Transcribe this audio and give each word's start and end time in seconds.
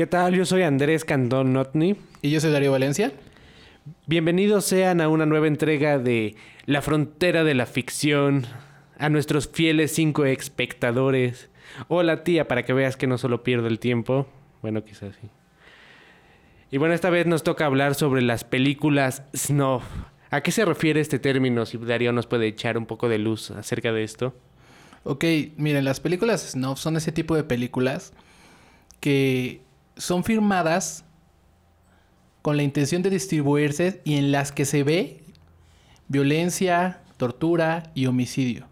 ¿Qué 0.00 0.06
tal? 0.06 0.34
Yo 0.34 0.46
soy 0.46 0.62
Andrés 0.62 1.04
Candón 1.04 1.52
Notni. 1.52 1.94
Y 2.22 2.30
yo 2.30 2.40
soy 2.40 2.50
Darío 2.50 2.72
Valencia. 2.72 3.12
Bienvenidos 4.06 4.64
sean 4.64 5.02
a 5.02 5.10
una 5.10 5.26
nueva 5.26 5.46
entrega 5.46 5.98
de 5.98 6.36
La 6.64 6.80
Frontera 6.80 7.44
de 7.44 7.52
la 7.52 7.66
Ficción. 7.66 8.46
A 8.96 9.10
nuestros 9.10 9.46
fieles 9.46 9.92
cinco 9.92 10.24
espectadores. 10.24 11.50
Hola 11.88 12.24
tía, 12.24 12.48
para 12.48 12.64
que 12.64 12.72
veas 12.72 12.96
que 12.96 13.06
no 13.06 13.18
solo 13.18 13.42
pierdo 13.42 13.66
el 13.66 13.78
tiempo. 13.78 14.26
Bueno, 14.62 14.84
quizás 14.84 15.16
sí. 15.20 15.28
Y 16.70 16.78
bueno, 16.78 16.94
esta 16.94 17.10
vez 17.10 17.26
nos 17.26 17.42
toca 17.42 17.66
hablar 17.66 17.94
sobre 17.94 18.22
las 18.22 18.42
películas 18.42 19.24
snuff. 19.36 19.84
¿A 20.30 20.40
qué 20.40 20.50
se 20.50 20.64
refiere 20.64 21.02
este 21.02 21.18
término? 21.18 21.66
Si 21.66 21.76
Darío 21.76 22.12
nos 22.12 22.26
puede 22.26 22.46
echar 22.46 22.78
un 22.78 22.86
poco 22.86 23.10
de 23.10 23.18
luz 23.18 23.50
acerca 23.50 23.92
de 23.92 24.02
esto. 24.02 24.34
Ok, 25.04 25.26
miren, 25.58 25.84
las 25.84 26.00
películas 26.00 26.52
snuff 26.52 26.78
son 26.78 26.96
ese 26.96 27.12
tipo 27.12 27.36
de 27.36 27.44
películas 27.44 28.14
que 29.00 29.60
son 30.00 30.24
firmadas 30.24 31.04
con 32.42 32.56
la 32.56 32.62
intención 32.62 33.02
de 33.02 33.10
distribuirse 33.10 34.00
y 34.04 34.16
en 34.16 34.32
las 34.32 34.50
que 34.50 34.64
se 34.64 34.82
ve 34.82 35.20
violencia, 36.08 37.02
tortura 37.18 37.84
y 37.94 38.06
homicidio. 38.06 38.66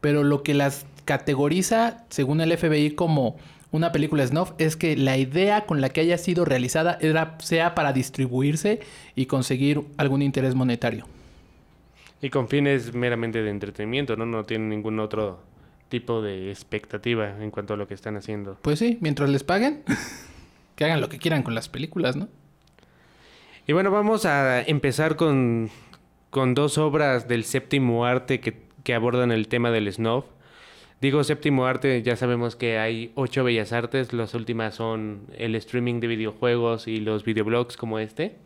Pero 0.00 0.22
lo 0.22 0.42
que 0.42 0.54
las 0.54 0.84
categoriza, 1.04 2.04
según 2.10 2.40
el 2.40 2.56
FBI, 2.56 2.92
como 2.92 3.36
una 3.70 3.92
película 3.92 4.26
snuff 4.26 4.52
es 4.58 4.76
que 4.76 4.96
la 4.96 5.16
idea 5.16 5.64
con 5.64 5.80
la 5.80 5.88
que 5.88 6.02
haya 6.02 6.18
sido 6.18 6.44
realizada 6.44 6.98
era, 7.00 7.38
sea 7.40 7.74
para 7.74 7.92
distribuirse 7.92 8.80
y 9.16 9.26
conseguir 9.26 9.80
algún 9.96 10.20
interés 10.20 10.54
monetario. 10.54 11.06
Y 12.20 12.28
con 12.28 12.48
fines 12.48 12.94
meramente 12.94 13.42
de 13.42 13.50
entretenimiento, 13.50 14.16
¿no? 14.16 14.26
No 14.26 14.44
tienen 14.44 14.68
ningún 14.68 15.00
otro 15.00 15.40
tipo 15.88 16.22
de 16.22 16.50
expectativa 16.50 17.42
en 17.42 17.50
cuanto 17.50 17.74
a 17.74 17.76
lo 17.76 17.88
que 17.88 17.94
están 17.94 18.16
haciendo. 18.16 18.58
Pues 18.62 18.78
sí, 18.78 18.98
mientras 19.00 19.28
les 19.30 19.42
paguen, 19.42 19.82
que 20.82 20.86
hagan 20.86 21.00
lo 21.00 21.08
que 21.08 21.18
quieran 21.18 21.44
con 21.44 21.54
las 21.54 21.68
películas, 21.68 22.16
¿no? 22.16 22.28
Y 23.68 23.72
bueno, 23.72 23.92
vamos 23.92 24.26
a 24.26 24.62
empezar 24.62 25.14
con, 25.14 25.70
con 26.30 26.54
dos 26.54 26.76
obras 26.76 27.28
del 27.28 27.44
séptimo 27.44 28.04
arte 28.04 28.40
que, 28.40 28.62
que 28.82 28.92
abordan 28.92 29.30
el 29.30 29.46
tema 29.46 29.70
del 29.70 29.92
snuff. 29.92 30.24
Digo 31.00 31.22
séptimo 31.22 31.66
arte, 31.66 32.02
ya 32.02 32.16
sabemos 32.16 32.56
que 32.56 32.78
hay 32.78 33.12
ocho 33.14 33.44
bellas 33.44 33.72
artes, 33.72 34.12
las 34.12 34.34
últimas 34.34 34.74
son 34.74 35.20
el 35.38 35.54
streaming 35.54 36.00
de 36.00 36.08
videojuegos 36.08 36.88
y 36.88 36.98
los 36.98 37.24
videoblogs 37.24 37.76
como 37.76 38.00
este. 38.00 38.38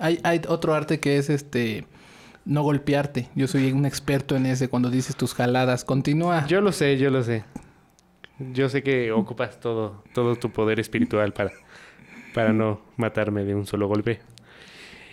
Hay, 0.00 0.18
hay 0.24 0.40
otro 0.48 0.74
arte 0.74 0.98
que 0.98 1.16
es 1.16 1.30
este 1.30 1.86
no 2.44 2.62
golpearte. 2.62 3.28
Yo 3.36 3.46
soy 3.46 3.70
un 3.70 3.86
experto 3.86 4.34
en 4.34 4.46
ese 4.46 4.66
cuando 4.66 4.90
dices 4.90 5.14
tus 5.14 5.32
jaladas. 5.32 5.84
Continúa. 5.84 6.44
Yo 6.48 6.60
lo 6.60 6.72
sé, 6.72 6.98
yo 6.98 7.10
lo 7.10 7.22
sé. 7.22 7.44
Yo 8.38 8.68
sé 8.68 8.82
que 8.82 9.12
ocupas 9.12 9.60
todo, 9.60 10.02
todo 10.14 10.36
tu 10.36 10.50
poder 10.50 10.78
espiritual 10.80 11.32
para, 11.32 11.52
para 12.34 12.52
no 12.52 12.80
matarme 12.96 13.44
de 13.44 13.54
un 13.54 13.66
solo 13.66 13.88
golpe. 13.88 14.20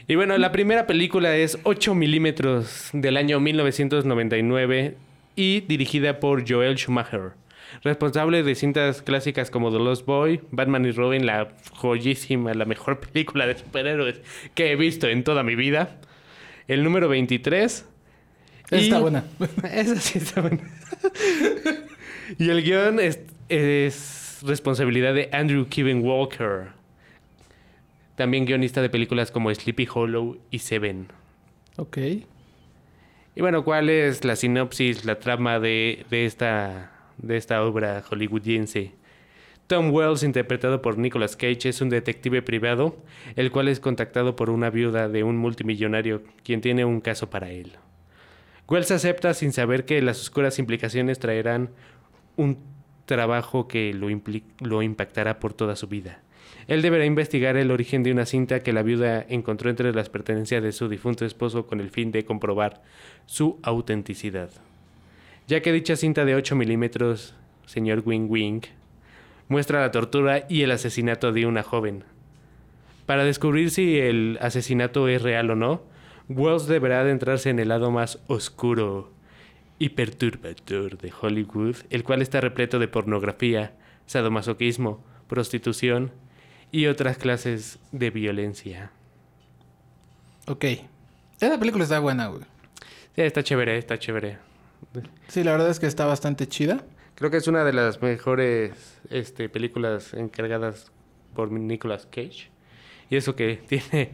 Y 0.08 0.16
bueno, 0.16 0.38
la 0.38 0.52
primera 0.52 0.86
película 0.86 1.36
es 1.38 1.58
8 1.64 1.96
milímetros 1.96 2.90
del 2.92 3.16
año 3.16 3.40
1999 3.40 4.98
y 5.36 5.62
dirigida 5.62 6.20
por 6.20 6.48
Joel 6.48 6.76
Schumacher, 6.78 7.32
responsable 7.84 8.44
de 8.44 8.54
cintas 8.56 9.02
clásicas 9.02 9.50
como 9.50 9.72
The 9.72 9.80
Lost 9.80 10.06
Boy, 10.06 10.42
Batman 10.52 10.86
y 10.86 10.92
Robin, 10.92 11.26
la 11.26 11.54
joyísima, 11.72 12.54
la 12.54 12.66
mejor 12.66 13.00
película 13.14 13.48
de 13.48 13.58
superhéroes 13.58 14.20
que 14.54 14.72
he 14.72 14.76
visto 14.76 15.08
en 15.08 15.24
toda 15.24 15.44
mi 15.44 15.56
vida. 15.56 15.98
El 16.68 16.84
número 16.84 17.08
23. 17.08 17.86
Esa 18.66 18.76
y- 18.78 18.84
está 18.84 19.00
buena. 19.00 19.24
Esa 19.72 19.96
sí 19.96 20.18
está 20.20 20.42
buena. 20.42 20.60
Y 22.38 22.50
el 22.50 22.64
guion 22.64 23.00
es, 23.00 23.20
es 23.50 24.40
responsabilidad 24.44 25.14
de 25.14 25.30
Andrew 25.32 25.68
Kevin 25.70 26.02
Walker, 26.04 26.68
también 28.16 28.46
guionista 28.46 28.82
de 28.82 28.90
películas 28.90 29.32
como 29.32 29.54
Sleepy 29.54 29.88
Hollow 29.92 30.38
y 30.52 30.60
Seven. 30.60 31.08
ok. 31.78 31.98
Y 33.36 33.42
bueno, 33.42 33.64
¿cuál 33.64 33.90
es 33.90 34.24
la 34.26 34.36
sinopsis, 34.36 35.06
la 35.06 35.18
trama 35.20 35.60
de, 35.60 36.06
de 36.12 36.26
esta, 36.26 36.92
de 37.18 37.36
esta 37.36 37.64
obra 37.64 38.04
hollywoodiense? 38.08 38.92
Tom 39.66 39.92
Wells, 39.92 40.22
interpretado 40.22 40.84
por 40.84 41.00
Nicolas 41.00 41.36
Cage, 41.36 41.70
es 41.70 41.82
un 41.82 41.90
detective 41.90 42.44
privado, 42.44 42.96
el 43.36 43.50
cual 43.50 43.70
es 43.70 43.80
contactado 43.80 44.36
por 44.36 44.52
una 44.52 44.70
viuda 44.70 45.10
de 45.10 45.24
un 45.24 45.38
multimillonario, 45.38 46.22
quien 46.44 46.62
tiene 46.62 46.86
un 46.86 47.02
caso 47.02 47.32
para 47.32 47.50
él. 47.50 47.72
Wells 48.68 48.92
acepta 48.92 49.34
sin 49.34 49.52
saber 49.52 49.86
que 49.86 50.02
las 50.02 50.20
oscuras 50.20 50.58
implicaciones 50.58 51.20
traerán 51.20 51.70
un 52.36 52.58
trabajo 53.06 53.68
que 53.68 53.94
lo, 53.94 54.08
lo 54.60 54.82
impactará 54.82 55.40
por 55.40 55.54
toda 55.54 55.76
su 55.76 55.88
vida. 55.88 56.22
Él 56.68 56.82
deberá 56.82 57.06
investigar 57.06 57.58
el 57.58 57.72
origen 57.72 58.04
de 58.04 58.12
una 58.12 58.26
cinta 58.26 58.62
que 58.62 58.74
la 58.74 58.84
viuda 58.84 59.26
encontró 59.28 59.70
entre 59.70 59.94
las 59.94 60.10
pertenencias 60.10 60.64
de 60.64 60.72
su 60.72 60.88
difunto 60.88 61.26
esposo 61.26 61.68
con 61.68 61.82
el 61.82 61.90
fin 61.90 62.12
de 62.12 62.24
comprobar 62.24 62.82
su 63.26 63.60
autenticidad. 63.64 64.50
Ya 65.48 65.62
que 65.62 65.74
dicha 65.74 65.98
cinta 65.98 66.24
de 66.24 66.36
8 66.36 66.56
milímetros, 66.56 67.36
señor 67.66 68.04
Wing 68.06 68.28
Wing, 68.30 68.62
muestra 69.50 69.82
la 69.82 69.92
tortura 69.92 70.46
y 70.48 70.62
el 70.62 70.72
asesinato 70.72 71.34
de 71.34 71.46
una 71.46 71.64
joven. 71.64 72.06
Para 73.06 73.26
descubrir 73.26 73.70
si 73.70 74.00
el 74.00 74.38
asesinato 74.40 75.10
es 75.10 75.22
real 75.22 75.52
o 75.52 75.56
no, 75.56 75.84
Wells 76.30 76.68
deberá 76.68 77.02
adentrarse 77.02 77.50
en 77.50 77.60
el 77.60 77.68
lado 77.68 77.92
más 77.92 78.20
oscuro 78.28 79.12
y 79.80 79.90
perturbador 79.90 80.98
de 80.98 81.12
Hollywood, 81.20 81.78
el 81.90 82.04
cual 82.04 82.22
está 82.22 82.42
repleto 82.42 82.80
de 82.80 82.88
pornografía, 82.88 83.74
sadomasoquismo, 84.06 85.04
prostitución 85.28 86.12
y 86.72 86.88
otras 86.88 87.18
clases 87.18 87.80
de 87.92 88.10
violencia. 88.10 88.92
Ok. 90.48 90.66
Esa 91.40 91.60
película 91.60 91.84
está 91.84 92.00
buena, 92.00 92.28
güey. 92.28 92.44
Sí, 93.16 93.22
está 93.22 93.44
chévere, 93.44 93.78
está 93.78 93.98
chévere. 94.00 94.38
Sí, 95.28 95.44
la 95.44 95.52
verdad 95.52 95.70
es 95.70 95.80
que 95.80 95.88
está 95.88 96.06
bastante 96.06 96.48
chida. 96.48 96.84
Creo 97.16 97.30
que 97.32 97.38
es 97.38 97.48
una 97.48 97.64
de 97.64 97.74
las 97.74 98.02
mejores 98.02 99.00
este, 99.10 99.50
películas 99.50 100.14
encargadas 100.14 100.92
por 101.36 101.52
Nicolas 101.52 102.06
Cage. 102.06 102.50
Y 103.10 103.16
eso 103.18 103.36
que 103.36 103.58
tiene... 103.68 104.12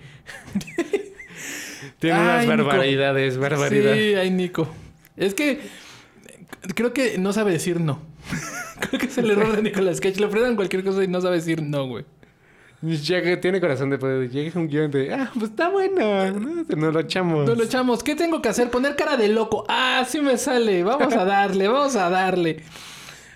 tiene 2.00 2.18
Ay, 2.18 2.46
unas 2.46 2.58
Nico. 2.58 2.68
barbaridades, 2.68 3.38
barbaridades. 3.38 3.98
Sí, 3.98 4.16
ay, 4.16 4.32
Nico. 4.32 4.68
Es 5.20 5.34
que 5.36 5.60
creo 6.76 6.94
que 6.94 7.18
no 7.18 7.34
sabe 7.34 7.52
decir 7.52 7.80
no. 7.80 8.00
creo 8.80 9.00
que 9.00 9.06
es 9.08 9.18
el 9.18 9.30
error 9.32 9.56
de 9.56 9.62
Nicolas 9.62 10.00
Cage. 10.02 10.20
Le 10.20 10.26
ofrecen 10.26 10.56
cualquier 10.56 10.84
cosa 10.84 11.04
y 11.04 11.08
no 11.08 11.22
sabe 11.22 11.36
decir 11.36 11.62
no, 11.62 11.88
güey. 11.88 12.06
Llega- 12.82 13.42
tiene 13.42 13.60
corazón 13.60 13.90
de 13.90 13.98
poder. 13.98 14.30
Llega 14.30 14.58
un 14.60 14.68
guion 14.70 14.90
de, 14.90 15.14
ah, 15.14 15.30
pues 15.34 15.52
está 15.52 15.68
bueno, 15.70 16.32
¿no? 16.32 16.64
Nos 16.78 16.94
lo 16.94 17.00
echamos. 17.02 17.46
Nos 17.46 17.58
lo 17.58 17.64
echamos. 17.66 18.04
¿Qué 18.04 18.16
tengo 18.16 18.42
que 18.42 18.48
hacer? 18.50 18.70
Poner 18.72 18.96
cara 18.96 19.18
de 19.18 19.28
loco. 19.28 19.66
Ah, 19.68 20.06
sí 20.08 20.22
me 20.22 20.38
sale. 20.38 20.84
Vamos 20.84 21.14
a 21.14 21.26
darle, 21.26 21.68
vamos 21.68 21.96
a 21.98 22.10
darle. 22.10 22.64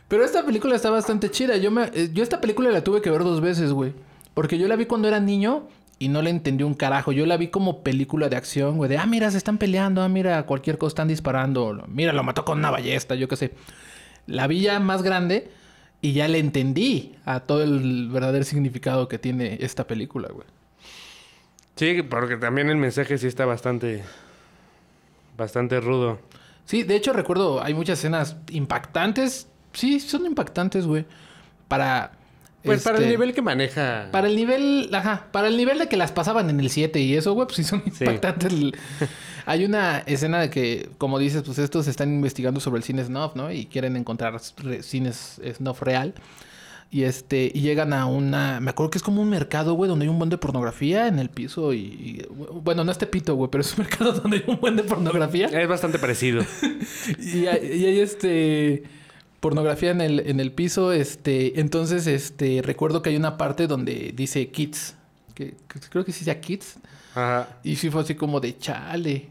Pero 0.07 0.23
esta 0.23 0.45
película 0.45 0.75
está 0.77 0.89
bastante 0.91 1.29
chida. 1.29 1.57
Yo, 1.57 1.71
me, 1.71 1.91
eh, 1.93 2.09
yo 2.13 2.23
esta 2.23 2.39
película 2.39 2.69
la 2.71 2.83
tuve 2.85 3.01
que 3.01 3.09
ver 3.09 3.23
dos 3.23 3.41
veces, 3.41 3.73
güey. 3.73 3.91
Porque 4.33 4.57
yo 4.57 4.67
la 4.69 4.77
vi 4.77 4.85
cuando 4.85 5.09
era 5.09 5.19
niño 5.19 5.67
y 6.03 6.09
no 6.09 6.21
le 6.21 6.29
entendí 6.29 6.65
un 6.65 6.73
carajo. 6.73 7.13
Yo 7.13 7.25
la 7.25 7.37
vi 7.37 7.47
como 7.47 7.81
película 7.81 8.27
de 8.27 8.35
acción, 8.35 8.75
güey. 8.75 8.89
De, 8.89 8.97
ah, 8.97 9.05
mira, 9.05 9.31
se 9.31 9.37
están 9.37 9.57
peleando. 9.57 10.01
Ah, 10.01 10.09
mira, 10.09 10.45
cualquier 10.45 10.77
cosa 10.77 10.89
están 10.89 11.07
disparando. 11.07 11.81
Mira, 11.87 12.11
lo 12.11 12.23
mató 12.23 12.43
con 12.43 12.59
una 12.59 12.71
ballesta, 12.71 13.15
yo 13.15 13.29
qué 13.29 13.37
sé. 13.37 13.53
La 14.27 14.45
vi 14.47 14.59
ya 14.59 14.81
más 14.81 15.01
grande 15.01 15.49
y 16.01 16.11
ya 16.11 16.27
le 16.27 16.39
entendí 16.39 17.15
a 17.23 17.39
todo 17.39 17.63
el 17.63 18.09
verdadero 18.09 18.43
significado 18.43 19.07
que 19.07 19.17
tiene 19.17 19.57
esta 19.61 19.87
película, 19.87 20.27
güey. 20.27 20.45
Sí, 21.77 22.01
porque 22.01 22.35
también 22.35 22.69
el 22.69 22.75
mensaje 22.75 23.17
sí 23.17 23.27
está 23.27 23.45
bastante... 23.45 24.03
Bastante 25.37 25.79
rudo. 25.79 26.19
Sí, 26.65 26.83
de 26.83 26.97
hecho 26.97 27.13
recuerdo, 27.13 27.63
hay 27.63 27.73
muchas 27.73 27.99
escenas 27.99 28.35
impactantes. 28.51 29.47
Sí, 29.71 30.01
son 30.01 30.25
impactantes, 30.25 30.85
güey. 30.85 31.05
Para 31.69 32.11
Pues 32.63 32.81
para 32.83 32.97
el 32.97 33.03
Este, 33.03 33.11
nivel 33.17 33.33
que 33.33 33.41
maneja. 33.41 34.07
Para 34.11 34.27
el 34.27 34.35
nivel, 34.35 34.89
ajá, 34.93 35.27
para 35.31 35.47
el 35.49 35.57
nivel 35.57 35.79
de 35.79 35.87
que 35.87 35.97
las 35.97 36.11
pasaban 36.11 36.49
en 36.49 36.59
el 36.59 36.69
7 36.69 36.99
y 37.01 37.15
eso, 37.15 37.33
güey, 37.33 37.45
pues 37.47 37.57
sí 37.57 37.63
son 37.63 37.83
impactantes. 37.85 38.53
Hay 39.45 39.65
una 39.65 39.99
escena 40.05 40.39
de 40.39 40.49
que, 40.49 40.89
como 40.97 41.19
dices, 41.19 41.43
pues 41.43 41.59
estos 41.59 41.87
están 41.87 42.13
investigando 42.13 42.61
sobre 42.61 42.77
el 42.77 42.83
cine 42.83 43.03
snuff, 43.03 43.35
¿no? 43.35 43.51
Y 43.51 43.65
quieren 43.65 43.97
encontrar 43.97 44.39
cines 44.81 45.41
snuff 45.57 45.81
real. 45.81 46.13
Y 46.89 47.03
este, 47.03 47.51
y 47.53 47.61
llegan 47.61 47.91
a 47.91 48.05
una, 48.05 48.59
me 48.59 48.69
acuerdo 48.69 48.91
que 48.91 48.99
es 48.99 49.03
como 49.03 49.19
un 49.21 49.29
mercado, 49.29 49.73
güey, 49.73 49.89
donde 49.89 50.05
hay 50.05 50.09
un 50.09 50.17
buen 50.19 50.29
de 50.29 50.37
pornografía 50.37 51.07
en 51.07 51.17
el 51.17 51.29
piso 51.29 51.73
y, 51.73 51.79
y- 51.79 52.25
bueno, 52.61 52.83
no 52.83 52.91
este 52.91 53.07
pito, 53.07 53.33
güey, 53.35 53.49
pero 53.49 53.61
es 53.61 53.73
un 53.75 53.79
mercado 53.83 54.11
donde 54.13 54.37
hay 54.37 54.43
un 54.45 54.59
buen 54.61 54.75
de 54.75 54.83
pornografía. 54.83 55.47
Es 55.47 55.67
bastante 55.67 55.97
parecido. 55.99 56.45
Y 57.19 57.47
hay, 57.47 57.65
y 57.81 57.85
hay, 57.87 57.99
este 57.99 58.83
pornografía 59.43 59.91
en 59.91 59.99
el, 59.99 60.21
en 60.21 60.39
el 60.39 60.53
piso. 60.53 60.93
Este, 60.93 61.59
entonces, 61.59 62.07
este, 62.07 62.61
recuerdo 62.63 63.01
que 63.01 63.09
hay 63.09 63.17
una 63.17 63.37
parte 63.37 63.67
donde 63.67 64.13
dice 64.15 64.47
kids. 64.49 64.95
Que, 65.35 65.55
que 65.67 65.79
creo 65.89 66.05
que 66.05 66.13
sí 66.13 66.23
sea 66.23 66.39
kids. 66.39 66.77
Ajá. 67.13 67.49
Y 67.61 67.75
sí 67.75 67.89
fue 67.89 68.01
así 68.01 68.15
como 68.15 68.39
de 68.39 68.57
chale. 68.57 69.29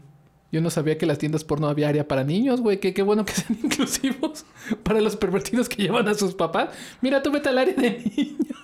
Yo 0.51 0.61
no 0.61 0.69
sabía 0.69 0.99
que 0.99 1.07
las 1.07 1.17
tiendas 1.17 1.43
porno 1.43 1.67
había 1.67 1.89
área 1.89 2.07
para 2.07 2.23
niños, 2.23 2.61
güey. 2.61 2.79
Que 2.79 2.93
qué 2.93 3.01
bueno 3.01 3.25
que 3.25 3.33
sean 3.33 3.57
inclusivos 3.63 4.45
para 4.83 5.01
los 5.01 5.15
pervertidos 5.15 5.67
que 5.67 5.81
llevan 5.81 6.07
a 6.07 6.13
sus 6.13 6.35
papás. 6.35 6.69
Mira, 7.01 7.23
tú 7.23 7.31
vete 7.31 7.49
al 7.49 7.57
área 7.57 7.73
de 7.73 8.03
niños. 8.15 8.57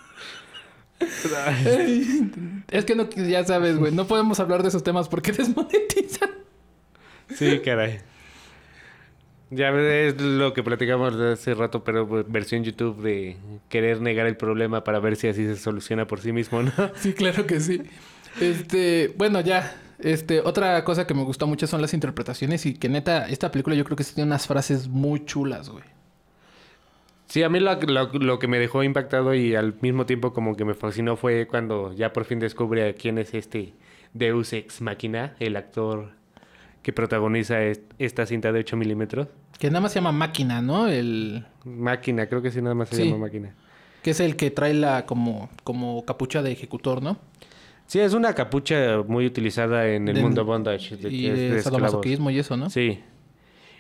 es 2.70 2.86
que 2.86 2.94
no, 2.94 3.10
ya 3.10 3.44
sabes, 3.44 3.80
güey. 3.80 3.92
No 3.92 4.06
podemos 4.06 4.40
hablar 4.40 4.62
de 4.62 4.70
esos 4.70 4.84
temas 4.84 5.10
porque 5.10 5.32
desmonetizan. 5.38 6.30
Sí, 7.36 7.60
caray. 7.66 8.02
Ya 9.52 9.72
ves 9.72 10.22
lo 10.22 10.54
que 10.54 10.62
platicamos 10.62 11.18
de 11.18 11.32
hace 11.34 11.56
rato, 11.56 11.84
pero 11.84 12.08
pues, 12.08 12.26
versión 12.32 12.64
YouTube 12.64 13.02
de 13.02 13.36
querer 13.68 14.00
negar 14.00 14.28
el 14.28 14.38
problema 14.38 14.84
para 14.84 15.00
ver 15.00 15.16
si 15.16 15.28
así 15.28 15.46
se 15.46 15.56
soluciona 15.56 16.06
por 16.06 16.20
sí 16.22 16.32
mismo, 16.32 16.62
¿no? 16.62 16.72
Sí, 16.96 17.14
claro 17.14 17.48
que 17.48 17.60
sí. 17.60 17.82
Este, 18.40 19.14
bueno, 19.18 19.42
ya. 19.42 19.76
Este, 20.00 20.40
otra 20.40 20.84
cosa 20.86 21.06
que 21.08 21.14
me 21.14 21.24
gustó 21.24 21.46
mucho 21.48 21.68
son 21.68 21.82
las 21.82 21.94
interpretaciones 21.94 22.66
y 22.66 22.74
que 22.76 22.88
neta, 22.90 23.28
esta 23.28 23.52
película 23.52 23.76
yo 23.76 23.84
creo 23.84 23.98
que 23.98 24.04
sí 24.04 24.14
tiene 24.16 24.28
unas 24.30 24.48
frases 24.48 24.88
muy 24.88 25.26
chulas, 25.26 25.70
güey. 25.70 25.84
Sí, 27.28 27.44
a 27.44 27.50
mí 27.50 27.60
lo, 27.60 27.76
lo- 27.82 28.12
lo 28.14 28.40
que 28.40 28.48
me 28.48 28.60
dejó 28.60 28.82
impactado 28.84 29.34
y 29.34 29.56
al 29.56 29.76
mismo 29.82 30.06
tiempo 30.06 30.32
como 30.34 30.56
que 30.56 30.64
me 30.66 30.74
fascinó 30.74 31.16
fue 31.18 31.48
cuando 31.48 31.94
ya 31.94 32.14
por 32.14 32.26
fin 32.26 32.40
descubre 32.40 32.96
quién 32.96 33.18
es 33.18 33.34
este 33.34 33.74
Deus 34.14 34.54
Ex 34.54 34.82
Machina, 34.82 35.36
el 35.40 35.56
actor 35.58 36.12
que 36.82 36.94
protagoniza 36.94 37.62
est- 37.64 37.84
esta 38.00 38.26
cinta 38.26 38.52
de 38.52 38.60
8 38.60 38.78
milímetros. 38.78 39.28
Que 39.60 39.68
nada 39.68 39.82
más 39.82 39.92
se 39.92 40.00
llama 40.00 40.12
Máquina, 40.12 40.62
¿no? 40.62 40.88
El 40.88 41.46
Máquina, 41.66 42.28
creo 42.28 42.42
que 42.42 42.52
sí, 42.52 42.62
nada 42.62 42.76
más 42.76 42.90
se 42.90 42.96
Sí. 42.98 43.06
llama 43.06 43.26
Máquina. 43.26 43.54
que 44.02 44.12
es 44.12 44.22
el 44.22 44.38
que 44.38 44.50
trae 44.50 44.74
la 44.74 45.06
como 45.06 45.50
como 45.66 46.06
capucha 46.06 46.42
de 46.42 46.52
ejecutor, 46.54 47.02
¿no? 47.04 47.18
Sí, 47.86 48.00
es 48.00 48.14
una 48.14 48.34
capucha 48.34 49.04
muy 49.06 49.26
utilizada 49.26 49.88
en 49.90 50.08
el 50.08 50.22
mundo 50.22 50.46
bondage. 50.46 50.96
De, 50.96 51.10
y 51.10 51.30
de, 51.30 51.62
sadomasoquismo 51.62 52.30
y 52.30 52.40
eso, 52.40 52.56
¿no? 52.56 52.70
Sí. 52.70 53.00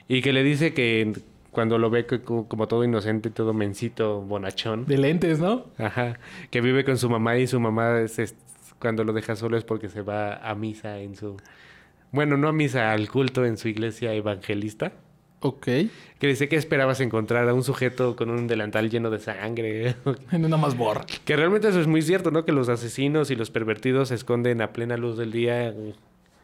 Y 0.09 0.21
que 0.21 0.33
le 0.33 0.43
dice 0.43 0.73
que 0.73 1.13
cuando 1.51 1.77
lo 1.77 1.89
ve 1.89 2.05
como 2.05 2.67
todo 2.67 2.83
inocente, 2.83 3.29
todo 3.29 3.53
mencito, 3.53 4.21
bonachón. 4.21 4.85
De 4.85 4.97
lentes, 4.97 5.39
¿no? 5.39 5.67
Ajá. 5.77 6.19
Que 6.49 6.59
vive 6.59 6.83
con 6.83 6.97
su 6.97 7.09
mamá 7.09 7.37
y 7.37 7.47
su 7.47 7.59
mamá 7.59 8.01
es, 8.01 8.19
es- 8.19 8.35
cuando 8.79 9.03
lo 9.05 9.13
deja 9.13 9.35
solo 9.37 9.57
es 9.57 9.63
porque 9.63 9.87
se 9.89 10.01
va 10.01 10.35
a 10.37 10.53
misa 10.55 10.99
en 10.99 11.15
su... 11.15 11.37
Bueno, 12.11 12.37
no 12.37 12.47
a 12.47 12.51
misa, 12.53 12.91
al 12.91 13.09
culto 13.09 13.45
en 13.45 13.57
su 13.57 13.67
iglesia 13.67 14.13
evangelista. 14.13 14.93
Ok. 15.41 15.65
Que 16.19 16.27
dice 16.27 16.49
que 16.49 16.55
esperabas 16.57 16.99
encontrar 16.99 17.47
a 17.47 17.53
un 17.53 17.63
sujeto 17.63 18.15
con 18.15 18.29
un 18.29 18.47
delantal 18.47 18.89
lleno 18.89 19.09
de 19.09 19.19
sangre. 19.19 19.95
En 20.31 20.43
una 20.43 20.57
más 20.57 20.75
borra. 20.75 21.05
que 21.23 21.35
realmente 21.35 21.69
eso 21.69 21.79
es 21.79 21.87
muy 21.87 22.01
cierto, 22.01 22.29
¿no? 22.31 22.43
Que 22.45 22.51
los 22.51 22.67
asesinos 22.67 23.31
y 23.31 23.35
los 23.35 23.49
pervertidos 23.51 24.09
se 24.09 24.15
esconden 24.15 24.61
a 24.61 24.73
plena 24.73 24.97
luz 24.97 25.17
del 25.17 25.31
día. 25.31 25.73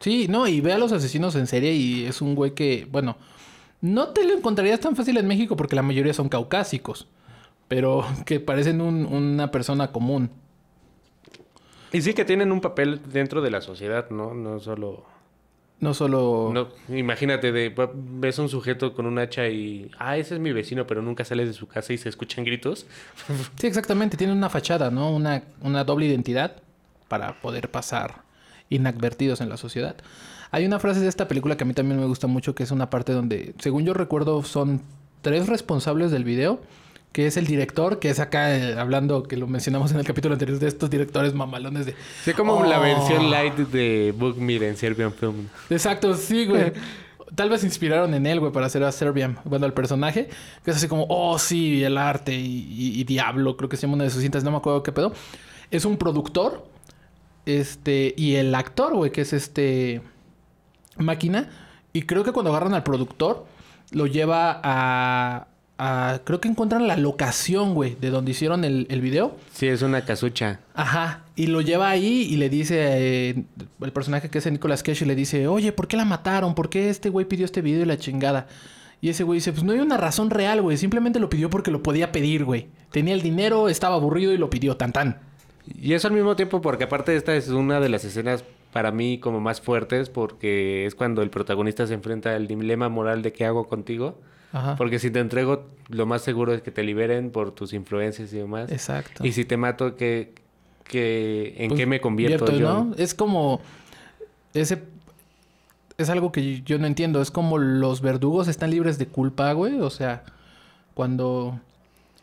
Sí, 0.00 0.28
no, 0.28 0.46
y 0.48 0.60
ve 0.60 0.72
a 0.72 0.78
los 0.78 0.92
asesinos 0.92 1.34
en 1.36 1.46
serie 1.46 1.72
y 1.74 2.04
es 2.06 2.22
un 2.22 2.34
güey 2.34 2.52
que, 2.52 2.86
bueno, 2.90 3.16
no 3.82 4.08
te 4.10 4.24
lo 4.24 4.32
encontrarías 4.34 4.80
tan 4.80 4.96
fácil 4.96 5.16
en 5.18 5.26
México 5.26 5.56
porque 5.56 5.76
la 5.76 5.82
mayoría 5.82 6.14
son 6.14 6.28
caucásicos, 6.30 7.06
pero 7.68 8.06
que 8.24 8.40
parecen 8.40 8.80
un- 8.80 9.04
una 9.04 9.50
persona 9.50 9.92
común. 9.92 10.30
Y 11.92 12.00
sí 12.02 12.14
que 12.14 12.24
tienen 12.24 12.50
un 12.52 12.60
papel 12.60 13.00
dentro 13.12 13.42
de 13.42 13.50
la 13.50 13.60
sociedad, 13.60 14.08
¿no? 14.10 14.32
No 14.34 14.58
solo... 14.60 15.04
No 15.78 15.92
solo... 15.92 16.50
No, 16.54 16.68
imagínate, 16.94 17.52
de, 17.52 17.74
ves 17.94 18.38
un 18.38 18.48
sujeto 18.48 18.94
con 18.94 19.04
un 19.04 19.18
hacha 19.18 19.48
y... 19.48 19.90
Ah, 19.98 20.16
ese 20.16 20.34
es 20.34 20.40
mi 20.40 20.52
vecino, 20.52 20.86
pero 20.86 21.02
nunca 21.02 21.24
sale 21.24 21.44
de 21.44 21.52
su 21.52 21.66
casa 21.66 21.92
y 21.92 21.98
se 21.98 22.08
escuchan 22.08 22.44
gritos. 22.44 22.86
Sí, 23.60 23.66
exactamente, 23.66 24.16
tienen 24.16 24.36
una 24.36 24.48
fachada, 24.48 24.90
¿no? 24.90 25.14
Una, 25.14 25.42
una 25.60 25.84
doble 25.84 26.06
identidad 26.06 26.56
para 27.08 27.40
poder 27.40 27.70
pasar 27.70 28.22
inadvertidos 28.70 29.40
en 29.40 29.48
la 29.50 29.58
sociedad. 29.58 29.96
Hay 30.50 30.64
una 30.64 30.78
frase 30.78 31.00
de 31.00 31.08
esta 31.08 31.28
película 31.28 31.56
que 31.56 31.64
a 31.64 31.66
mí 31.66 31.74
también 31.74 32.00
me 32.00 32.06
gusta 32.06 32.26
mucho, 32.26 32.54
que 32.54 32.62
es 32.62 32.70
una 32.70 32.88
parte 32.88 33.12
donde, 33.12 33.54
según 33.58 33.84
yo 33.84 33.92
recuerdo, 33.92 34.42
son 34.44 34.82
tres 35.20 35.46
responsables 35.46 36.10
del 36.10 36.24
video, 36.24 36.60
que 37.16 37.26
es 37.26 37.38
el 37.38 37.46
director, 37.46 37.98
que 37.98 38.10
es 38.10 38.20
acá 38.20 38.54
eh, 38.54 38.78
hablando, 38.78 39.22
que 39.22 39.38
lo 39.38 39.46
mencionamos 39.46 39.90
en 39.90 39.96
el 39.98 40.04
capítulo 40.04 40.34
anterior, 40.34 40.58
de 40.58 40.68
estos 40.68 40.90
directores 40.90 41.32
mamalones 41.32 41.86
de... 41.86 41.94
Sí, 42.22 42.34
como 42.34 42.62
la 42.62 42.78
Oh. 42.78 42.82
versión 42.82 43.30
light 43.30 43.54
de 43.54 44.12
Book 44.14 44.36
en 44.38 44.76
Serbian 44.76 45.14
Film. 45.14 45.48
Exacto, 45.70 46.14
sí, 46.14 46.44
güey. 46.44 46.74
Tal 47.34 47.48
vez 47.48 47.62
se 47.62 47.66
inspiraron 47.68 48.12
en 48.12 48.26
él, 48.26 48.38
güey, 48.38 48.52
para 48.52 48.66
hacer 48.66 48.84
a 48.84 48.92
Serbian, 48.92 49.38
bueno, 49.44 49.64
el 49.64 49.72
personaje, 49.72 50.28
que 50.62 50.70
es 50.72 50.76
así 50.76 50.88
como, 50.88 51.06
oh, 51.08 51.38
sí, 51.38 51.82
el 51.82 51.96
arte 51.96 52.34
y, 52.34 52.44
y- 52.70 53.00
y 53.00 53.04
Diablo, 53.04 53.56
creo 53.56 53.70
que 53.70 53.78
se 53.78 53.86
llama 53.86 53.94
una 53.94 54.04
de 54.04 54.10
sus 54.10 54.20
cintas, 54.20 54.44
no 54.44 54.50
me 54.50 54.58
acuerdo 54.58 54.82
qué 54.82 54.92
pedo. 54.92 55.14
Es 55.70 55.86
un 55.86 55.96
productor, 55.96 56.66
este, 57.46 58.12
y 58.18 58.34
el 58.34 58.54
actor, 58.54 58.94
güey, 58.94 59.10
que 59.10 59.22
es 59.22 59.32
este, 59.32 60.02
máquina, 60.98 61.48
y 61.94 62.02
creo 62.02 62.24
que 62.24 62.32
cuando 62.32 62.50
agarran 62.50 62.74
al 62.74 62.82
productor, 62.82 63.46
lo 63.90 64.06
lleva 64.06 64.60
a, 64.62 65.46
a 65.78 66.20
creo 66.24 66.40
que 66.40 66.48
encuentran 66.48 66.86
la 66.86 66.96
locación, 66.96 67.74
güey, 67.74 67.96
de 68.00 68.10
donde 68.10 68.30
hicieron 68.30 68.64
el, 68.64 68.86
el 68.88 69.00
video. 69.00 69.36
Sí, 69.52 69.66
es 69.66 69.82
una 69.82 70.04
casucha. 70.04 70.60
Ajá. 70.74 71.24
Y 71.36 71.48
lo 71.48 71.60
lleva 71.60 71.90
ahí 71.90 72.26
y 72.30 72.36
le 72.36 72.48
dice, 72.48 72.76
eh, 72.80 73.44
el 73.80 73.92
personaje 73.92 74.30
que 74.30 74.38
es 74.38 74.50
Nicolas 74.50 74.82
Cage 74.82 75.04
le 75.04 75.14
dice, 75.14 75.48
oye, 75.48 75.72
¿por 75.72 75.86
qué 75.86 75.96
la 75.96 76.04
mataron? 76.04 76.54
¿Por 76.54 76.70
qué 76.70 76.88
este 76.88 77.10
güey 77.10 77.26
pidió 77.26 77.44
este 77.44 77.60
video 77.60 77.82
y 77.82 77.86
la 77.86 77.98
chingada? 77.98 78.46
Y 79.00 79.10
ese 79.10 79.24
güey 79.24 79.38
dice, 79.38 79.52
pues 79.52 79.64
no 79.64 79.72
hay 79.72 79.80
una 79.80 79.98
razón 79.98 80.30
real, 80.30 80.62
güey. 80.62 80.76
Simplemente 80.78 81.20
lo 81.20 81.28
pidió 81.28 81.50
porque 81.50 81.70
lo 81.70 81.82
podía 81.82 82.12
pedir, 82.12 82.44
güey. 82.44 82.68
Tenía 82.90 83.14
el 83.14 83.22
dinero, 83.22 83.68
estaba 83.68 83.96
aburrido 83.96 84.32
y 84.32 84.38
lo 84.38 84.48
pidió, 84.48 84.76
tan 84.76 84.92
tan. 84.92 85.18
Y 85.80 85.92
eso 85.92 86.08
al 86.08 86.14
mismo 86.14 86.36
tiempo 86.36 86.62
porque 86.62 86.84
aparte 86.84 87.14
esta 87.16 87.34
es 87.34 87.48
una 87.48 87.80
de 87.80 87.88
las 87.88 88.04
escenas 88.04 88.44
para 88.72 88.92
mí 88.92 89.18
como 89.18 89.40
más 89.40 89.60
fuertes 89.60 90.10
porque 90.10 90.86
es 90.86 90.94
cuando 90.94 91.22
el 91.22 91.30
protagonista 91.30 91.86
se 91.86 91.94
enfrenta 91.94 92.34
al 92.34 92.46
dilema 92.46 92.88
moral 92.88 93.22
de 93.22 93.32
qué 93.32 93.44
hago 93.44 93.66
contigo. 93.66 94.18
Ajá. 94.52 94.76
Porque 94.76 94.98
si 94.98 95.10
te 95.10 95.18
entrego, 95.18 95.66
lo 95.88 96.06
más 96.06 96.22
seguro 96.22 96.54
es 96.54 96.62
que 96.62 96.70
te 96.70 96.82
liberen 96.82 97.30
por 97.30 97.52
tus 97.52 97.72
influencias 97.72 98.32
y 98.32 98.38
demás. 98.38 98.70
Exacto. 98.70 99.26
Y 99.26 99.32
si 99.32 99.44
te 99.44 99.56
mato, 99.56 99.96
¿qué, 99.96 100.34
qué, 100.84 101.54
¿en 101.58 101.68
Pues, 101.68 101.80
qué 101.80 101.86
me 101.86 102.00
convierto 102.00 102.46
vierto, 102.46 102.58
yo? 102.58 102.84
¿no? 102.84 102.94
Es 102.96 103.14
como 103.14 103.60
ese 104.54 104.82
es 105.98 106.10
algo 106.10 106.32
que 106.32 106.62
yo 106.62 106.78
no 106.78 106.86
entiendo, 106.86 107.22
es 107.22 107.30
como 107.30 107.58
los 107.58 108.00
verdugos 108.00 108.48
están 108.48 108.70
libres 108.70 108.98
de 108.98 109.06
culpa, 109.06 109.52
güey, 109.52 109.80
o 109.80 109.90
sea, 109.90 110.24
cuando 110.94 111.58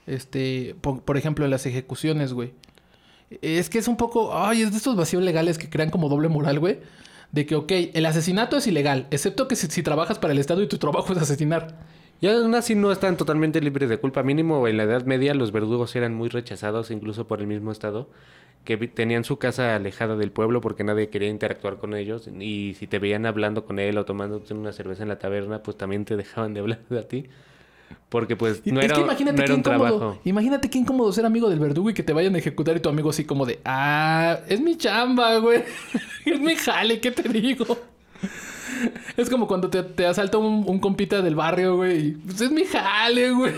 este, 0.05 0.75
por, 0.81 1.01
por 1.01 1.17
ejemplo, 1.17 1.45
en 1.45 1.51
las 1.51 1.65
ejecuciones, 1.65 2.33
güey. 2.33 2.53
Es 3.41 3.69
que 3.69 3.79
es 3.79 3.87
un 3.87 3.97
poco, 3.97 4.37
ay, 4.37 4.61
es 4.61 4.71
de 4.71 4.77
estos 4.77 4.95
vacíos 4.95 5.23
legales 5.23 5.57
que 5.57 5.69
crean 5.69 5.89
como 5.89 6.09
doble 6.09 6.29
moral, 6.29 6.59
güey. 6.59 6.79
De 7.31 7.47
que, 7.47 7.55
ok, 7.55 7.71
el 7.93 8.05
asesinato 8.05 8.57
es 8.57 8.67
ilegal, 8.67 9.07
excepto 9.09 9.47
que 9.47 9.55
si, 9.55 9.67
si 9.67 9.81
trabajas 9.81 10.19
para 10.19 10.33
el 10.33 10.39
Estado 10.39 10.61
y 10.61 10.67
tu 10.67 10.77
trabajo 10.77 11.13
es 11.13 11.19
asesinar. 11.19 11.79
Y 12.23 12.27
aún 12.29 12.55
así 12.55 12.73
no 12.73 12.89
están 12.89 13.17
totalmente 13.17 13.59
libres 13.59 13.89
de 13.89 13.97
culpa. 13.97 14.23
Mínimo 14.23 14.65
en 14.69 14.77
la 14.77 14.83
Edad 14.83 15.03
Media 15.03 15.33
los 15.33 15.51
verdugos 15.51 15.93
eran 15.97 16.13
muy 16.13 16.29
rechazados 16.29 16.89
incluso 16.89 17.27
por 17.27 17.41
el 17.41 17.47
mismo 17.47 17.69
Estado. 17.69 18.07
Que 18.63 18.77
tenían 18.77 19.25
su 19.25 19.39
casa 19.39 19.75
alejada 19.75 20.15
del 20.15 20.31
pueblo 20.31 20.61
porque 20.61 20.85
nadie 20.85 21.09
quería 21.09 21.27
interactuar 21.27 21.79
con 21.79 21.93
ellos. 21.93 22.29
Y 22.39 22.75
si 22.79 22.87
te 22.87 22.99
veían 22.99 23.25
hablando 23.25 23.65
con 23.65 23.77
él 23.77 23.97
o 23.97 24.05
tomándote 24.05 24.53
una 24.53 24.71
cerveza 24.71 25.03
en 25.03 25.09
la 25.09 25.19
taberna, 25.19 25.63
pues 25.63 25.75
también 25.75 26.05
te 26.05 26.15
dejaban 26.15 26.53
de 26.53 26.61
hablar 26.61 26.79
a 26.97 27.01
ti. 27.01 27.25
Porque 28.07 28.37
pues 28.37 28.65
no 28.67 28.79
es 28.79 28.85
era, 28.85 28.95
que 28.95 29.01
imagínate 29.01 29.35
no 29.35 29.43
qué 29.43 29.43
era 29.43 29.53
un 29.55 29.59
incómodo. 29.59 29.97
trabajo. 29.97 30.21
Imagínate 30.23 30.69
qué 30.69 30.77
incómodo 30.77 31.11
ser 31.11 31.25
amigo 31.25 31.49
del 31.49 31.59
verdugo 31.59 31.89
y 31.89 31.93
que 31.93 32.03
te 32.03 32.13
vayan 32.13 32.35
a 32.35 32.37
ejecutar 32.37 32.77
y 32.77 32.79
tu 32.79 32.87
amigo 32.87 33.09
así 33.09 33.25
como 33.25 33.45
de, 33.45 33.59
ah, 33.65 34.39
es 34.47 34.61
mi 34.61 34.77
chamba, 34.77 35.39
güey. 35.39 35.61
es 36.25 36.39
mi 36.39 36.55
jale, 36.55 37.01
¿qué 37.01 37.11
te 37.11 37.27
digo? 37.27 37.65
Es 39.17 39.29
como 39.29 39.47
cuando 39.47 39.69
te, 39.69 39.83
te 39.83 40.05
asalta 40.05 40.37
un, 40.37 40.63
un 40.67 40.79
compita 40.79 41.21
del 41.21 41.35
barrio, 41.35 41.75
güey. 41.77 42.11
Pues 42.13 42.41
es 42.41 42.51
mi 42.51 42.63
jale, 42.65 43.31
güey. 43.31 43.53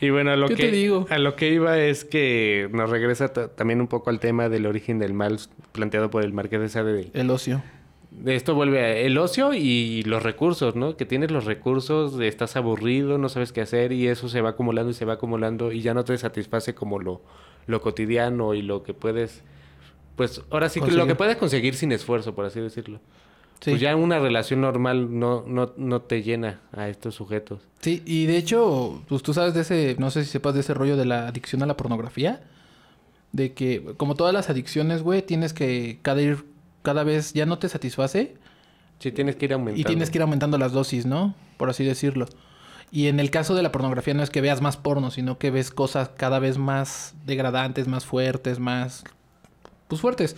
Y 0.00 0.08
bueno, 0.10 0.30
a 0.30 0.36
lo, 0.36 0.48
¿Qué 0.48 0.54
que, 0.54 0.62
te 0.64 0.70
digo? 0.70 1.06
a 1.10 1.18
lo 1.18 1.36
que 1.36 1.52
iba 1.52 1.78
es 1.78 2.04
que 2.06 2.68
nos 2.72 2.88
regresa 2.88 3.32
ta- 3.34 3.48
también 3.48 3.80
un 3.82 3.86
poco 3.86 4.08
al 4.08 4.18
tema 4.18 4.48
del 4.48 4.64
origen 4.66 4.98
del 4.98 5.12
mal 5.12 5.38
planteado 5.72 6.10
por 6.10 6.24
el 6.24 6.32
Marqués 6.32 6.60
de 6.60 6.68
Sade 6.70 6.92
de, 6.94 7.10
El 7.12 7.28
ocio. 7.30 7.62
esto 8.24 8.54
vuelve 8.54 8.80
a 8.80 8.96
el 8.96 9.18
ocio 9.18 9.52
y 9.52 10.02
los 10.04 10.22
recursos, 10.22 10.74
¿no? 10.74 10.96
Que 10.96 11.04
tienes 11.04 11.30
los 11.30 11.44
recursos, 11.44 12.18
estás 12.18 12.56
aburrido, 12.56 13.18
no 13.18 13.28
sabes 13.28 13.52
qué 13.52 13.60
hacer 13.60 13.92
y 13.92 14.08
eso 14.08 14.30
se 14.30 14.40
va 14.40 14.50
acumulando 14.50 14.90
y 14.90 14.94
se 14.94 15.04
va 15.04 15.14
acumulando 15.14 15.70
y 15.70 15.82
ya 15.82 15.92
no 15.92 16.02
te 16.02 16.16
satisface 16.16 16.74
como 16.74 16.98
lo, 16.98 17.20
lo 17.66 17.82
cotidiano 17.82 18.54
y 18.54 18.62
lo 18.62 18.82
que 18.82 18.94
puedes, 18.94 19.42
pues 20.16 20.40
ahora 20.50 20.70
sí 20.70 20.80
que 20.80 20.92
lo 20.92 21.06
que 21.06 21.14
puedes 21.14 21.36
conseguir 21.36 21.74
sin 21.74 21.92
esfuerzo, 21.92 22.34
por 22.34 22.46
así 22.46 22.58
decirlo. 22.58 23.00
Sí. 23.60 23.70
Pues 23.72 23.80
ya 23.80 23.94
una 23.94 24.18
relación 24.18 24.62
normal 24.62 25.18
no, 25.18 25.44
no, 25.46 25.72
no 25.76 26.00
te 26.02 26.22
llena 26.22 26.60
a 26.72 26.88
estos 26.88 27.14
sujetos. 27.14 27.60
Sí, 27.80 28.02
y 28.06 28.26
de 28.26 28.38
hecho, 28.38 29.02
pues 29.08 29.22
tú 29.22 29.34
sabes 29.34 29.54
de 29.54 29.60
ese, 29.60 29.96
no 29.98 30.10
sé 30.10 30.24
si 30.24 30.30
sepas 30.30 30.54
de 30.54 30.60
ese 30.60 30.72
rollo 30.74 30.96
de 30.96 31.04
la 31.04 31.28
adicción 31.28 31.62
a 31.62 31.66
la 31.66 31.76
pornografía. 31.76 32.42
De 33.32 33.52
que, 33.52 33.94
como 33.96 34.16
todas 34.16 34.34
las 34.34 34.50
adicciones, 34.50 35.02
güey, 35.02 35.22
tienes 35.22 35.52
que 35.52 35.98
cada 36.02 36.20
ir, 36.20 36.44
cada 36.82 37.04
vez 37.04 37.32
ya 37.32 37.46
no 37.46 37.58
te 37.58 37.68
satisface 37.68 38.34
Sí, 39.00 39.12
tienes 39.12 39.36
que 39.36 39.46
ir 39.46 39.54
aumentando. 39.54 39.80
y 39.80 39.84
tienes 39.84 40.10
que 40.10 40.18
ir 40.18 40.22
aumentando 40.22 40.58
las 40.58 40.72
dosis, 40.72 41.06
¿no? 41.06 41.34
Por 41.56 41.70
así 41.70 41.84
decirlo. 41.84 42.26
Y 42.92 43.06
en 43.06 43.18
el 43.18 43.30
caso 43.30 43.54
de 43.54 43.62
la 43.62 43.72
pornografía 43.72 44.12
no 44.12 44.22
es 44.22 44.28
que 44.28 44.42
veas 44.42 44.60
más 44.60 44.76
porno, 44.76 45.10
sino 45.10 45.38
que 45.38 45.50
ves 45.50 45.70
cosas 45.70 46.10
cada 46.10 46.38
vez 46.38 46.58
más 46.58 47.14
degradantes, 47.24 47.88
más 47.88 48.04
fuertes, 48.04 48.58
más... 48.58 49.04
Pues 49.88 50.00
fuertes. 50.02 50.36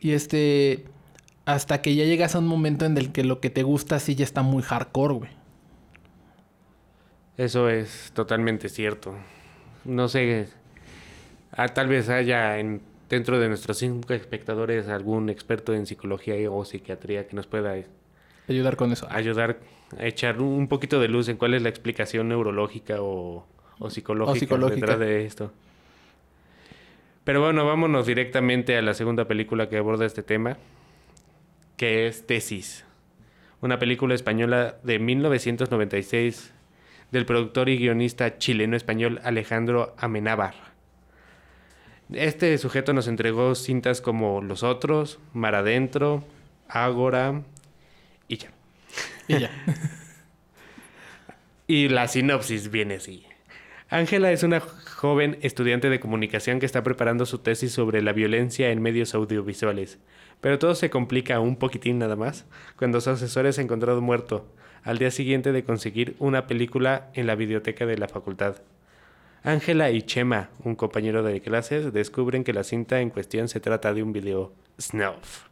Y 0.00 0.12
este... 0.12 0.84
Hasta 1.46 1.80
que 1.80 1.94
ya 1.94 2.04
llegas 2.04 2.34
a 2.34 2.40
un 2.40 2.46
momento 2.46 2.84
en 2.84 2.98
el 2.98 3.12
que 3.12 3.24
lo 3.24 3.40
que 3.40 3.48
te 3.50 3.62
gusta 3.62 3.98
sí 4.00 4.14
ya 4.14 4.24
está 4.24 4.42
muy 4.42 4.62
hardcore, 4.62 5.14
güey. 5.14 5.30
Eso 7.36 7.68
es 7.68 8.10
totalmente 8.14 8.68
cierto. 8.68 9.14
No 9.84 10.08
sé, 10.08 10.48
ah, 11.52 11.68
tal 11.68 11.88
vez 11.88 12.08
haya 12.08 12.58
en, 12.58 12.82
dentro 13.08 13.38
de 13.38 13.48
nuestros 13.48 13.78
cinco 13.78 14.12
espectadores 14.14 14.88
algún 14.88 15.28
experto 15.28 15.72
en 15.74 15.86
psicología 15.86 16.34
o 16.50 16.64
psiquiatría 16.64 17.26
que 17.28 17.36
nos 17.36 17.46
pueda 17.46 17.74
Ayudar 18.48 18.76
con 18.76 18.92
eso. 18.92 19.06
ayudar 19.10 19.58
a 19.98 20.06
echar 20.06 20.40
un 20.40 20.68
poquito 20.68 21.00
de 21.00 21.08
luz 21.08 21.28
en 21.28 21.36
cuál 21.36 21.54
es 21.54 21.62
la 21.62 21.68
explicación 21.68 22.28
neurológica 22.28 23.00
o, 23.02 23.46
o 23.78 23.90
psicológica, 23.90 24.38
psicológica. 24.40 24.74
detrás 24.74 24.98
de 24.98 25.26
esto. 25.26 25.52
Pero 27.24 27.40
bueno, 27.42 27.66
vámonos 27.66 28.06
directamente 28.06 28.76
a 28.76 28.82
la 28.82 28.94
segunda 28.94 29.26
película 29.26 29.68
que 29.68 29.76
aborda 29.76 30.06
este 30.06 30.22
tema, 30.22 30.58
que 31.76 32.06
es 32.06 32.26
Tesis, 32.26 32.84
una 33.60 33.78
película 33.78 34.14
española 34.14 34.76
de 34.82 34.98
1996 34.98 36.52
del 37.10 37.26
productor 37.26 37.68
y 37.68 37.78
guionista 37.78 38.38
chileno-español 38.38 39.20
Alejandro 39.24 39.94
Amenábar. 39.98 40.54
Este 42.12 42.56
sujeto 42.58 42.92
nos 42.92 43.08
entregó 43.08 43.54
cintas 43.54 44.00
como 44.00 44.40
Los 44.40 44.62
Otros, 44.62 45.18
Mar 45.32 45.54
Adentro, 45.54 46.24
Ágora 46.68 47.42
y 48.28 48.38
ya. 48.38 48.50
Y 49.28 49.38
ya. 49.38 49.50
Y 51.68 51.88
la 51.88 52.06
sinopsis 52.06 52.70
viene 52.70 52.94
así. 52.94 53.26
Ángela 53.88 54.30
es 54.30 54.44
una 54.44 54.62
joven 54.96 55.36
estudiante 55.42 55.90
de 55.90 56.00
comunicación 56.00 56.58
que 56.58 56.64
está 56.64 56.82
preparando 56.82 57.26
su 57.26 57.40
tesis 57.40 57.70
sobre 57.70 58.00
la 58.00 58.14
violencia 58.14 58.70
en 58.70 58.80
medios 58.80 59.14
audiovisuales. 59.14 59.98
Pero 60.40 60.58
todo 60.58 60.74
se 60.74 60.88
complica 60.88 61.38
un 61.38 61.56
poquitín 61.56 61.98
nada 61.98 62.16
más 62.16 62.46
cuando 62.78 63.02
su 63.02 63.10
asesor 63.10 63.44
es 63.44 63.58
encontrado 63.58 64.00
muerto 64.00 64.46
al 64.84 64.96
día 64.96 65.10
siguiente 65.10 65.52
de 65.52 65.64
conseguir 65.64 66.16
una 66.18 66.46
película 66.46 67.10
en 67.12 67.26
la 67.26 67.34
biblioteca 67.34 67.84
de 67.84 67.98
la 67.98 68.08
facultad. 68.08 68.56
Ángela 69.42 69.90
y 69.90 70.00
Chema, 70.00 70.48
un 70.64 70.76
compañero 70.76 71.22
de 71.22 71.42
clases, 71.42 71.92
descubren 71.92 72.42
que 72.42 72.54
la 72.54 72.64
cinta 72.64 73.02
en 73.02 73.10
cuestión 73.10 73.48
se 73.48 73.60
trata 73.60 73.92
de 73.92 74.02
un 74.02 74.14
video 74.14 74.54
snuff. 74.80 75.44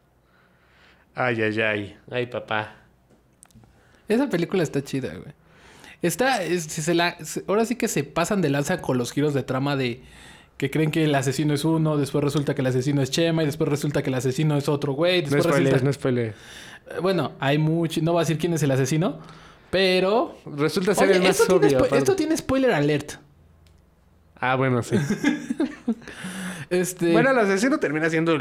Ay, 1.13 1.39
ay, 1.43 1.61
ay. 1.61 1.97
Ay, 2.09 2.25
papá. 2.25 2.77
Esa 4.07 4.27
película 4.27 4.63
está 4.63 4.83
chida, 4.83 5.13
güey. 5.13 5.44
Está, 6.01 6.43
es- 6.43 6.63
se 6.63 6.93
la, 6.93 7.17
ahora 7.47 7.65
sí 7.65 7.75
que 7.75 7.87
se 7.87 8.03
pasan 8.03 8.41
de 8.41 8.49
lanza 8.49 8.81
con 8.81 8.97
los 8.97 9.11
giros 9.11 9.33
de 9.33 9.43
trama 9.43 9.75
de 9.75 10.01
que 10.57 10.71
creen 10.71 10.89
que 10.91 11.03
el 11.03 11.13
asesino 11.15 11.53
es 11.53 11.65
uno, 11.65 11.97
después 11.97 12.23
resulta 12.23 12.55
que 12.55 12.61
el 12.61 12.67
asesino 12.67 13.01
es 13.01 13.11
Chema 13.11 13.43
y 13.43 13.45
después 13.45 13.69
resulta 13.69 14.01
que 14.03 14.09
el 14.09 14.15
asesino 14.15 14.57
es 14.57 14.69
otro 14.69 14.93
güey. 14.93 15.21
No 15.23 15.29
resulta... 15.37 15.59
no. 15.59 16.21
Eh, 16.21 16.33
Bueno, 17.01 17.33
hay 17.39 17.57
mucho, 17.57 18.01
no 18.01 18.13
voy 18.13 18.19
a 18.19 18.23
decir 18.23 18.37
quién 18.37 18.53
es 18.53 18.63
el 18.63 18.71
asesino, 18.71 19.19
pero... 19.69 20.37
Resulta 20.45 20.95
ser 20.95 21.09
Oye, 21.09 21.17
el 21.17 21.23
más 21.23 21.39
esto, 21.39 21.59
tiene 21.59 21.67
obvio. 21.67 21.77
aparte. 21.79 21.97
esto 21.97 22.15
tiene 22.15 22.37
spoiler 22.37 22.71
alert. 22.71 23.13
Ah, 24.39 24.55
bueno, 24.55 24.81
sí. 24.83 24.95
Este... 26.69 27.11
Bueno, 27.11 27.31
el 27.31 27.39
asesino 27.39 27.77
termina 27.79 28.09
siendo... 28.09 28.37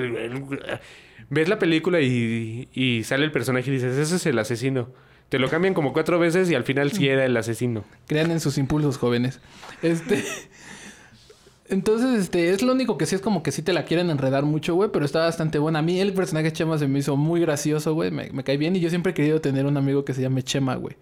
Ves 1.30 1.48
la 1.48 1.58
película 1.58 2.00
y, 2.00 2.68
y 2.72 3.02
sale 3.04 3.24
el 3.24 3.32
personaje 3.32 3.70
y 3.70 3.74
dices, 3.74 3.96
ese 3.96 4.16
es 4.16 4.26
el 4.26 4.38
asesino. 4.38 4.90
Te 5.34 5.40
lo 5.40 5.48
cambian 5.50 5.74
como 5.74 5.92
cuatro 5.92 6.20
veces 6.20 6.48
y 6.48 6.54
al 6.54 6.62
final 6.62 6.92
sí 6.92 7.08
era 7.08 7.24
el 7.24 7.36
asesino. 7.36 7.82
Crean 8.06 8.30
en 8.30 8.38
sus 8.38 8.56
impulsos, 8.56 8.98
jóvenes. 8.98 9.40
Este. 9.82 10.22
Entonces, 11.68 12.20
este, 12.20 12.50
es 12.50 12.62
lo 12.62 12.72
único 12.72 12.96
que 12.96 13.04
sí 13.04 13.16
es 13.16 13.20
como 13.20 13.42
que 13.42 13.50
sí 13.50 13.60
te 13.60 13.72
la 13.72 13.84
quieren 13.84 14.10
enredar 14.10 14.44
mucho, 14.44 14.76
güey, 14.76 14.90
pero 14.92 15.04
está 15.04 15.18
bastante 15.20 15.58
buena. 15.58 15.80
A 15.80 15.82
mí 15.82 15.98
el 16.00 16.12
personaje 16.12 16.52
Chema 16.52 16.78
se 16.78 16.86
me 16.86 17.00
hizo 17.00 17.16
muy 17.16 17.40
gracioso, 17.40 17.94
güey, 17.94 18.12
me, 18.12 18.30
me 18.30 18.44
cae 18.44 18.58
bien 18.58 18.76
y 18.76 18.80
yo 18.80 18.90
siempre 18.90 19.10
he 19.10 19.14
querido 19.16 19.40
tener 19.40 19.66
un 19.66 19.76
amigo 19.76 20.04
que 20.04 20.14
se 20.14 20.22
llame 20.22 20.44
Chema, 20.44 20.76
güey. 20.76 20.94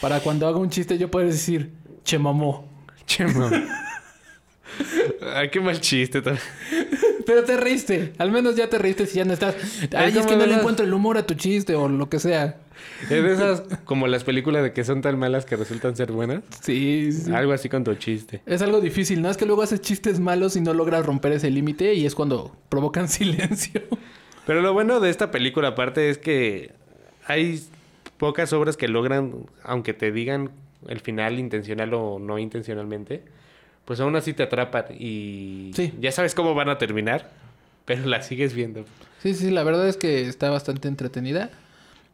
Para 0.00 0.20
cuando 0.20 0.46
haga 0.46 0.58
un 0.58 0.70
chiste 0.70 0.96
yo 0.96 1.10
poder 1.10 1.26
decir 1.26 1.72
Chemamó. 2.04 2.64
Chema. 3.06 3.50
Ay, 5.34 5.48
qué 5.50 5.60
mal 5.60 5.80
chiste. 5.80 6.22
Pero 7.26 7.42
te 7.44 7.56
reíste, 7.56 8.12
al 8.18 8.30
menos 8.30 8.54
ya 8.54 8.68
te 8.70 8.78
reíste 8.78 9.06
si 9.06 9.16
ya 9.16 9.24
no 9.24 9.32
estás. 9.32 9.56
Ay, 9.96 10.16
es 10.16 10.26
que 10.26 10.36
no 10.36 10.44
le 10.44 10.52
las- 10.52 10.58
encuentro 10.60 10.86
el 10.86 10.92
humor 10.94 11.18
a 11.18 11.26
tu 11.26 11.34
chiste 11.34 11.74
o 11.74 11.88
lo 11.88 12.08
que 12.08 12.20
sea. 12.20 12.56
Es 13.02 13.08
de 13.10 13.32
esas 13.32 13.62
como 13.84 14.06
las 14.08 14.24
películas 14.24 14.62
de 14.62 14.72
que 14.72 14.84
son 14.84 15.00
tan 15.02 15.18
malas 15.18 15.44
que 15.46 15.56
resultan 15.56 15.94
ser 15.96 16.12
buenas. 16.12 16.42
Sí, 16.62 17.10
sí. 17.12 17.32
Algo 17.32 17.52
así 17.52 17.68
con 17.68 17.84
tu 17.84 17.94
chiste. 17.94 18.40
Es 18.46 18.62
algo 18.62 18.80
difícil, 18.80 19.22
¿no? 19.22 19.30
Es 19.30 19.36
que 19.36 19.46
luego 19.46 19.62
haces 19.62 19.80
chistes 19.80 20.18
malos 20.20 20.56
y 20.56 20.60
no 20.60 20.74
logras 20.74 21.04
romper 21.06 21.32
ese 21.32 21.50
límite 21.50 21.94
y 21.94 22.06
es 22.06 22.14
cuando 22.14 22.56
provocan 22.68 23.08
silencio. 23.08 23.80
Pero 24.46 24.62
lo 24.62 24.72
bueno 24.72 25.00
de 25.00 25.10
esta 25.10 25.30
película 25.30 25.68
aparte 25.68 26.08
es 26.10 26.18
que 26.18 26.72
hay 27.26 27.62
pocas 28.16 28.52
obras 28.52 28.76
que 28.76 28.88
logran, 28.88 29.46
aunque 29.62 29.94
te 29.94 30.10
digan 30.10 30.50
el 30.88 31.00
final 31.00 31.38
intencional 31.38 31.92
o 31.94 32.18
no 32.18 32.38
intencionalmente, 32.38 33.22
pues 33.84 34.00
aún 34.00 34.16
así 34.16 34.32
te 34.32 34.42
atrapan 34.42 34.84
y 34.98 35.70
Sí. 35.74 35.92
ya 36.00 36.10
sabes 36.12 36.34
cómo 36.34 36.54
van 36.54 36.68
a 36.68 36.78
terminar, 36.78 37.30
pero 37.84 38.06
la 38.06 38.22
sigues 38.22 38.54
viendo. 38.54 38.84
Sí, 39.22 39.34
sí, 39.34 39.50
la 39.50 39.62
verdad 39.64 39.88
es 39.88 39.96
que 39.96 40.22
está 40.22 40.50
bastante 40.50 40.88
entretenida. 40.88 41.50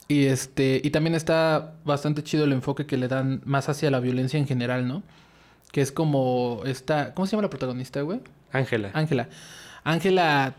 Y 0.09 0.27
este, 0.27 0.81
y 0.83 0.91
también 0.91 1.15
está 1.15 1.75
bastante 1.85 2.23
chido 2.23 2.45
el 2.45 2.53
enfoque 2.53 2.87
que 2.87 2.97
le 2.97 3.09
dan 3.09 3.41
más 3.45 3.69
hacia 3.69 3.91
la 3.91 4.01
violencia 4.01 4.39
en 4.39 4.47
general, 4.47 4.87
¿no? 4.87 5.03
Que 5.73 5.81
es 5.81 5.93
como 5.93 6.63
esta, 6.67 7.15
¿cómo 7.15 7.27
se 7.27 7.33
llama 7.33 7.43
la 7.43 7.51
protagonista, 7.51 8.03
güey? 8.03 8.21
Ángela, 8.53 8.91
Ángela. 8.93 9.29
Ángela, 9.83 10.55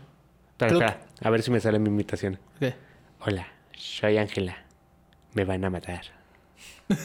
espera, 0.58 1.00
a 1.20 1.30
ver 1.30 1.42
si 1.42 1.50
me 1.50 1.60
sale 1.60 1.78
mi 1.78 1.88
invitación. 1.88 2.38
¿qué? 2.58 2.74
Hola, 3.20 3.46
soy 3.76 4.18
Ángela. 4.18 4.56
Me 5.34 5.44
van 5.44 5.64
a 5.64 5.70
matar. 5.70 6.02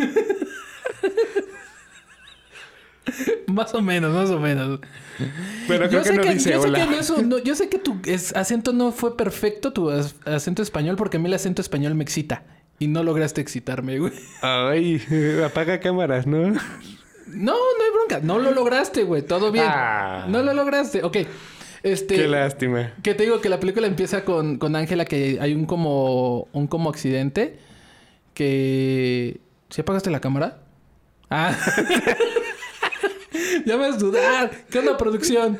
Más 3.47 3.73
o 3.73 3.81
menos, 3.81 4.13
más 4.13 4.29
o 4.29 4.39
menos. 4.39 4.79
Pero 5.67 5.87
creo 5.89 5.91
yo 5.91 6.03
que 6.03 6.09
sé 6.09 6.15
no 6.15 6.23
que, 6.23 6.33
dice 6.33 6.51
yo 6.51 6.61
sé 6.61 6.67
hola. 6.69 6.87
que 6.87 7.11
un- 7.13 7.29
no, 7.29 7.37
yo 7.43 7.53
sé 7.55 7.67
que 7.69 7.77
tu 7.77 7.97
es- 8.05 8.35
acento 8.35 8.71
no 8.73 8.91
fue 8.91 9.17
perfecto, 9.17 9.73
tu 9.73 9.89
as- 9.89 10.15
acento 10.25 10.61
español, 10.61 10.95
porque 10.95 11.17
a 11.17 11.19
mí 11.19 11.27
el 11.27 11.33
acento 11.33 11.61
español 11.61 11.95
me 11.95 12.03
excita. 12.03 12.43
Y 12.79 12.87
no 12.87 13.03
lograste 13.03 13.41
excitarme, 13.41 13.99
güey. 13.99 14.13
Ay, 14.41 15.01
apaga 15.45 15.79
cámaras, 15.79 16.25
¿no? 16.25 16.37
No, 16.47 17.53
no 17.53 17.83
hay 17.83 17.91
bronca. 17.93 18.19
No 18.25 18.39
lo 18.39 18.51
lograste, 18.51 19.03
güey. 19.03 19.21
Todo 19.21 19.51
bien. 19.51 19.65
Ah. 19.67 20.25
No 20.27 20.41
lo 20.41 20.53
lograste. 20.53 21.03
Ok. 21.03 21.17
Este. 21.83 22.15
Qué 22.15 22.27
lástima. 22.27 22.93
Que 23.03 23.13
te 23.15 23.23
digo 23.23 23.39
que 23.41 23.49
la 23.49 23.59
película 23.59 23.87
empieza 23.87 24.23
con 24.23 24.57
con 24.57 24.75
Ángela 24.75 25.05
que 25.05 25.37
hay 25.41 25.53
un 25.53 25.65
como 25.65 26.47
un 26.53 26.67
como 26.67 26.89
accidente 26.89 27.59
que 28.33 29.39
¿Sí 29.69 29.81
apagaste 29.81 30.09
la 30.09 30.19
cámara? 30.19 30.59
Ah. 31.29 31.55
ya 33.65 33.77
me 33.77 33.87
vas 33.87 33.95
a 33.95 33.99
dudar. 33.99 34.51
¿Qué 34.69 34.79
onda 34.79 34.97
producción? 34.97 35.57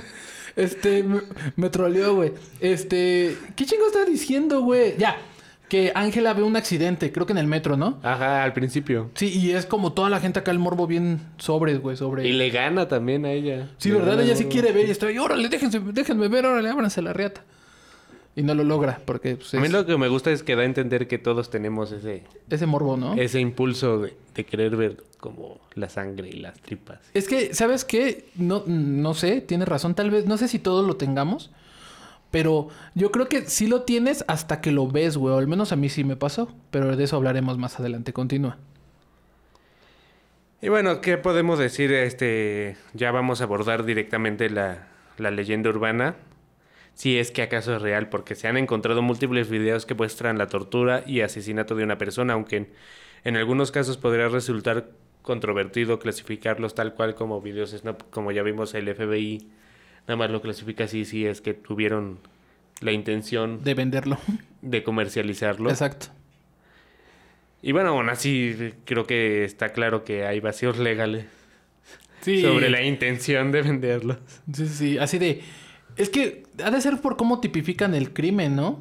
Este 0.55 1.03
me, 1.03 1.22
me 1.55 1.70
troleó, 1.70 2.15
güey. 2.15 2.34
Este, 2.60 3.38
¿qué 3.55 3.65
chingo 3.65 3.88
está 3.88 4.05
diciendo, 4.05 4.62
güey? 4.62 4.98
Ya. 4.98 5.17
Que 5.70 5.93
Ángela 5.96 6.34
ve 6.34 6.43
un 6.43 6.58
accidente, 6.58 7.13
creo 7.13 7.25
que 7.25 7.31
en 7.31 7.38
el 7.38 7.48
metro, 7.48 7.77
¿no? 7.77 7.98
Ajá, 8.03 8.43
al 8.43 8.51
principio. 8.51 9.10
Sí, 9.15 9.27
y 9.29 9.51
es 9.51 9.65
como 9.65 9.93
toda 9.93 10.10
la 10.10 10.20
gente 10.20 10.39
acá 10.39 10.51
el 10.51 10.60
morbo 10.60 10.86
bien 10.86 11.22
sobres, 11.38 11.79
güey, 11.79 11.96
sobre. 11.96 12.27
Y 12.27 12.34
le 12.34 12.50
gana 12.50 12.89
también 12.89 13.25
a 13.25 13.31
ella. 13.31 13.70
Sí, 13.77 13.89
Le 13.89 14.00
¿verdad? 14.00 14.20
Ella 14.22 14.34
el 14.34 14.38
sí 14.38 14.46
quiere 14.46 14.74
ver 14.74 14.89
y 14.89 14.91
estoy, 14.91 15.17
órale, 15.17 15.48
déjense, 15.48 15.79
déjenme 15.79 16.27
ver, 16.27 16.46
órale, 16.46 16.70
ábranse 16.70 17.01
la 17.01 17.13
riata. 17.13 17.46
Y 18.35 18.43
no 18.43 18.55
lo 18.55 18.63
logra, 18.63 19.01
porque 19.05 19.35
pues, 19.35 19.53
A 19.53 19.59
mí 19.59 19.67
lo 19.67 19.85
que 19.85 19.97
me 19.97 20.07
gusta 20.07 20.31
es 20.31 20.41
que 20.41 20.55
da 20.55 20.61
a 20.61 20.65
entender 20.65 21.07
que 21.07 21.17
todos 21.17 21.50
tenemos 21.50 21.91
ese, 21.91 22.23
ese 22.50 22.65
morbo, 22.65 22.95
¿no? 22.95 23.15
ese 23.15 23.41
impulso 23.41 24.00
de, 24.00 24.13
de 24.33 24.45
querer 24.45 24.77
ver 24.77 25.03
como 25.19 25.59
la 25.75 25.89
sangre 25.89 26.29
y 26.29 26.33
las 26.39 26.59
tripas. 26.61 27.00
Es 27.13 27.27
que, 27.27 27.53
¿sabes 27.53 27.83
qué? 27.83 28.29
No, 28.35 28.63
no 28.65 29.13
sé, 29.13 29.41
tienes 29.41 29.67
razón, 29.67 29.95
tal 29.95 30.11
vez, 30.11 30.25
no 30.27 30.38
sé 30.38 30.47
si 30.47 30.59
todos 30.59 30.88
lo 30.88 30.95
tengamos, 30.95 31.51
Pero 32.31 32.69
yo 32.95 33.11
creo 33.11 33.27
que 33.27 33.41
sí 33.50 33.67
lo 33.67 33.81
tienes 33.81 34.23
hasta 34.29 34.61
que 34.61 34.71
lo 34.71 34.88
ves, 34.88 35.17
güey. 35.17 35.35
O 35.35 35.38
al 35.38 35.47
menos 35.47 35.73
a 35.73 35.75
mí 35.75 35.89
sí 35.89 36.05
me 36.05 36.15
pasó. 36.15 36.47
Pero 36.71 36.95
de 36.95 37.03
eso 37.03 37.17
hablaremos 37.17 37.57
más 37.57 37.77
adelante. 37.77 38.13
Continúa. 38.13 38.57
Y 40.61 40.69
bueno, 40.69 41.01
¿qué 41.01 41.17
podemos 41.17 41.59
decir? 41.59 41.91
Este, 41.91 42.77
ya 42.93 43.11
vamos 43.11 43.41
a 43.41 43.43
abordar 43.43 43.83
directamente 43.83 44.50
la, 44.50 44.88
la 45.17 45.29
leyenda 45.29 45.69
urbana. 45.69 46.15
Si 46.93 47.17
es 47.17 47.31
que 47.31 47.41
acaso 47.41 47.75
es 47.75 47.81
real, 47.81 48.10
porque 48.10 48.36
se 48.36 48.48
han 48.48 48.57
encontrado 48.57 49.01
múltiples 49.01 49.50
videos 49.50 49.86
que 49.86 49.95
muestran 49.95 50.38
la 50.38 50.48
tortura 50.48 51.03
y 51.07 51.21
asesinato 51.21 51.75
de 51.75 51.83
una 51.83 51.98
persona, 51.98 52.33
aunque 52.33 52.57
en, 52.57 52.67
en 53.24 53.38
algunos 53.38 53.71
casos 53.71 53.98
podría 53.98 54.27
resultar 54.27 54.89
controvertido 55.21 56.00
clasificarlos 56.00 56.75
tal 56.75 56.93
cual 56.93 57.15
como 57.15 57.41
videos 57.41 57.71
Snap, 57.71 58.01
como 58.10 58.31
ya 58.31 58.41
vimos 58.43 58.74
el 58.74 58.93
FBI 58.93 59.48
nada 60.07 60.15
más 60.17 60.31
lo 60.31 60.41
clasifica 60.41 60.86
así 60.86 61.05
si 61.05 61.25
es 61.27 61.41
que 61.41 61.53
tuvieron 61.53 62.17
la 62.81 62.91
intención 62.91 63.63
De 63.63 63.75
venderlo. 63.75 64.17
de 64.63 64.81
comercializarlo. 64.83 65.69
Exacto. 65.69 66.07
Y 67.62 67.71
bueno, 67.71 67.89
aún 67.89 68.10
así 68.10 68.74
creo 68.86 69.05
que 69.05 69.43
está 69.43 69.69
claro 69.69 70.03
que 70.03 70.25
hay 70.25 70.39
vacíos 70.39 70.77
legales 70.79 71.25
Sí. 72.21 72.41
sobre 72.41 72.69
la 72.69 72.83
intención 72.83 73.51
de 73.51 73.62
venderlos. 73.62 74.17
Sí, 74.53 74.67
sí. 74.67 74.98
Así 74.98 75.17
de... 75.19 75.41
Es 75.98 76.10
que 76.10 76.43
ha 76.63 76.71
de 76.71 76.81
ser 76.81 77.00
por 77.01 77.17
cómo 77.17 77.39
tipifican 77.39 77.93
el 77.95 78.13
crimen, 78.13 78.55
¿no? 78.55 78.79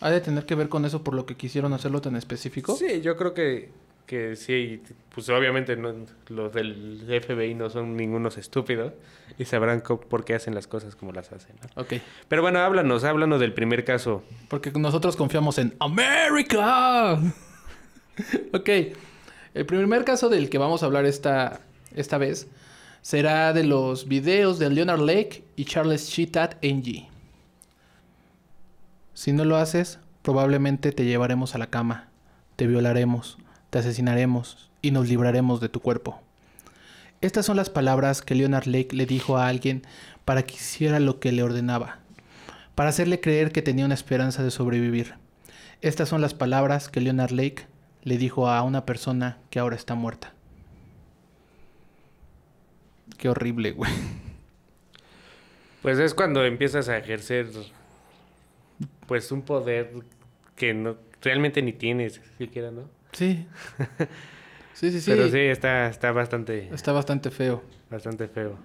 Ha 0.00 0.10
de 0.10 0.20
tener 0.20 0.44
que 0.46 0.54
ver 0.54 0.68
con 0.68 0.84
eso 0.84 1.02
por 1.02 1.14
lo 1.14 1.26
que 1.26 1.36
quisieron 1.36 1.72
hacerlo 1.72 2.00
tan 2.00 2.16
específico. 2.16 2.76
Sí, 2.76 3.00
yo 3.00 3.16
creo 3.16 3.32
que, 3.34 3.70
que 4.06 4.36
sí. 4.36 4.82
Pues 5.14 5.28
obviamente 5.30 5.76
no- 5.76 5.94
los 6.28 6.52
del 6.52 7.02
FBI 7.08 7.54
no 7.54 7.70
son 7.70 7.96
ningunos 7.96 8.36
estúpidos 8.36 8.92
y 9.38 9.44
sabrán 9.46 9.82
por 9.82 10.24
qué 10.24 10.34
hacen 10.34 10.54
las 10.54 10.66
cosas 10.66 10.94
como 10.96 11.12
las 11.12 11.32
hacen. 11.32 11.56
¿no? 11.74 11.82
Ok. 11.82 11.94
Pero 12.28 12.42
bueno, 12.42 12.58
háblanos, 12.60 13.04
háblanos 13.04 13.40
del 13.40 13.54
primer 13.54 13.84
caso. 13.84 14.22
Porque 14.48 14.70
nosotros 14.72 15.16
confiamos 15.16 15.58
en 15.58 15.74
América. 15.80 17.14
ok. 18.52 18.68
El 19.54 19.64
primer 19.66 20.04
caso 20.04 20.28
del 20.28 20.50
que 20.50 20.58
vamos 20.58 20.82
a 20.82 20.86
hablar 20.86 21.06
esta, 21.06 21.60
esta 21.94 22.18
vez 22.18 22.46
será 23.06 23.52
de 23.52 23.62
los 23.62 24.08
videos 24.08 24.58
de 24.58 24.68
Leonard 24.68 25.00
Lake 25.00 25.44
y 25.54 25.64
Charles 25.64 26.10
Cheetah 26.10 26.58
NG. 26.60 27.06
Si 29.14 29.32
no 29.32 29.44
lo 29.44 29.58
haces, 29.58 30.00
probablemente 30.22 30.90
te 30.90 31.04
llevaremos 31.04 31.54
a 31.54 31.58
la 31.58 31.68
cama, 31.68 32.08
te 32.56 32.66
violaremos, 32.66 33.38
te 33.70 33.78
asesinaremos 33.78 34.70
y 34.82 34.90
nos 34.90 35.08
libraremos 35.08 35.60
de 35.60 35.68
tu 35.68 35.78
cuerpo. 35.78 36.20
Estas 37.20 37.46
son 37.46 37.56
las 37.56 37.70
palabras 37.70 38.22
que 38.22 38.34
Leonard 38.34 38.66
Lake 38.66 38.96
le 38.96 39.06
dijo 39.06 39.36
a 39.36 39.46
alguien 39.46 39.82
para 40.24 40.42
que 40.42 40.54
hiciera 40.56 40.98
lo 40.98 41.20
que 41.20 41.30
le 41.30 41.44
ordenaba 41.44 42.00
para 42.74 42.88
hacerle 42.88 43.20
creer 43.20 43.52
que 43.52 43.62
tenía 43.62 43.84
una 43.84 43.94
esperanza 43.94 44.42
de 44.42 44.50
sobrevivir. 44.50 45.14
Estas 45.80 46.08
son 46.08 46.22
las 46.22 46.34
palabras 46.34 46.88
que 46.88 47.00
Leonard 47.00 47.30
Lake 47.30 47.68
le 48.02 48.18
dijo 48.18 48.48
a 48.48 48.60
una 48.62 48.84
persona 48.84 49.38
que 49.48 49.60
ahora 49.60 49.76
está 49.76 49.94
muerta. 49.94 50.35
Qué 53.18 53.28
horrible, 53.28 53.72
güey. 53.72 53.90
Pues 55.82 55.98
es 55.98 56.14
cuando 56.14 56.44
empiezas 56.44 56.88
a 56.88 56.98
ejercer 56.98 57.46
pues 59.06 59.30
un 59.32 59.42
poder 59.42 59.92
que 60.56 60.74
no 60.74 60.96
realmente 61.22 61.62
ni 61.62 61.72
tienes 61.72 62.20
siquiera, 62.38 62.70
¿no? 62.70 62.88
Sí. 63.12 63.46
Sí, 64.74 64.90
sí, 64.92 65.00
sí. 65.00 65.10
Pero 65.10 65.30
sí, 65.30 65.38
está, 65.38 65.88
está 65.88 66.12
bastante, 66.12 66.68
Está 66.70 66.92
bastante 66.92 67.30
feo. 67.30 67.62
bastante 67.90 68.28
feo. 68.28 68.58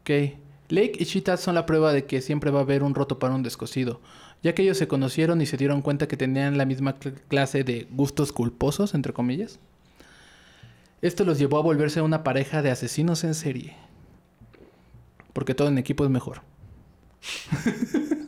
Ok. 0.00 0.38
Lake 0.70 0.92
y 0.98 1.04
Cheetah 1.04 1.36
son 1.36 1.54
la 1.54 1.66
prueba 1.66 1.92
de 1.92 2.06
que 2.06 2.22
siempre 2.22 2.50
va 2.50 2.60
a 2.60 2.62
haber 2.62 2.82
un 2.82 2.94
roto 2.94 3.18
para 3.18 3.34
un 3.34 3.42
descosido, 3.42 4.00
ya 4.42 4.54
que 4.54 4.62
ellos 4.62 4.78
se 4.78 4.88
conocieron 4.88 5.42
y 5.42 5.44
se 5.44 5.58
dieron 5.58 5.82
cuenta 5.82 6.08
que 6.08 6.16
tenían 6.16 6.56
la 6.56 6.64
misma 6.64 6.98
cl- 6.98 7.12
clase 7.28 7.62
de 7.62 7.86
gustos 7.90 8.32
culposos, 8.32 8.94
entre 8.94 9.12
comillas. 9.12 9.60
Esto 11.02 11.24
los 11.24 11.38
llevó 11.38 11.58
a 11.58 11.62
volverse 11.62 12.00
una 12.02 12.22
pareja 12.22 12.62
de 12.62 12.70
asesinos 12.70 13.24
en 13.24 13.34
serie. 13.34 13.74
Porque 15.32 15.54
todo 15.54 15.68
en 15.68 15.78
equipo 15.78 16.04
es 16.04 16.10
mejor. 16.10 16.42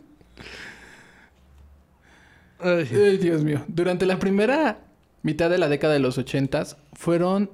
Ay, 2.58 3.18
Dios 3.18 3.42
mío. 3.44 3.64
Durante 3.68 4.06
la 4.06 4.18
primera 4.18 4.78
mitad 5.22 5.50
de 5.50 5.58
la 5.58 5.68
década 5.68 5.92
de 5.94 5.98
los 6.00 6.16
80 6.18 6.64
fueron 6.94 7.50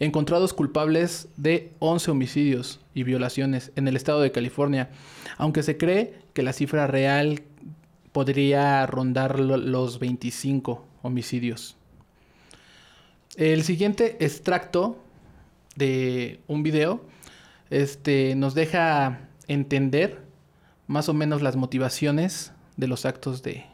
encontrados 0.00 0.52
culpables 0.52 1.28
de 1.36 1.72
11 1.78 2.10
homicidios 2.10 2.80
y 2.94 3.02
violaciones 3.04 3.72
en 3.76 3.88
el 3.88 3.96
estado 3.96 4.20
de 4.20 4.32
California, 4.32 4.90
aunque 5.36 5.62
se 5.62 5.76
cree 5.76 6.14
que 6.34 6.42
la 6.42 6.52
cifra 6.52 6.86
real 6.86 7.42
podría 8.12 8.86
rondar 8.86 9.38
lo- 9.40 9.56
los 9.56 9.98
25 9.98 10.84
homicidios. 11.02 11.76
El 13.38 13.62
siguiente 13.62 14.16
extracto 14.18 14.98
de 15.76 16.40
un 16.48 16.64
video 16.64 17.04
este, 17.70 18.34
nos 18.34 18.52
deja 18.52 19.28
entender 19.46 20.24
más 20.88 21.08
o 21.08 21.14
menos 21.14 21.40
las 21.40 21.54
motivaciones 21.54 22.50
de 22.76 22.88
los 22.88 23.06
actos 23.06 23.44
de 23.44 23.64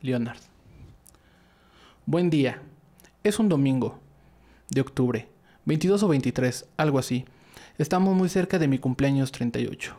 Leonard. 0.00 0.40
Buen 2.06 2.30
día. 2.30 2.62
Es 3.22 3.38
un 3.38 3.50
domingo 3.50 4.00
de 4.70 4.80
octubre, 4.80 5.28
22 5.66 6.02
o 6.02 6.08
23, 6.08 6.66
algo 6.78 6.98
así. 6.98 7.26
Estamos 7.76 8.16
muy 8.16 8.30
cerca 8.30 8.58
de 8.58 8.68
mi 8.68 8.78
cumpleaños 8.78 9.32
38. 9.32 9.96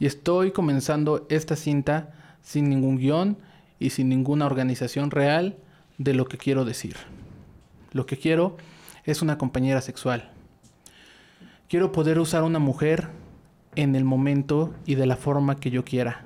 Y 0.00 0.06
estoy 0.06 0.50
comenzando 0.50 1.24
esta 1.30 1.54
cinta 1.54 2.36
sin 2.42 2.68
ningún 2.68 2.96
guion 2.96 3.38
y 3.78 3.90
sin 3.90 4.08
ninguna 4.08 4.46
organización 4.46 5.12
real 5.12 5.56
de 5.98 6.14
lo 6.14 6.26
que 6.26 6.36
quiero 6.36 6.64
decir. 6.64 6.96
Lo 7.92 8.06
que 8.06 8.16
quiero 8.16 8.56
es 9.04 9.22
una 9.22 9.38
compañera 9.38 9.80
sexual. 9.80 10.30
Quiero 11.68 11.92
poder 11.92 12.18
usar 12.18 12.42
una 12.42 12.58
mujer 12.58 13.08
en 13.76 13.94
el 13.94 14.04
momento 14.04 14.74
y 14.86 14.94
de 14.94 15.06
la 15.06 15.16
forma 15.16 15.56
que 15.56 15.70
yo 15.70 15.84
quiera. 15.84 16.22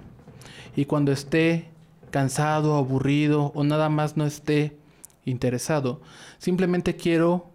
Y 0.76 0.86
cuando 0.86 1.12
esté 1.12 1.68
cansado, 2.10 2.76
aburrido 2.76 3.52
o 3.54 3.64
nada 3.64 3.88
más 3.88 4.16
no 4.16 4.26
esté 4.26 4.76
interesado, 5.24 6.00
simplemente 6.38 6.96
quiero 6.96 7.50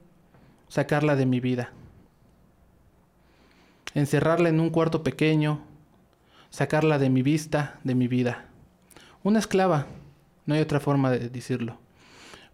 sacarla 0.67 1.15
de 1.15 1.25
mi 1.25 1.39
vida. 1.39 1.71
Encerrarla 3.93 4.49
en 4.49 4.59
un 4.59 4.69
cuarto 4.69 5.03
pequeño, 5.03 5.61
sacarla 6.49 6.99
de 6.99 7.09
mi 7.09 7.21
vista, 7.21 7.79
de 7.83 7.95
mi 7.95 8.07
vida. 8.07 8.45
Una 9.23 9.39
esclava, 9.39 9.87
no 10.45 10.55
hay 10.55 10.61
otra 10.61 10.79
forma 10.79 11.11
de 11.11 11.29
decirlo. 11.29 11.77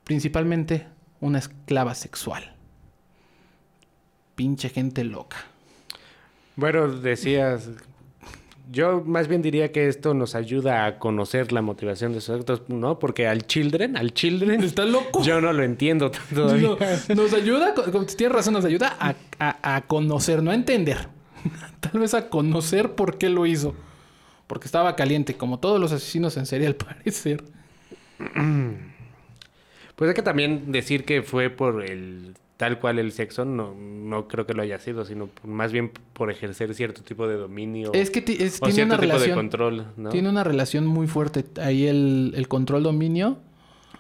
Principalmente 0.04 0.88
una 1.26 1.40
esclava 1.40 1.96
sexual. 1.96 2.56
Pinche 4.36 4.70
gente 4.70 5.04
loca. 5.04 5.38
Bueno, 6.58 6.88
decías, 6.90 7.70
yo 8.72 9.02
más 9.06 9.28
bien 9.28 9.42
diría 9.42 9.72
que 9.72 9.88
esto 9.88 10.14
nos 10.14 10.36
ayuda 10.36 10.86
a 10.86 11.00
conocer 11.00 11.52
la 11.52 11.62
motivación 11.62 12.14
de 12.14 12.22
sus 12.22 12.36
actos, 12.40 12.62
¿no? 12.68 13.00
Porque 13.00 13.28
al 13.28 13.46
children, 13.48 13.96
al 13.98 14.14
children, 14.14 14.64
¿Está 14.64 14.86
loco? 14.86 15.22
yo 15.24 15.40
no 15.42 15.54
lo 15.54 15.64
entiendo 15.64 16.12
todavía. 16.34 16.70
No, 17.10 17.16
nos 17.16 17.34
ayuda, 17.34 17.74
tienes 18.18 18.32
razón, 18.36 18.54
nos 18.54 18.66
ayuda 18.66 18.96
a, 19.00 19.16
a- 19.40 19.76
a 19.76 19.82
conocer, 19.82 20.44
no 20.44 20.52
a 20.52 20.56
entender. 20.56 21.08
Tal 21.80 22.00
vez 22.02 22.14
a 22.14 22.30
conocer 22.30 22.96
por 22.96 23.18
qué 23.18 23.30
lo 23.30 23.46
hizo. 23.46 23.76
Porque 24.48 24.66
estaba 24.68 24.96
caliente, 24.96 25.36
como 25.36 25.60
todos 25.60 25.80
los 25.80 25.92
asesinos 25.92 26.36
en 26.38 26.46
serie 26.46 26.68
al 26.68 26.76
parecer. 26.76 27.44
Pues 29.96 30.10
hay 30.10 30.14
que 30.16 30.22
también 30.22 30.72
decir 30.72 31.06
que 31.06 31.22
fue 31.24 31.50
por 31.50 31.84
el 31.84 32.36
tal 32.58 32.80
cual 32.80 33.00
el 33.00 33.12
sexo, 33.12 33.44
no, 33.44 33.74
no 33.76 34.28
creo 34.30 34.46
que 34.46 34.54
lo 34.54 34.62
haya 34.62 34.80
sido, 34.80 35.04
sino 35.04 35.30
más 35.44 35.72
bien 35.74 35.92
por 36.14 36.32
ejercer 36.32 36.74
cierto 36.74 37.02
tipo 37.02 37.28
de 37.28 37.36
dominio 37.36 37.92
Es 37.94 38.10
que 38.12 38.20
es- 38.20 38.58
o 38.62 38.66
tiene 38.66 38.74
cierto 38.74 38.94
una 38.96 39.02
tipo 39.02 39.14
de 39.14 39.20
relación. 39.20 39.36
control, 39.38 39.86
¿no? 39.98 40.10
Tiene 40.10 40.30
una 40.30 40.44
relación 40.44 40.86
muy 40.86 41.08
fuerte. 41.08 41.44
Ahí 41.62 41.86
el, 41.88 42.34
el 42.36 42.48
control 42.48 42.84
dominio 42.84 43.40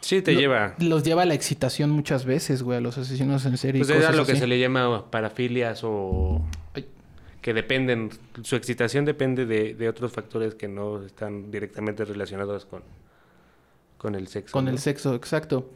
Sí, 0.02 0.22
te 0.22 0.34
lo- 0.34 0.40
lleva. 0.40 0.76
los 0.80 1.04
lleva 1.04 1.24
a 1.24 1.26
la 1.26 1.34
excitación 1.34 1.90
muchas 1.92 2.26
veces, 2.26 2.64
güey, 2.64 2.78
a 2.78 2.82
los 2.82 2.98
asesinos 2.98 3.46
en 3.46 3.58
serie. 3.58 3.84
Pues 3.84 3.90
era 3.90 4.12
lo 4.14 4.26
que 4.26 4.36
se 4.38 4.48
le 4.48 4.58
llama 4.60 5.10
parafilias 5.12 5.82
o 5.84 6.42
Ay. 6.74 6.86
que 7.42 7.54
dependen, 7.54 8.10
su 8.44 8.56
excitación 8.56 9.04
depende 9.04 9.46
de, 9.46 9.74
de 9.74 9.90
otros 9.90 10.14
factores 10.14 10.56
que 10.56 10.68
no 10.70 11.04
están 11.04 11.52
directamente 11.52 12.06
relacionados 12.06 12.66
con, 12.66 12.84
con 13.98 14.16
el 14.16 14.28
sexo. 14.28 14.54
Con 14.54 14.66
¿no? 14.66 14.72
el 14.72 14.80
sexo, 14.80 15.14
exacto. 15.16 15.70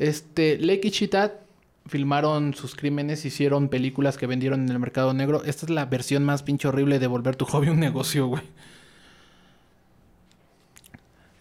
Este, 0.00 0.56
Lake 0.56 0.88
y 0.88 0.90
Cheetah 0.92 1.34
filmaron 1.86 2.54
sus 2.54 2.74
crímenes, 2.74 3.26
hicieron 3.26 3.68
películas 3.68 4.16
que 4.16 4.26
vendieron 4.26 4.62
en 4.62 4.70
el 4.70 4.78
mercado 4.78 5.12
negro. 5.12 5.44
Esta 5.44 5.66
es 5.66 5.70
la 5.70 5.84
versión 5.84 6.24
más 6.24 6.42
pinche 6.42 6.68
horrible 6.68 6.98
de 6.98 7.06
volver 7.06 7.36
tu 7.36 7.44
hobby 7.46 7.68
un 7.68 7.80
negocio, 7.80 8.26
güey. 8.26 8.42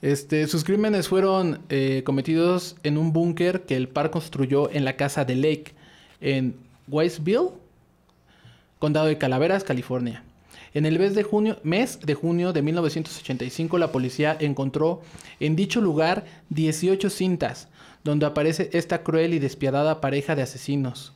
Este, 0.02 0.46
sus 0.48 0.66
crímenes 0.66 1.08
fueron 1.08 1.62
eh, 1.70 2.04
cometidos 2.06 2.76
en 2.84 2.98
un 2.98 3.14
búnker 3.14 3.62
que 3.62 3.78
el 3.78 3.88
par 3.88 4.12
construyó 4.12 4.70
en 4.72 4.84
la 4.84 4.98
casa 4.98 5.24
de 5.24 5.36
Lake, 5.36 5.74
en 6.20 6.54
Wiseville, 6.90 7.52
condado 8.78 9.06
de 9.06 9.18
Calaveras, 9.18 9.64
California. 9.64 10.26
En 10.74 10.86
el 10.86 11.00
mes 11.00 11.16
de 11.16 11.24
junio, 11.24 11.60
mes 11.64 12.02
de 12.02 12.14
junio 12.14 12.52
de 12.52 12.62
1985, 12.62 13.78
la 13.78 13.94
policía 13.94 14.36
encontró 14.38 15.02
en 15.40 15.56
dicho 15.56 15.80
lugar 15.80 16.26
18 16.50 17.10
cintas 17.10 17.70
donde 18.04 18.26
aparece 18.26 18.70
esta 18.74 19.04
cruel 19.04 19.34
y 19.34 19.40
despiadada 19.40 20.02
pareja 20.02 20.36
de 20.36 20.44
asesinos. 20.44 21.14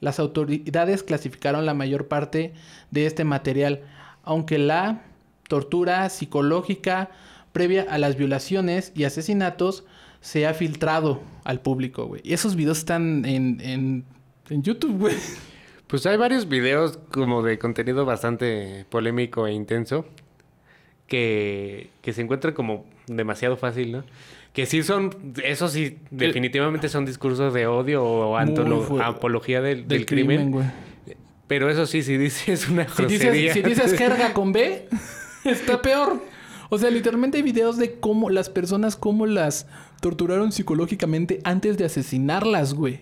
Las 0.00 0.18
autoridades 0.18 1.02
clasificaron 1.02 1.66
la 1.66 1.74
mayor 1.74 2.08
parte 2.08 2.54
de 2.90 3.06
este 3.06 3.24
material, 3.24 3.82
aunque 4.22 4.58
la 4.58 5.02
tortura 5.48 6.08
psicológica 6.08 7.10
previa 7.52 7.86
a 7.90 7.98
las 7.98 8.16
violaciones 8.16 8.92
y 8.94 9.04
asesinatos 9.04 9.84
se 10.20 10.46
ha 10.46 10.54
filtrado 10.54 11.20
al 11.44 11.60
público, 11.60 12.06
güey. 12.06 12.22
Y 12.24 12.32
esos 12.32 12.56
videos 12.56 12.78
están 12.78 13.24
en, 13.24 13.60
en, 13.60 14.04
en 14.48 14.62
YouTube, 14.62 14.98
güey. 14.98 15.16
Pues 15.86 16.06
hay 16.06 16.16
varios 16.16 16.48
videos 16.48 16.98
como 17.10 17.42
de 17.42 17.58
contenido 17.58 18.04
bastante 18.04 18.86
polémico 18.90 19.46
e 19.46 19.52
intenso 19.52 20.06
que, 21.08 21.90
que 22.00 22.12
se 22.12 22.22
encuentran 22.22 22.54
como 22.54 22.86
demasiado 23.08 23.56
fácil, 23.56 23.90
¿no? 23.92 24.04
Que 24.52 24.66
sí 24.66 24.82
son, 24.82 25.10
eso 25.44 25.68
sí, 25.68 25.98
definitivamente 26.10 26.88
son 26.88 27.06
discursos 27.06 27.54
de 27.54 27.66
odio 27.68 28.02
o 28.04 28.36
antolo- 28.36 29.00
apología 29.02 29.60
del, 29.60 29.86
del 29.86 29.98
Del 30.00 30.06
crimen. 30.06 30.52
Pero 31.46 31.68
eso 31.70 31.86
sí, 31.86 32.02
si 32.02 32.16
dices 32.16 32.68
una 32.68 32.86
Si 32.88 33.02
grosería... 33.02 33.30
dices, 33.30 33.52
si 33.54 33.62
dices 33.62 33.92
jerga 33.98 34.32
con 34.32 34.52
B, 34.52 34.88
está 35.44 35.80
peor. 35.82 36.20
O 36.68 36.78
sea, 36.78 36.90
literalmente 36.90 37.36
hay 37.38 37.42
videos 37.42 37.76
de 37.76 37.98
cómo 37.98 38.30
las 38.30 38.48
personas, 38.50 38.94
cómo 38.96 39.26
las 39.26 39.66
torturaron 40.00 40.52
psicológicamente 40.52 41.40
antes 41.44 41.76
de 41.78 41.84
asesinarlas, 41.84 42.74
güey. 42.74 43.00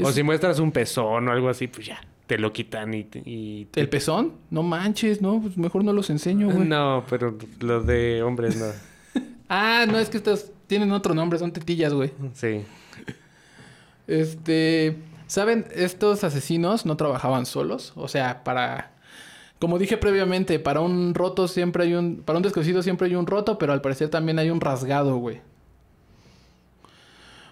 O 0.00 0.10
si 0.12 0.22
muestras 0.22 0.58
un 0.60 0.70
pezón 0.72 1.28
o 1.28 1.32
algo 1.32 1.48
así, 1.48 1.66
pues 1.66 1.86
ya, 1.86 2.00
te 2.28 2.38
lo 2.38 2.52
quitan 2.52 2.94
y... 2.94 3.06
y 3.24 3.64
te- 3.66 3.80
¿El 3.80 3.88
pezón? 3.88 4.34
No 4.50 4.62
manches, 4.62 5.20
no, 5.20 5.40
pues 5.40 5.56
mejor 5.56 5.82
no 5.84 5.92
los 5.92 6.10
enseño, 6.10 6.48
güey. 6.50 6.66
No, 6.68 7.04
pero 7.10 7.36
los 7.60 7.86
de 7.86 8.22
hombres 8.22 8.56
no. 8.56 8.66
Ah, 9.48 9.86
no, 9.88 9.98
es 9.98 10.08
que 10.10 10.18
estos 10.18 10.50
tienen 10.66 10.92
otro 10.92 11.14
nombre, 11.14 11.38
son 11.38 11.52
tetillas, 11.52 11.92
güey. 11.94 12.12
Sí. 12.34 12.64
Este, 14.06 14.96
¿saben? 15.26 15.66
Estos 15.74 16.24
asesinos 16.24 16.86
no 16.86 16.96
trabajaban 16.96 17.46
solos, 17.46 17.92
o 17.96 18.08
sea, 18.08 18.44
para 18.44 18.92
como 19.58 19.78
dije 19.78 19.96
previamente, 19.96 20.58
para 20.60 20.80
un 20.80 21.14
roto 21.14 21.48
siempre 21.48 21.84
hay 21.84 21.94
un 21.94 22.22
para 22.22 22.36
un 22.36 22.42
descosido 22.42 22.82
siempre 22.82 23.08
hay 23.08 23.16
un 23.16 23.26
roto, 23.26 23.58
pero 23.58 23.72
al 23.72 23.80
parecer 23.80 24.08
también 24.08 24.38
hay 24.38 24.50
un 24.50 24.60
rasgado, 24.60 25.16
güey. 25.16 25.40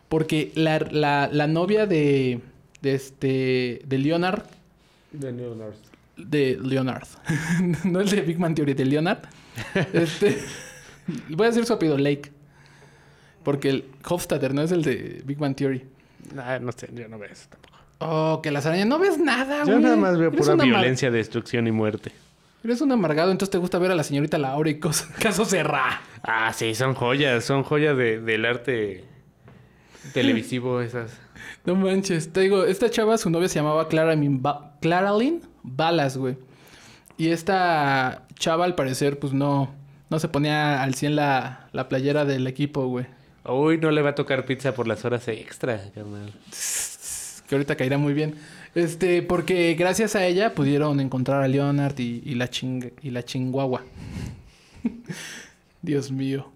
Porque 0.08 0.52
la, 0.54 0.78
la, 0.78 1.28
la 1.32 1.46
novia 1.46 1.86
de 1.86 2.40
de 2.80 2.94
este 2.94 3.82
de 3.86 3.98
Leonard 3.98 4.44
De 5.10 5.32
Leonard. 5.32 5.74
de 6.16 6.58
Leonard. 6.62 7.08
no 7.84 8.00
el 8.00 8.08
de 8.08 8.20
Big 8.20 8.38
Man 8.38 8.54
Theory, 8.54 8.74
de 8.74 8.84
Leonard. 8.84 9.22
Este 9.92 10.38
voy 11.28 11.46
a 11.46 11.50
decir 11.50 11.64
su 11.66 11.72
apellido 11.72 11.98
Lake. 11.98 12.32
Porque 13.42 13.68
el 13.70 13.84
Hofstadter 14.08 14.52
no 14.54 14.62
es 14.62 14.72
el 14.72 14.82
de 14.82 15.22
Big 15.24 15.38
Man 15.38 15.54
Theory. 15.54 15.84
Ah, 16.36 16.58
no 16.60 16.72
sé, 16.72 16.88
yo 16.92 17.06
no 17.08 17.18
veo 17.18 17.30
eso 17.30 17.46
tampoco. 17.48 17.76
Oh, 17.98 18.40
que 18.42 18.50
las 18.50 18.66
arañas. 18.66 18.86
No 18.86 18.98
ves 18.98 19.18
nada, 19.18 19.62
güey. 19.62 19.76
Yo 19.76 19.80
nada 19.80 19.96
más 19.96 20.18
veo 20.18 20.32
pura 20.32 20.54
violencia, 20.56 21.10
destrucción 21.10 21.66
y 21.66 21.70
muerte. 21.72 22.10
Eres 22.64 22.80
un 22.80 22.90
amargado, 22.90 23.30
entonces 23.30 23.50
te 23.52 23.58
gusta 23.58 23.78
ver 23.78 23.92
a 23.92 23.94
la 23.94 24.02
señorita 24.02 24.36
Laura 24.38 24.68
y 24.68 24.80
cosas. 24.80 25.08
Caso 25.20 25.44
cerrado. 25.44 25.96
Ah, 26.24 26.52
sí, 26.52 26.74
son 26.74 26.94
joyas, 26.94 27.44
son 27.44 27.62
joyas 27.62 27.96
de- 27.96 28.20
del 28.20 28.44
arte 28.44 29.04
televisivo 30.12 30.80
esas. 30.82 31.12
No 31.64 31.76
manches. 31.76 32.32
Te 32.32 32.40
digo, 32.40 32.64
esta 32.64 32.90
chava, 32.90 33.16
su 33.18 33.30
novia 33.30 33.48
se 33.48 33.56
llamaba 33.60 33.88
Clara 33.88 34.14
Ba- 34.18 34.76
Claralyn 34.80 35.42
Balas, 35.62 36.16
güey. 36.16 36.36
Y 37.16 37.28
esta 37.28 38.26
chava, 38.34 38.64
al 38.64 38.74
parecer, 38.74 39.18
pues 39.20 39.32
no, 39.32 39.72
no 40.10 40.18
se 40.18 40.28
ponía 40.28 40.82
al 40.82 40.94
100 40.94 41.16
la, 41.16 41.68
la 41.72 41.88
playera 41.88 42.24
del 42.24 42.46
equipo, 42.46 42.86
güey. 42.86 43.06
Uy, 43.44 43.78
no 43.78 43.90
le 43.90 44.02
va 44.02 44.10
a 44.10 44.14
tocar 44.14 44.44
pizza 44.44 44.74
por 44.74 44.86
las 44.88 45.04
horas 45.04 45.26
extra, 45.28 45.80
carnal. 45.94 46.32
Que 47.48 47.54
ahorita 47.54 47.76
caerá 47.76 47.96
muy 47.98 48.12
bien. 48.12 48.34
Este, 48.74 49.22
porque 49.22 49.74
gracias 49.74 50.16
a 50.16 50.26
ella 50.26 50.52
pudieron 50.54 50.98
encontrar 51.00 51.42
a 51.42 51.48
Leonard 51.48 51.98
y, 51.98 52.22
y 52.24 52.34
la, 52.34 52.48
ching 52.50 52.92
y 53.02 53.10
la 53.10 53.24
chinguagua. 53.24 53.82
Dios 55.82 56.10
mío. 56.10 56.50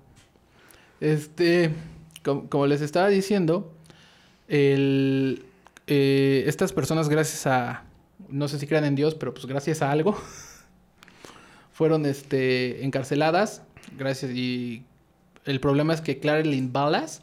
Este, 1.01 1.71
com- 2.25 2.47
como 2.49 2.67
les 2.67 2.81
estaba 2.81 3.09
diciendo, 3.09 3.73
el, 4.49 5.45
eh, 5.87 6.45
estas 6.47 6.73
personas 6.73 7.09
gracias 7.09 7.47
a, 7.47 7.85
no 8.29 8.49
sé 8.49 8.59
si 8.59 8.67
crean 8.67 8.85
en 8.85 8.97
Dios, 8.97 9.15
pero 9.15 9.33
pues 9.33 9.47
gracias 9.47 9.81
a 9.83 9.91
algo, 9.91 10.21
fueron 11.81 12.05
este, 12.05 12.85
encarceladas. 12.85 13.63
Gracias 13.97 14.33
y 14.33 14.85
el 15.47 15.61
problema 15.61 15.95
es 15.95 16.03
que 16.03 16.19
Clarelyn 16.19 16.75
Ballas 16.75 17.23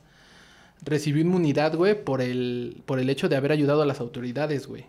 recibió 0.81 1.21
inmunidad, 1.21 1.75
güey, 1.75 2.03
por 2.03 2.23
el, 2.23 2.81
por 2.87 2.97
el 2.97 3.07
hecho 3.11 3.29
de 3.29 3.35
haber 3.35 3.51
ayudado 3.51 3.83
a 3.83 3.85
las 3.85 3.99
autoridades, 3.99 4.65
güey. 4.65 4.85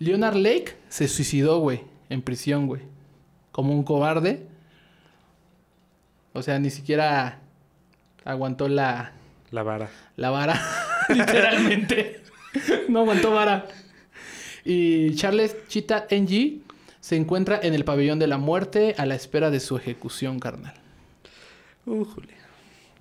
Leonard 0.00 0.34
Lake 0.34 0.74
se 0.88 1.06
suicidó, 1.06 1.60
güey, 1.60 1.82
en 2.08 2.22
prisión, 2.22 2.66
güey. 2.66 2.82
Como 3.52 3.72
un 3.72 3.84
cobarde. 3.84 4.48
O 6.32 6.42
sea, 6.42 6.58
ni 6.58 6.70
siquiera 6.70 7.38
aguantó 8.24 8.66
la, 8.66 9.12
La 9.52 9.62
vara. 9.62 9.90
la 10.16 10.30
vara, 10.30 10.60
literalmente. 11.08 12.20
no 12.88 13.02
aguantó 13.02 13.30
vara. 13.30 13.68
Y 14.64 15.14
Charles 15.14 15.54
Chita 15.68 16.08
NG 16.10 16.68
se 17.00 17.16
encuentra 17.16 17.58
en 17.62 17.74
el 17.74 17.84
pabellón 17.84 18.18
de 18.18 18.26
la 18.26 18.38
muerte 18.38 18.94
a 18.98 19.06
la 19.06 19.14
espera 19.14 19.50
de 19.50 19.60
su 19.60 19.76
ejecución, 19.76 20.38
carnal. 20.38 20.74
Újule. 21.86 22.34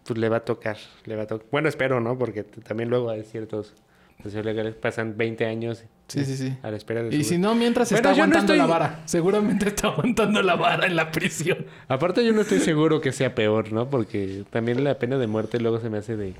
Pues 0.05 0.17
le 0.19 0.29
va 0.29 0.37
a 0.37 0.45
tocar, 0.45 0.77
le 1.05 1.15
va 1.15 1.23
a 1.23 1.27
tocar. 1.27 1.45
Bueno, 1.51 1.69
espero, 1.69 1.99
¿no? 1.99 2.17
Porque 2.17 2.43
también 2.43 2.89
luego 2.89 3.09
hay 3.09 3.23
ciertos 3.23 3.73
procesos 4.17 4.43
legales, 4.45 4.75
pasan 4.75 5.15
20 5.17 5.45
años 5.45 5.83
Sí, 6.07 6.25
sí, 6.25 6.35
sí. 6.35 6.57
a 6.63 6.71
la 6.71 6.77
espera 6.77 7.03
de 7.03 7.15
Y 7.15 7.23
su- 7.23 7.29
si 7.31 7.37
no, 7.37 7.53
mientras 7.55 7.89
Bueno, 7.91 7.97
está 7.97 8.09
no 8.09 8.15
aguantando 8.15 8.53
estoy- 8.53 8.57
la 8.57 8.65
vara. 8.65 9.01
Seguramente 9.05 9.67
está 9.69 9.87
aguantando 9.89 10.41
la 10.41 10.55
vara 10.55 10.87
en 10.87 10.95
la 10.95 11.11
prisión. 11.11 11.65
Aparte 11.87 12.25
yo 12.25 12.33
no 12.33 12.41
estoy 12.41 12.59
seguro 12.59 12.99
que 13.01 13.11
sea 13.11 13.35
peor, 13.35 13.71
¿no? 13.71 13.89
Porque 13.89 14.43
también 14.49 14.83
la 14.83 14.97
pena 14.97 15.17
de 15.17 15.27
muerte 15.27 15.59
luego 15.59 15.79
se 15.79 15.89
me 15.89 15.99
hace 15.99 16.17
de... 16.17 16.33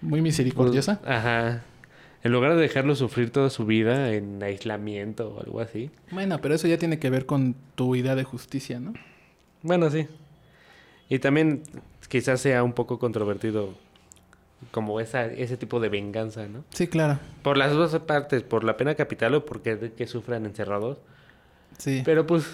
Muy 0.00 0.20
misericordiosa. 0.22 1.00
Pues, 1.00 1.10
ajá. 1.10 1.62
En 2.24 2.32
lugar 2.32 2.56
de 2.56 2.60
dejarlo 2.60 2.96
sufrir 2.96 3.30
toda 3.30 3.48
su 3.48 3.64
vida 3.64 4.12
en 4.12 4.42
aislamiento 4.42 5.34
o 5.34 5.40
algo 5.40 5.60
así. 5.60 5.90
Bueno, 6.10 6.40
pero 6.40 6.54
eso 6.54 6.66
ya 6.66 6.78
tiene 6.78 6.98
que 6.98 7.10
ver 7.10 7.26
con 7.26 7.54
tu 7.74 7.94
idea 7.94 8.16
de 8.16 8.24
justicia, 8.24 8.80
¿no? 8.80 8.92
Bueno, 9.62 9.88
sí. 9.90 10.08
Y 11.08 11.20
también 11.20 11.62
quizás 12.08 12.40
sea 12.40 12.62
un 12.64 12.72
poco 12.72 12.98
controvertido 12.98 13.74
como 14.72 15.00
esa, 15.00 15.26
ese 15.26 15.56
tipo 15.56 15.78
de 15.78 15.88
venganza, 15.88 16.46
¿no? 16.48 16.64
Sí, 16.70 16.88
claro. 16.88 17.20
Por 17.42 17.56
las 17.56 17.72
dos 17.72 17.96
partes, 18.00 18.42
por 18.42 18.64
la 18.64 18.76
pena 18.76 18.94
capital 18.94 19.34
o 19.34 19.44
porque 19.44 19.92
que 19.96 20.06
sufran 20.06 20.44
encerrados. 20.44 20.98
Sí. 21.78 22.02
Pero 22.04 22.26
pues... 22.26 22.44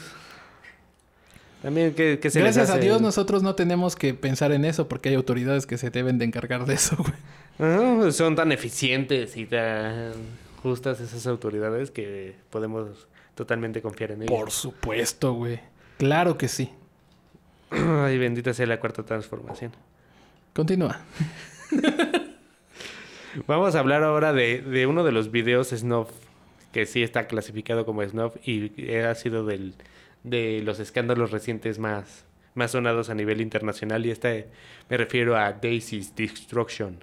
También 1.63 1.95
que, 1.95 2.19
que 2.21 2.29
se 2.29 2.43
les 2.43 2.55
Gracias 2.57 2.77
a 2.77 2.79
Dios 2.79 3.01
nosotros 3.01 3.43
no 3.43 3.55
tenemos 3.55 3.97
que 3.97 4.13
pensar 4.13 4.53
en 4.53 4.67
eso 4.67 4.87
porque 4.87 5.09
hay 5.09 5.15
autoridades 5.15 5.65
que 5.65 5.79
se 5.79 5.89
deben 5.89 6.19
de 6.19 6.27
encargar 6.27 6.67
de 6.67 6.75
eso, 6.75 6.95
güey. 6.99 7.15
Pues, 7.57 8.17
son 8.17 8.35
tan 8.35 8.53
eficientes 8.53 9.37
y 9.37 9.47
tan 9.47 10.13
justas 10.63 11.01
esas 11.01 11.27
autoridades 11.27 11.91
que 11.91 12.35
podemos 12.51 13.07
totalmente 13.35 13.83
confiar 13.83 14.13
en 14.13 14.23
ellas. 14.23 14.31
Por 14.31 14.51
supuesto, 14.51 15.35
güey. 15.35 15.61
Claro 15.99 16.37
que 16.39 16.49
sí. 16.49 16.71
Ay, 17.71 18.19
bendita 18.19 18.55
sea 18.55 18.67
la 18.67 18.81
cuarta 18.81 19.03
transformación. 19.05 19.73
Continúa. 20.53 21.01
Vamos 23.47 23.75
a 23.75 23.81
hablar 23.81 24.05
ahora 24.05 24.33
de, 24.33 24.63
de 24.63 24.87
uno 24.87 25.03
de 25.03 25.13
los 25.13 25.31
videos 25.33 25.71
snuff 25.71 26.09
que 26.73 26.87
sí 26.87 27.03
está 27.03 27.27
clasificado 27.27 27.85
como 27.87 28.05
snuff 28.05 28.37
y 28.47 28.93
ha 28.97 29.15
sido 29.15 29.45
del, 29.45 29.75
de 30.25 30.61
los 30.65 30.81
escándalos 30.81 31.31
recientes 31.31 31.79
más, 31.79 32.25
más 32.55 32.73
sonados 32.73 33.11
a 33.11 33.15
nivel 33.15 33.41
internacional 33.41 34.05
y 34.07 34.11
este 34.11 34.49
me 34.89 34.97
refiero 34.97 35.37
a 35.37 35.53
Daisy's 35.53 36.15
Destruction. 36.17 36.99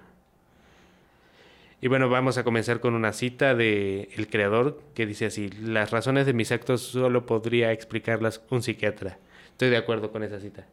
Y 1.82 1.88
bueno, 1.88 2.08
vamos 2.08 2.38
a 2.38 2.44
comenzar 2.44 2.78
con 2.78 2.94
una 2.94 3.12
cita 3.12 3.56
de 3.56 4.08
el 4.16 4.28
creador 4.28 4.80
que 4.94 5.04
dice 5.04 5.26
así, 5.26 5.50
las 5.50 5.90
razones 5.90 6.26
de 6.26 6.32
mis 6.32 6.52
actos 6.52 6.80
solo 6.80 7.26
podría 7.26 7.72
explicarlas 7.72 8.40
un 8.50 8.62
psiquiatra. 8.62 9.18
Estoy 9.50 9.70
de 9.70 9.78
acuerdo 9.78 10.12
con 10.12 10.22
esa 10.22 10.38
cita. 10.38 10.64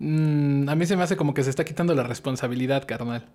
Mm, 0.00 0.68
a 0.68 0.74
mí 0.74 0.86
se 0.86 0.96
me 0.96 1.04
hace 1.04 1.16
como 1.16 1.34
que 1.34 1.44
se 1.44 1.50
está 1.50 1.64
quitando 1.64 1.94
la 1.94 2.02
responsabilidad, 2.02 2.84
carnal. 2.84 3.26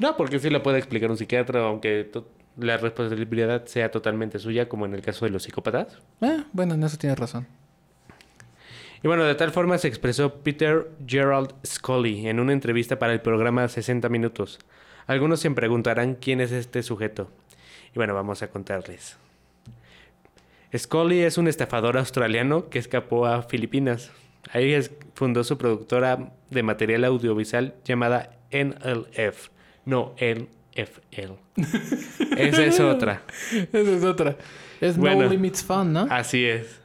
No, 0.00 0.16
porque 0.16 0.40
sí 0.40 0.50
la 0.50 0.64
puede 0.64 0.78
explicar 0.78 1.08
un 1.08 1.16
psiquiatra, 1.16 1.64
aunque 1.64 2.10
la 2.56 2.76
responsabilidad 2.78 3.66
sea 3.66 3.92
totalmente 3.92 4.40
suya, 4.40 4.68
como 4.68 4.86
en 4.86 4.94
el 4.94 5.02
caso 5.02 5.24
de 5.24 5.30
los 5.30 5.44
psicópatas. 5.44 6.00
Ah, 6.20 6.46
bueno, 6.52 6.74
en 6.74 6.82
eso 6.82 6.98
tienes 6.98 7.16
razón. 7.16 7.46
Y 9.04 9.06
bueno, 9.06 9.22
de 9.22 9.36
tal 9.36 9.52
forma 9.52 9.78
se 9.78 9.86
expresó 9.86 10.34
Peter 10.42 10.90
Gerald 11.06 11.54
Scully 11.64 12.26
en 12.26 12.40
una 12.40 12.52
entrevista 12.52 12.98
para 12.98 13.12
el 13.12 13.20
programa 13.20 13.68
60 13.68 14.08
Minutos. 14.08 14.58
Algunos 15.06 15.40
se 15.40 15.50
preguntarán 15.50 16.14
quién 16.14 16.40
es 16.40 16.52
este 16.52 16.82
sujeto. 16.82 17.30
Y 17.94 17.98
bueno, 17.98 18.14
vamos 18.14 18.42
a 18.42 18.48
contarles. 18.48 19.16
Scully 20.76 21.20
es 21.20 21.38
un 21.38 21.48
estafador 21.48 21.96
australiano 21.96 22.68
que 22.68 22.78
escapó 22.78 23.26
a 23.26 23.42
Filipinas. 23.42 24.10
Ahí 24.52 24.78
fundó 25.14 25.44
su 25.44 25.58
productora 25.58 26.32
de 26.50 26.62
material 26.62 27.04
audiovisual 27.04 27.74
llamada 27.84 28.30
NLF. 28.50 29.48
No, 29.84 30.14
NFL. 30.20 31.32
Esa 32.36 32.64
es 32.64 32.80
otra. 32.80 33.22
Esa 33.72 33.90
es 33.90 34.04
otra. 34.04 34.36
Es 34.80 34.96
Bueno. 34.96 35.22
No 35.22 35.30
Limits 35.30 35.64
Fun, 35.64 35.92
¿no? 35.92 36.06
Así 36.10 36.44
es. 36.44 36.80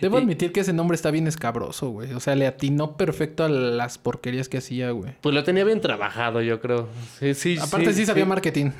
Debo 0.00 0.18
y- 0.18 0.22
admitir 0.22 0.52
que 0.52 0.60
ese 0.60 0.72
nombre 0.72 0.94
está 0.94 1.10
bien 1.10 1.26
escabroso, 1.26 1.90
güey. 1.90 2.12
O 2.12 2.20
sea, 2.20 2.34
le 2.34 2.46
atinó 2.46 2.96
perfecto 2.96 3.44
a 3.44 3.48
las 3.48 3.98
porquerías 3.98 4.48
que 4.48 4.58
hacía, 4.58 4.90
güey. 4.90 5.12
Pues 5.20 5.34
lo 5.34 5.42
tenía 5.44 5.64
bien 5.64 5.80
trabajado, 5.80 6.42
yo 6.42 6.60
creo. 6.60 6.88
Sí, 7.18 7.34
sí, 7.34 7.56
Aparte 7.60 7.92
sí, 7.92 8.04
sabía 8.06 8.24
marketing. 8.26 8.70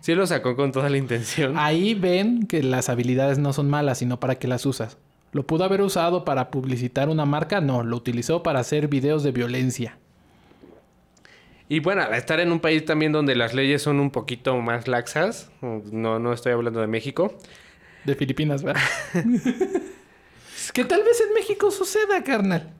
Sí 0.00 0.14
lo 0.14 0.26
sacó 0.26 0.56
con 0.56 0.72
toda 0.72 0.90
la 0.90 0.96
intención. 0.98 1.54
Ahí 1.56 1.94
ven 1.94 2.46
que 2.46 2.62
las 2.62 2.88
habilidades 2.88 3.38
no 3.38 3.52
son 3.52 3.70
malas, 3.70 3.98
sino 3.98 4.18
para 4.20 4.34
que 4.34 4.48
las 4.48 4.66
usas. 4.66 4.98
¿Lo 5.32 5.46
pudo 5.46 5.64
haber 5.64 5.80
usado 5.80 6.24
para 6.26 6.50
publicitar 6.50 7.08
una 7.08 7.24
marca? 7.24 7.60
No, 7.60 7.82
lo 7.84 7.96
utilizó 7.96 8.42
para 8.42 8.60
hacer 8.60 8.88
videos 8.88 9.22
de 9.22 9.32
violencia. 9.32 9.96
Y 11.68 11.80
bueno, 11.80 12.02
estar 12.12 12.38
en 12.40 12.52
un 12.52 12.60
país 12.60 12.84
también 12.84 13.12
donde 13.12 13.34
las 13.34 13.54
leyes 13.54 13.80
son 13.80 13.98
un 14.00 14.10
poquito 14.10 14.54
más 14.58 14.88
laxas, 14.88 15.50
no, 15.62 16.18
no 16.18 16.32
estoy 16.34 16.52
hablando 16.52 16.80
de 16.80 16.86
México, 16.86 17.32
De 18.04 18.14
Filipinas, 18.14 18.62
¿verdad? 18.62 18.82
que 20.70 20.84
tal 20.84 21.02
vez 21.02 21.20
en 21.26 21.34
México 21.34 21.70
suceda, 21.70 22.22
carnal. 22.22 22.70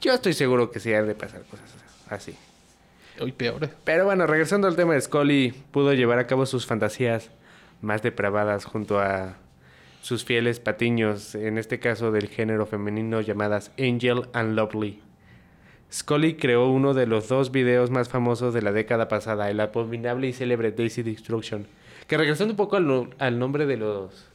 yo 0.00 0.12
estoy 0.12 0.32
seguro 0.34 0.70
que 0.70 0.80
sí 0.80 0.92
han 0.92 1.06
de 1.06 1.14
pasar 1.14 1.42
cosas 1.44 1.70
así. 2.10 2.34
Hoy 3.20 3.32
peor. 3.32 3.70
Pero 3.84 4.04
bueno, 4.04 4.26
regresando 4.26 4.66
al 4.66 4.76
tema 4.76 4.94
de 4.94 5.00
Scully, 5.00 5.52
pudo 5.70 5.92
llevar 5.94 6.18
a 6.18 6.26
cabo 6.26 6.44
sus 6.46 6.66
fantasías 6.66 7.30
más 7.80 8.02
depravadas 8.02 8.64
junto 8.64 8.98
a 8.98 9.36
sus 10.02 10.24
fieles 10.24 10.58
patiños, 10.60 11.34
en 11.34 11.56
este 11.56 11.78
caso 11.80 12.10
del 12.10 12.28
género 12.28 12.66
femenino 12.66 13.20
llamadas 13.20 13.70
Angel 13.78 14.28
and 14.32 14.54
Lovely. 14.56 15.00
Scully 15.92 16.34
creó 16.36 16.68
uno 16.68 16.92
de 16.92 17.06
los 17.06 17.28
dos 17.28 17.52
videos 17.52 17.90
más 17.90 18.08
famosos 18.08 18.52
de 18.52 18.62
la 18.62 18.72
década 18.72 19.06
pasada, 19.08 19.48
el 19.48 19.60
abominable 19.60 20.26
y 20.26 20.32
célebre 20.32 20.72
Daisy 20.72 21.02
Destruction. 21.04 21.66
Que 22.08 22.16
regresando 22.18 22.52
un 22.52 22.56
poco 22.56 22.76
al, 22.76 22.86
no- 22.86 23.10
al 23.18 23.38
nombre 23.38 23.64
de 23.64 23.76
los 23.76 24.26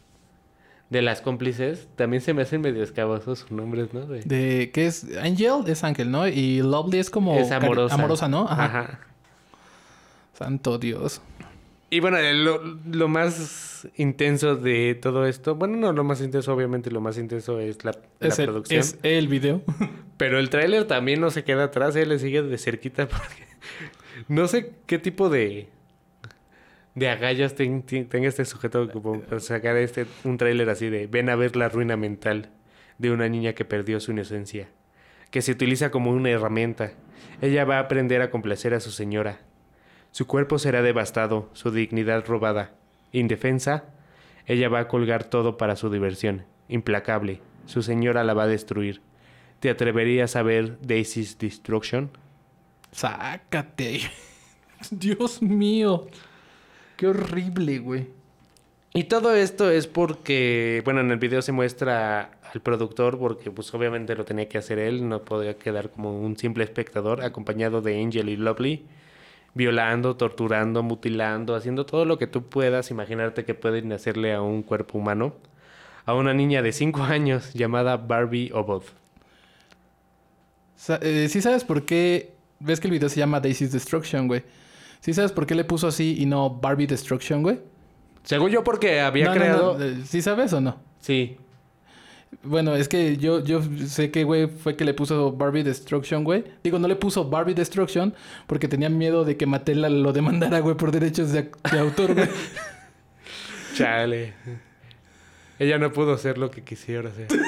de 0.90 1.02
las 1.04 1.22
cómplices, 1.22 1.88
también 1.96 2.22
se 2.22 2.34
me 2.34 2.42
hacen 2.42 2.62
medio 2.62 2.82
escabosos 2.84 3.40
sus 3.40 3.52
nombres, 3.52 3.94
¿no? 3.94 4.06
De- 4.08 4.22
De, 4.22 4.72
¿Qué 4.72 4.88
es? 4.88 5.06
Angel 5.22 5.64
es 5.68 5.84
ángel, 5.84 6.10
¿no? 6.10 6.28
Y 6.28 6.62
Lovely 6.62 6.98
es 7.00 7.10
como... 7.12 7.38
es 7.38 7.52
amorosa. 7.52 7.94
Amorosa, 7.96 8.28
¿no? 8.28 8.48
Ajá. 8.50 8.66
Ajá. 8.66 9.00
Santo 10.34 10.78
Dios. 10.80 11.22
Y 11.92 12.00
bueno, 12.02 12.18
el- 12.18 12.44
lo, 12.46 12.62
lo 12.92 13.08
más 13.08 13.88
intenso 13.98 14.56
de 14.56 14.96
todo 14.96 15.26
esto, 15.26 15.56
bueno, 15.56 15.76
no 15.78 15.92
lo 15.92 16.04
más 16.04 16.22
intenso, 16.22 16.54
obviamente 16.54 16.92
lo 16.92 17.02
más 17.02 17.18
intenso 17.18 17.60
es 17.60 17.84
la, 17.84 17.92
la 18.20 18.28
Es 18.28 18.40
el, 18.40 18.46
producción. 18.46 18.80
es 18.80 18.98
el 19.04 19.28
video. 19.28 19.62
Pero 20.18 20.40
el 20.40 20.50
tráiler 20.50 20.86
también 20.86 21.20
no 21.22 21.30
se 21.32 21.44
queda 21.44 21.66
atrás, 21.66 21.96
él 21.96 22.10
le 22.10 22.20
sigue 22.20 22.42
de 22.42 22.58
cerquita 22.58 23.08
porque 23.08 23.48
no 24.28 24.48
sé 24.48 24.74
qué 24.86 25.00
tipo 25.00 25.30
de 25.30 25.70
de 27.00 27.10
agallas 27.10 27.56
ten- 27.56 27.84
ten- 27.84 28.08
tenga 28.10 28.28
este 28.28 28.46
sujeto 28.46 28.90
como 28.92 29.22
sacar 29.40 29.78
este 29.78 30.06
un 30.24 30.38
tráiler 30.38 30.70
así 30.70 30.90
de 30.90 31.08
ven 31.08 31.30
a 31.30 31.36
ver 31.36 31.56
la 31.56 31.70
ruina 31.70 31.96
mental 31.98 32.50
de 32.98 33.12
una 33.12 33.28
niña 33.30 33.54
que 33.54 33.66
perdió 33.66 34.00
su 34.00 34.12
inocencia, 34.12 34.68
que 35.32 35.42
se 35.42 35.52
utiliza 35.52 35.90
como 35.92 36.12
una 36.12 36.30
herramienta. 36.30 36.92
Ella 37.42 37.64
va 37.66 37.78
a 37.78 37.82
aprender 37.82 38.22
a 38.22 38.30
complacer 38.30 38.74
a 38.74 38.80
su 38.82 38.92
señora. 38.92 39.40
Su 40.12 40.28
cuerpo 40.28 40.60
será 40.60 40.82
devastado, 40.82 41.50
su 41.54 41.72
dignidad 41.72 42.26
robada. 42.28 42.76
Indefensa, 43.12 43.86
ella 44.48 44.68
va 44.70 44.80
a 44.80 44.88
colgar 44.88 45.24
todo 45.24 45.56
para 45.58 45.76
su 45.76 45.90
diversión. 45.90 46.46
Implacable, 46.68 47.40
su 47.66 47.82
señora 47.84 48.24
la 48.24 48.34
va 48.34 48.44
a 48.44 48.48
destruir. 48.48 49.02
¿Te 49.62 49.70
atreverías 49.70 50.36
a 50.36 50.42
ver 50.44 50.78
Daisy's 50.82 51.38
Destruction? 51.38 52.10
Sácate. 52.92 54.02
Dios 54.92 55.42
mío. 55.42 56.08
Qué 57.00 57.08
horrible, 57.08 57.80
güey. 57.80 58.08
Y 58.94 59.06
todo 59.06 59.34
esto 59.34 59.70
es 59.72 59.88
porque, 59.88 60.82
bueno, 60.84 61.00
en 61.00 61.12
el 61.12 61.18
video 61.18 61.42
se 61.42 61.54
muestra 61.54 62.32
al 62.54 62.62
productor 62.62 63.18
porque 63.18 63.52
pues 63.52 63.74
obviamente 63.74 64.16
lo 64.16 64.26
tenía 64.26 64.50
que 64.50 64.58
hacer 64.58 64.80
él, 64.80 65.08
no 65.08 65.22
podía 65.24 65.58
quedar 65.58 65.92
como 65.92 66.20
un 66.20 66.36
simple 66.38 66.64
espectador 66.66 67.24
acompañado 67.24 67.82
de 67.82 68.02
Angel 68.02 68.28
y 68.28 68.36
Lovely, 68.36 68.86
violando, 69.54 70.18
torturando, 70.18 70.84
mutilando, 70.84 71.56
haciendo 71.56 71.86
todo 71.86 72.04
lo 72.04 72.18
que 72.18 72.28
tú 72.28 72.44
puedas 72.50 72.92
imaginarte 72.92 73.46
que 73.46 73.54
pueden 73.54 73.94
hacerle 73.94 74.34
a 74.34 74.42
un 74.42 74.64
cuerpo 74.64 74.98
humano, 74.98 75.36
a 76.06 76.16
una 76.16 76.34
niña 76.34 76.62
de 76.62 76.74
5 76.74 77.04
años 77.04 77.54
llamada 77.54 77.96
Barbie 77.98 78.52
Obod. 78.54 78.84
Sa- 80.76 81.00
eh, 81.02 81.28
¿Sí 81.30 81.42
sabes 81.42 81.64
por 81.64 81.86
qué? 81.86 82.34
¿Ves 82.60 82.80
que 82.80 82.88
el 82.88 82.92
video 82.92 83.10
se 83.10 83.18
llama 83.20 83.40
Daisy's 83.40 83.72
Destruction, 83.72 84.28
güey? 84.28 84.44
¿Sí 85.02 85.14
sabes 85.14 85.32
por 85.32 85.46
qué 85.46 85.56
le 85.56 85.64
puso 85.64 85.88
así 85.88 86.18
y 86.20 86.26
no 86.26 86.50
Barbie 86.50 86.88
Destruction, 86.88 87.42
güey? 87.42 87.60
Según 88.24 88.50
yo 88.52 88.64
porque 88.64 89.00
había 89.00 89.26
No, 89.26 89.34
creado... 89.34 89.78
no, 89.78 90.06
¿Sí 90.06 90.22
sabes 90.22 90.52
o 90.54 90.60
no? 90.62 90.78
Sí, 91.00 91.38
Bueno, 92.44 92.76
es 92.76 92.88
que 92.90 93.18
yo, 93.18 93.44
yo 93.44 93.62
sé 93.88 94.12
que, 94.12 94.24
güey, 94.24 94.48
fue 94.48 94.76
que 94.76 94.84
le 94.86 94.94
puso 94.94 95.32
Barbie 95.32 95.64
Destruction, 95.64 96.24
güey. 96.24 96.44
Digo, 96.64 96.78
no 96.80 96.88
le 96.88 96.96
puso 96.96 97.30
Barbie 97.30 97.54
Destruction 97.56 98.14
porque 98.46 98.68
tenía 98.68 98.90
miedo 98.90 99.24
de 99.26 99.36
que 99.38 99.46
Mattel 99.46 99.82
lo 100.04 100.12
demandara, 100.14 100.60
güey, 100.60 100.76
por 100.76 100.92
derechos 100.92 101.32
de, 101.32 101.50
de 101.72 101.80
autor, 101.80 102.14
güey. 102.14 102.28
chale. 103.76 104.34
Ella 105.58 105.78
no 105.78 105.92
pudo 105.92 106.14
hacer 106.14 106.38
lo 106.38 106.52
que 106.52 106.64
quisiera 106.64 107.10
hacer. 107.10 107.28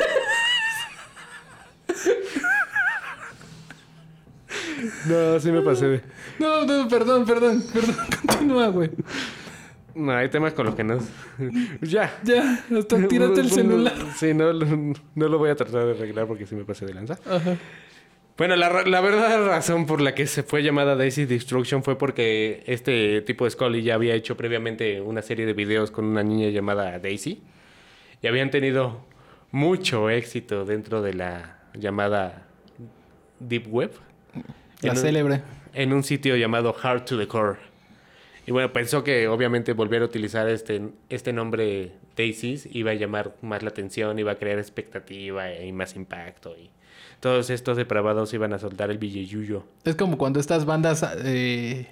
No, 5.08 5.40
sí 5.40 5.52
me 5.52 5.62
pasé 5.62 5.88
de... 5.88 6.02
No, 6.40 6.66
no, 6.66 6.88
perdón, 6.88 7.26
perdón, 7.26 7.64
perdón. 7.74 7.96
Continúa, 8.28 8.68
güey. 8.68 8.90
No, 9.96 10.12
hay 10.14 10.30
temas 10.30 10.54
con 10.54 10.66
los 10.66 10.76
que 10.76 10.84
no... 10.84 11.00
ya. 11.82 12.20
Ya, 12.24 12.64
hasta 12.78 13.08
tírate 13.08 13.42
el 13.42 13.52
celular. 13.52 13.94
Sí, 14.16 14.34
no, 14.34 14.54
no, 14.54 14.94
no 15.16 15.28
lo 15.28 15.38
voy 15.38 15.50
a 15.50 15.56
tratar 15.56 15.86
de 15.86 15.92
arreglar 15.92 16.28
porque 16.28 16.46
sí 16.46 16.56
me 16.56 16.64
pasé 16.64 16.86
de 16.86 16.94
lanza. 16.94 17.20
Ajá. 17.26 17.58
Bueno, 18.38 18.56
la, 18.56 18.84
la 18.84 19.02
verdadera 19.02 19.46
razón 19.46 19.86
por 19.86 20.02
la 20.02 20.16
que 20.16 20.26
se 20.26 20.42
fue 20.42 20.64
llamada 20.64 20.96
Daisy 20.96 21.26
Destruction 21.26 21.84
fue 21.84 21.98
porque 21.98 22.64
este 22.66 23.22
tipo 23.22 23.46
de 23.46 23.52
Scully 23.52 23.84
ya 23.84 23.96
había 23.96 24.16
hecho 24.16 24.36
previamente 24.36 25.00
una 25.02 25.22
serie 25.22 25.46
de 25.46 25.54
videos 25.54 25.92
con 25.92 26.06
una 26.06 26.24
niña 26.24 26.50
llamada 26.50 26.98
Daisy 26.98 27.44
y 28.22 28.28
habían 28.28 28.50
tenido 28.50 29.06
mucho 29.52 30.10
éxito 30.10 30.66
dentro 30.66 31.02
de 31.02 31.14
la 31.14 31.60
llamada 31.76 32.48
Deep 33.40 33.68
Web. 33.68 33.92
La 34.82 34.92
En 34.92 34.98
un- 34.98 35.02
célebre. 35.04 35.42
en 35.74 35.94
un 35.94 36.04
sitio 36.04 36.36
llamado 36.36 36.76
Hard 36.82 37.06
to 37.06 37.18
the 37.18 37.28
Core. 37.28 37.58
Y 38.48 38.52
bueno, 38.52 38.74
pensó 38.74 39.04
que 39.04 39.28
obviamente 39.28 39.74
volver 39.74 40.02
a 40.02 40.06
utilizar 40.06 40.50
este, 40.50 40.82
este 41.10 41.32
nombre 41.32 41.92
Daisies 42.18 42.68
iba 42.72 42.92
a 42.92 42.94
llamar 42.96 43.36
más 43.42 43.62
la 43.62 43.70
atención, 43.70 44.18
iba 44.18 44.32
a 44.32 44.36
crear 44.36 44.58
expectativa 44.58 45.54
y 45.54 45.72
más 45.72 45.96
impacto. 45.96 46.56
Y 46.60 46.72
todos 47.20 47.52
estos 47.52 47.78
depravados 47.78 48.34
iban 48.34 48.52
a 48.54 48.60
soltar 48.60 48.90
el 48.90 48.98
billeyuyo. 48.98 49.64
Es 49.86 49.96
como 49.96 50.18
cuando 50.18 50.40
estas 50.40 50.66
bandas 50.66 51.06
eh, 51.24 51.86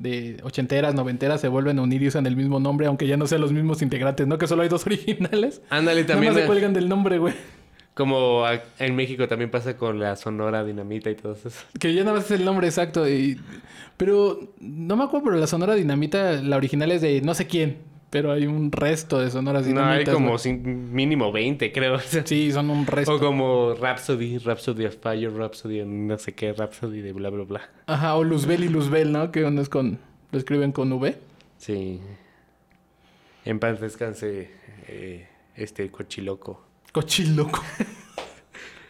de 0.00 0.38
ochenteras, 0.42 0.92
noventeras 0.96 1.40
se 1.40 1.46
vuelven 1.46 1.78
a 1.78 1.82
unir 1.82 2.02
y 2.02 2.08
usan 2.08 2.26
el 2.26 2.34
mismo 2.34 2.58
nombre, 2.58 2.86
aunque 2.88 3.06
ya 3.06 3.16
no 3.16 3.28
sean 3.28 3.40
los 3.40 3.52
mismos 3.52 3.80
integrantes, 3.80 4.26
¿no? 4.26 4.38
Que 4.38 4.48
solo 4.48 4.62
hay 4.62 4.68
dos 4.68 4.84
originales. 4.86 5.62
Ándale, 5.70 6.02
Nada 6.02 6.14
también. 6.14 6.32
más 6.32 6.40
se 6.40 6.44
eh, 6.44 6.48
cuelgan 6.48 6.74
del 6.74 6.88
nombre, 6.88 7.18
güey. 7.18 7.32
Como 7.94 8.44
en 8.78 8.96
México 8.96 9.28
también 9.28 9.50
pasa 9.50 9.76
con 9.76 10.00
la 10.00 10.16
Sonora 10.16 10.64
Dinamita 10.64 11.10
y 11.10 11.14
todo 11.14 11.34
eso. 11.34 11.50
Que 11.78 11.92
ya 11.92 12.04
más 12.04 12.24
es 12.24 12.30
el 12.30 12.44
nombre 12.44 12.66
exacto. 12.66 13.08
y- 13.08 13.38
Pero 13.98 14.38
no 14.60 14.96
me 14.96 15.04
acuerdo, 15.04 15.26
pero 15.26 15.36
la 15.38 15.46
Sonora 15.46 15.74
Dinamita, 15.74 16.40
la 16.42 16.56
original 16.56 16.90
es 16.90 17.02
de 17.02 17.20
no 17.20 17.34
sé 17.34 17.46
quién. 17.46 17.90
Pero 18.08 18.30
hay 18.32 18.46
un 18.46 18.70
resto 18.72 19.18
de 19.20 19.30
Sonoras 19.30 19.66
No, 19.66 19.82
hay 19.84 20.04
Dinamitas. 20.04 20.14
como 20.14 20.36
mínimo 20.92 21.32
20, 21.32 21.72
creo. 21.72 21.98
Sí, 22.24 22.52
son 22.52 22.68
un 22.70 22.86
resto. 22.86 23.14
O 23.14 23.18
como 23.18 23.74
Rhapsody, 23.74 24.36
Rhapsody 24.38 24.84
of 24.86 24.96
Fire, 25.02 25.30
Rhapsody 25.32 25.80
of 25.80 25.88
no 25.88 26.18
sé 26.18 26.34
qué, 26.34 26.52
Rhapsody 26.52 27.00
de 27.00 27.12
bla, 27.14 27.30
bla, 27.30 27.44
bla. 27.44 27.70
Ajá, 27.86 28.14
o 28.16 28.24
Luzbel 28.24 28.64
y 28.64 28.68
Luzbel, 28.68 29.12
¿no? 29.12 29.30
Que 29.32 29.44
uno 29.44 29.62
es 29.62 29.68
con... 29.70 29.98
Lo 30.30 30.38
escriben 30.38 30.72
con 30.72 30.92
V. 30.92 31.16
Sí. 31.58 32.00
En 33.44 33.58
paz 33.58 33.80
descanse 33.80 34.50
eh, 34.88 35.26
este 35.56 35.90
cochiloco. 35.90 36.64
Cochiloco. 36.92 37.62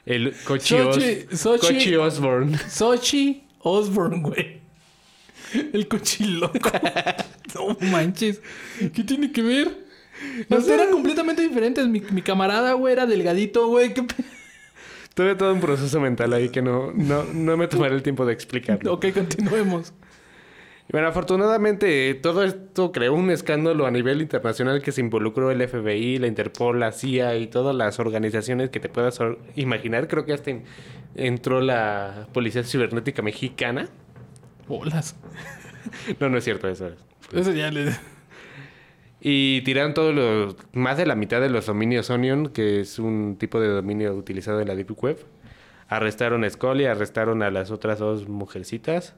El 0.05 0.35
Cochi, 0.45 0.75
Sochi- 0.75 1.27
Os- 1.33 1.41
Sochi- 1.41 1.61
Cochi 1.75 1.97
Osborne. 1.97 2.59
Sochi 2.69 3.45
Osborne, 3.61 4.21
güey. 4.21 4.61
El 5.73 5.87
cochiloco. 5.87 6.59
no 7.55 7.77
manches. 7.91 8.41
¿Qué 8.93 9.05
tiene 9.05 9.31
que 9.31 9.43
ver? 9.43 9.79
No, 10.49 10.59
eran 10.59 10.91
completamente 10.91 11.43
diferentes. 11.43 11.87
Mi, 11.87 12.01
mi 12.11 12.23
camarada, 12.23 12.73
güey, 12.73 12.93
era 12.93 13.07
delgadito, 13.07 13.69
güey. 13.69 13.93
¿Qué 13.95 14.07
Tuve 15.15 15.35
todo 15.35 15.53
un 15.53 15.61
proceso 15.61 16.01
mental 16.01 16.33
ahí 16.33 16.49
que 16.49 16.63
no, 16.63 16.91
no, 16.93 17.25
no 17.25 17.57
me 17.57 17.69
tomaré 17.69 17.95
el 17.95 18.03
tiempo 18.03 18.25
de 18.25 18.33
explicarlo. 18.33 18.95
Ok, 18.95 19.07
continuemos. 19.13 19.93
Bueno, 20.91 21.09
afortunadamente 21.09 22.13
todo 22.15 22.43
esto 22.45 22.93
creó 22.93 23.15
un 23.15 23.31
escándalo 23.31 23.87
a 23.87 23.91
nivel 23.91 24.21
internacional 24.21 24.83
que 24.83 24.93
se 24.93 25.01
involucró 25.01 25.51
el 25.51 25.67
FBI, 25.67 26.19
la 26.19 26.27
Interpol, 26.27 26.81
la 26.81 26.93
CIA 26.93 27.37
y 27.37 27.47
todas 27.47 27.75
las 27.75 27.99
organizaciones 27.99 28.69
que 28.69 28.79
te 28.81 28.91
puedas 28.91 29.19
imaginar. 29.57 30.07
Creo 30.07 30.27
que 30.27 30.35
hasta 30.35 30.51
en- 30.51 30.65
entró 31.15 31.61
la 31.63 32.29
Policía 32.35 32.63
Cibernética 32.63 33.23
Mexicana. 33.23 33.89
Bolas. 34.69 35.17
No, 36.21 36.29
no 36.29 36.39
es 36.39 36.45
cierto 36.45 36.69
eso. 36.69 36.91
Eso 37.33 37.51
ya 37.53 37.69
le... 37.73 37.91
Y 39.21 39.63
tiraron 39.63 39.95
todos 39.95 40.15
los, 40.15 40.57
más 40.73 40.97
de 40.97 41.07
la 41.07 41.17
mitad 41.17 41.41
de 41.41 41.51
los 41.51 41.67
dominios 41.67 42.09
Onion, 42.11 42.49
que 42.49 42.81
es 42.81 43.01
un 43.01 43.37
tipo 43.37 43.61
de 43.61 43.67
dominio 43.69 44.15
utilizado 44.15 44.61
en 44.61 44.69
la 44.69 44.77
Deep 44.77 44.93
Web. 45.03 45.19
Arrestaron 45.89 46.45
a 46.45 46.51
Scully, 46.51 46.85
arrestaron 46.87 47.43
a 47.43 47.51
las 47.51 47.73
otras 47.73 47.99
dos 47.99 48.29
mujercitas. 48.29 49.17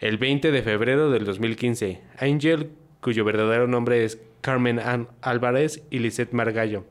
El 0.00 0.16
20 0.16 0.50
de 0.50 0.62
febrero 0.62 1.10
del 1.10 1.26
2015, 1.26 2.00
Angel, 2.18 2.70
cuyo 3.02 3.22
verdadero 3.22 3.66
nombre 3.66 4.02
es 4.06 4.18
Carmen 4.40 4.78
Ann 4.78 5.08
Álvarez 5.20 5.82
y 5.90 5.98
Lisette 5.98 6.32
Margallo, 6.32 6.86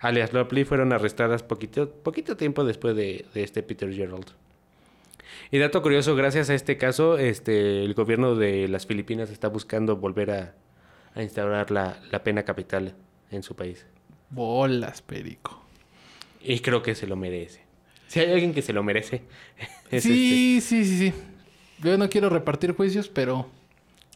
alias 0.00 0.34
Lopley, 0.34 0.64
fueron 0.64 0.92
arrestadas 0.92 1.42
poquito, 1.42 1.90
poquito 1.90 2.36
tiempo 2.36 2.64
después 2.64 2.94
de, 2.94 3.24
de 3.32 3.42
este 3.42 3.62
Peter 3.62 3.90
Gerald. 3.90 4.26
Y 5.50 5.56
dato 5.56 5.80
curioso, 5.80 6.14
gracias 6.14 6.50
a 6.50 6.54
este 6.54 6.76
caso, 6.76 7.16
este, 7.16 7.84
el 7.84 7.94
gobierno 7.94 8.34
de 8.34 8.68
las 8.68 8.86
Filipinas 8.86 9.30
está 9.30 9.48
buscando 9.48 9.96
volver 9.96 10.30
a, 10.30 10.54
a 11.14 11.22
instaurar 11.22 11.70
la, 11.70 12.00
la 12.10 12.22
pena 12.22 12.42
capital 12.42 12.94
en 13.30 13.42
su 13.42 13.56
país. 13.56 13.86
Bolas, 14.28 15.00
perico. 15.00 15.64
Y 16.42 16.58
creo 16.58 16.82
que 16.82 16.94
se 16.94 17.06
lo 17.06 17.16
merece. 17.16 17.62
Si 18.08 18.20
hay 18.20 18.30
alguien 18.30 18.52
que 18.52 18.60
se 18.60 18.74
lo 18.74 18.82
merece, 18.82 19.22
es 19.90 20.02
sí, 20.02 20.60
sí, 20.60 20.84
sí, 20.84 20.98
sí. 20.98 21.14
Yo 21.82 21.96
no 21.98 22.08
quiero 22.08 22.28
repartir 22.28 22.72
juicios, 22.74 23.08
pero... 23.08 23.46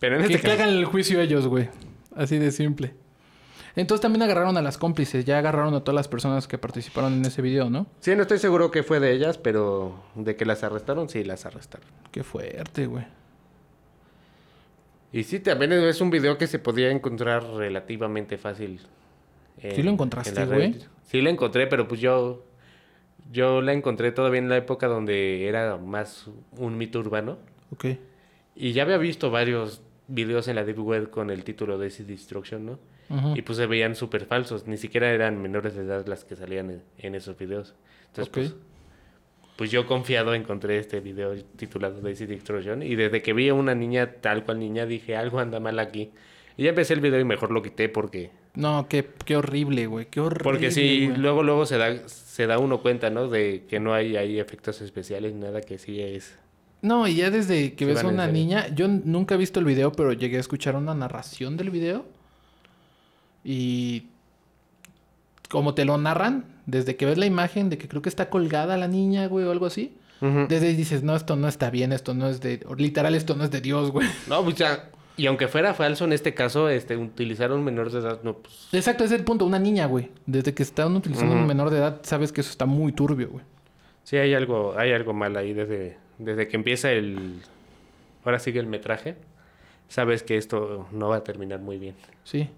Pero 0.01 0.17
en 0.17 0.27
Que, 0.27 0.35
este 0.35 0.43
que 0.43 0.49
caso, 0.57 0.63
hagan 0.63 0.75
el 0.77 0.85
juicio 0.85 1.21
ellos, 1.21 1.47
güey. 1.47 1.69
Así 2.15 2.39
de 2.39 2.51
simple. 2.53 2.95
Entonces 3.75 4.01
también 4.03 4.23
agarraron 4.23 4.57
a 4.57 4.63
las 4.63 4.79
cómplices. 4.79 5.25
Ya 5.25 5.39
agarraron 5.39 5.75
a 5.75 5.81
todas 5.81 5.95
las 5.97 6.09
personas 6.09 6.47
que 6.49 6.59
participaron 6.59 7.13
en 7.15 7.25
ese 7.25 7.43
video, 7.43 7.69
¿no? 7.71 7.87
Sí, 8.01 8.15
no 8.15 8.23
estoy 8.23 8.39
seguro 8.39 8.71
que 8.71 8.83
fue 8.83 9.01
de 9.01 9.13
ellas, 9.13 9.37
pero 9.39 10.03
de 10.15 10.37
que 10.37 10.45
las 10.47 10.63
arrestaron, 10.65 11.09
sí, 11.09 11.25
las 11.25 11.45
arrestaron. 11.47 11.87
Qué 12.11 12.23
fuerte, 12.23 12.87
güey. 12.87 13.05
Y 15.13 15.25
sí, 15.25 15.41
también 15.41 15.73
es 15.73 16.01
un 16.01 16.11
video 16.11 16.37
que 16.39 16.47
se 16.47 16.59
podía 16.59 16.91
encontrar 16.91 17.43
relativamente 17.45 18.39
fácil. 18.39 18.81
en- 19.63 19.75
¿Sí 19.77 19.83
lo 19.83 19.91
encontraste, 19.91 20.41
en 20.43 20.49
güey? 20.49 20.79
Sí 21.05 21.21
lo 21.21 21.31
encontré, 21.31 21.67
pero 21.67 21.89
pues 21.89 22.01
yo... 22.01 22.45
Yo 23.33 23.61
la 23.61 23.73
encontré 23.73 24.13
todavía 24.13 24.39
en 24.39 24.49
la 24.49 24.57
época 24.57 24.87
donde 24.87 25.49
era 25.49 25.79
más 25.79 26.27
un 26.59 26.79
mito 26.79 27.01
urbano. 27.01 27.39
Ok. 27.73 27.87
Y 28.55 28.73
ya 28.73 28.83
había 28.83 28.99
visto 28.99 29.31
varios 29.31 29.83
videos 30.09 30.49
en 30.49 30.57
la 30.57 30.65
Deep 30.65 30.79
Web 30.79 31.11
con 31.11 31.31
el 31.31 31.45
título 31.45 31.79
de 31.79 31.87
Easy 31.87 32.05
Destruction, 32.05 32.65
¿no? 32.65 32.79
Y 33.37 33.43
pues 33.43 33.59
se 33.59 33.67
veían 33.67 33.95
súper 33.95 34.27
falsos. 34.27 34.67
Ni 34.67 34.77
siquiera 34.77 35.13
eran 35.13 35.41
menores 35.41 35.77
de 35.77 35.83
edad 35.85 36.05
las 36.07 36.25
que 36.25 36.35
salían 36.35 36.71
en, 36.71 36.83
en 36.99 37.15
esos 37.15 37.39
videos. 37.39 37.77
Entonces, 38.09 38.33
pues, 38.33 38.55
pues 39.57 39.71
yo 39.71 39.87
confiado 39.87 40.35
encontré 40.35 40.79
este 40.79 40.99
video 40.99 41.35
titulado 41.57 42.01
Daisy 42.01 42.27
Destruction. 42.27 42.83
Y 42.83 42.97
desde 42.97 43.23
que 43.23 43.33
vi 43.33 43.49
a 43.49 43.55
una 43.55 43.77
niña 43.77 44.15
tal 44.21 44.45
cual 44.45 44.59
niña, 44.59 44.87
dije, 44.87 45.15
algo 45.15 45.39
anda 45.39 45.61
mal 45.61 45.79
aquí. 45.79 46.11
Y 46.57 46.65
ya 46.65 46.71
empecé 46.71 46.95
el 46.95 47.01
video 47.01 47.21
y 47.21 47.25
mejor 47.25 47.53
lo 47.53 47.63
quité 47.63 47.89
porque... 47.89 48.31
No, 48.55 48.89
qué, 48.89 49.07
qué 49.25 49.37
horrible, 49.37 49.87
güey. 49.87 50.07
Qué 50.07 50.21
horrible. 50.21 50.43
Porque 50.43 50.71
sí, 50.73 51.07
güey. 51.07 51.19
luego 51.19 51.43
luego 51.45 51.65
se 51.65 51.79
da, 51.79 52.09
se 52.09 52.47
da 52.47 52.59
uno 52.59 52.81
cuenta, 52.81 53.11
¿no? 53.11 53.29
De 53.29 53.67
que 53.69 53.79
no 53.79 53.95
hay 53.95 54.17
ahí 54.17 54.41
efectos 54.41 54.81
especiales, 54.81 55.35
nada 55.35 55.61
que 55.61 55.79
sí 55.79 56.01
es... 56.01 56.39
No, 56.83 57.09
y 57.09 57.17
ya 57.17 57.31
desde 57.31 57.75
que 57.75 57.85
Sí 57.85 57.93
ves 57.93 58.05
a 58.05 58.09
una 58.09 58.27
niña, 58.27 58.69
yo 58.69 58.87
nunca 58.89 59.35
he 59.35 59.39
visto 59.39 59.59
el 59.61 59.67
video, 59.67 59.93
pero 59.93 60.12
llegué 60.12 60.37
a 60.37 60.41
escuchar 60.41 60.77
una 60.77 60.95
narración 60.95 61.57
del 61.57 61.71
video. 61.71 62.05
Y 63.45 64.07
como 65.49 65.75
te 65.75 65.85
lo 65.85 65.99
narran, 65.99 66.45
desde 66.67 66.97
que 66.97 67.07
ves 67.07 67.19
la 67.19 67.27
imagen 67.27 67.71
de 67.71 67.79
que 67.79 67.89
creo 67.89 68.03
que 68.03 68.09
está 68.09 68.29
colgada 68.29 68.77
la 68.77 68.89
niña, 68.89 69.27
güey, 69.27 69.47
o 69.47 69.51
algo 69.51 69.67
así. 69.67 69.97
Desde 70.21 70.69
ahí 70.69 70.75
dices, 70.77 71.03
no, 71.03 71.15
esto 71.15 71.37
no 71.37 71.47
está 71.47 71.69
bien, 71.69 71.93
esto 71.93 72.15
no 72.15 72.29
es 72.29 72.41
de... 72.41 72.65
Literal, 72.79 73.15
esto 73.15 73.37
no 73.37 73.45
es 73.45 73.51
de 73.51 73.61
Dios, 73.61 73.91
güey. 73.91 74.09
No, 74.29 74.43
pues 74.43 74.57
ya... 74.57 74.91
Y 75.19 75.27
aunque 75.27 75.49
fuera 75.49 75.73
falso 75.73 76.05
en 76.05 76.12
este 76.12 76.35
caso, 76.35 76.69
este, 76.69 76.97
utilizar 76.97 77.51
un 77.53 77.65
menor 77.65 77.91
de 77.91 78.01
edad, 78.01 78.21
no, 78.23 78.35
pues... 78.39 78.69
Exacto, 78.73 79.05
ese 79.05 79.15
es 79.15 79.21
el 79.21 79.25
punto, 79.25 79.47
una 79.47 79.59
niña, 79.59 79.87
güey. 79.87 80.11
Desde 80.27 80.53
que 80.53 80.62
están 80.62 80.95
utilizando 80.95 81.35
un 81.35 81.47
menor 81.47 81.71
de 81.71 81.79
edad, 81.79 82.01
sabes 82.03 82.33
que 82.33 82.43
eso 82.43 82.51
está 82.51 82.67
muy 82.67 82.93
turbio, 82.93 83.31
güey. 83.31 83.45
Sí, 84.05 84.17
hay 84.17 84.35
algo, 84.35 84.75
hay 84.77 84.93
algo 84.93 85.15
mal 85.15 85.37
ahí 85.37 85.53
desde, 85.55 85.97
desde 86.19 86.49
que 86.49 86.57
empieza 86.57 86.93
el... 86.93 87.41
Ahora 88.25 88.39
sigue 88.39 88.61
el 88.61 88.67
metraje. 88.67 89.17
Sabes 89.89 90.23
que 90.23 90.37
esto 90.37 90.89
no 90.91 91.09
va 91.09 91.17
a 91.17 91.25
terminar 91.25 91.61
muy 91.61 91.79
bien. 91.79 91.95
Sí. 92.25 92.51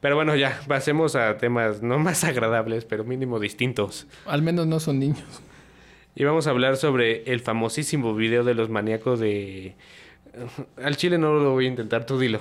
Pero 0.00 0.16
bueno, 0.16 0.34
ya, 0.34 0.60
pasemos 0.66 1.14
a 1.14 1.36
temas 1.38 1.82
no 1.82 1.98
más 1.98 2.24
agradables, 2.24 2.84
pero 2.84 3.04
mínimo 3.04 3.38
distintos. 3.38 4.06
Al 4.26 4.42
menos 4.42 4.66
no 4.66 4.80
son 4.80 4.98
niños. 4.98 5.42
Y 6.14 6.24
vamos 6.24 6.46
a 6.46 6.50
hablar 6.50 6.76
sobre 6.76 7.22
el 7.30 7.40
famosísimo 7.40 8.14
video 8.14 8.42
de 8.42 8.54
los 8.54 8.70
maníacos 8.70 9.20
de... 9.20 9.76
Al 10.82 10.96
chile 10.96 11.18
no 11.18 11.34
lo 11.34 11.52
voy 11.52 11.66
a 11.66 11.68
intentar, 11.68 12.06
tú 12.06 12.18
dilo. 12.18 12.40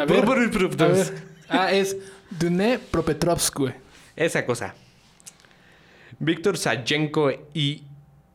A 0.00 0.04
ver, 0.04 0.24
a 0.24 0.86
ver. 0.88 1.32
Ah, 1.48 1.72
es 1.72 1.96
Dune 2.30 2.78
Propetrovsk, 2.78 3.58
güey. 3.58 3.74
Esa 4.16 4.46
cosa. 4.46 4.74
Víctor 6.18 6.56
Sayenko 6.56 7.30
y 7.52 7.82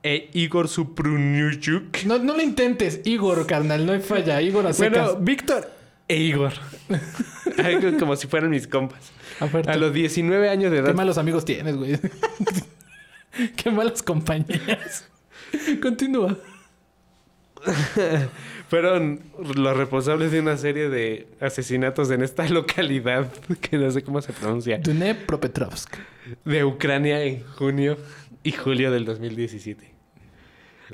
e 0.07 0.29
Igor 0.33 0.69
Supruniuchuk. 0.69 2.03
No, 2.05 2.17
no 2.17 2.33
lo 2.37 2.41
intentes, 2.41 3.01
Igor, 3.03 3.45
carnal, 3.45 3.85
no 3.85 3.91
hay 3.91 3.99
falla. 3.99 4.41
Igor 4.41 4.65
a 4.67 4.71
secas. 4.73 5.05
Bueno, 5.11 5.19
Víctor 5.25 5.69
e 6.07 6.15
Igor. 6.17 6.53
Como 7.99 8.15
si 8.15 8.27
fueran 8.27 8.49
mis 8.51 8.67
compas. 8.67 9.11
Aparte, 9.41 9.69
A 9.69 9.75
los 9.75 9.91
19 9.93 10.49
años 10.49 10.71
de 10.71 10.77
Qué 10.77 10.83
edad. 10.83 10.93
malos 10.95 11.17
amigos 11.17 11.43
tienes, 11.43 11.75
güey. 11.75 11.99
Qué 13.57 13.69
malas 13.69 14.01
compañías. 14.01 15.07
Continúa. 15.81 16.37
Fueron 18.69 19.19
los 19.55 19.75
responsables 19.75 20.31
de 20.31 20.39
una 20.39 20.57
serie 20.57 20.89
de 20.89 21.27
asesinatos 21.41 22.09
en 22.11 22.21
esta 22.21 22.47
localidad, 22.49 23.29
que 23.61 23.77
no 23.77 23.91
sé 23.91 24.03
cómo 24.03 24.21
se 24.21 24.31
pronuncia, 24.33 24.77
Dune 24.77 25.15
Propetrovsk. 25.15 25.95
de 26.45 26.63
Ucrania 26.63 27.21
en 27.23 27.43
junio 27.43 27.97
y 28.43 28.51
julio 28.53 28.91
del 28.91 29.05
2017. 29.05 29.96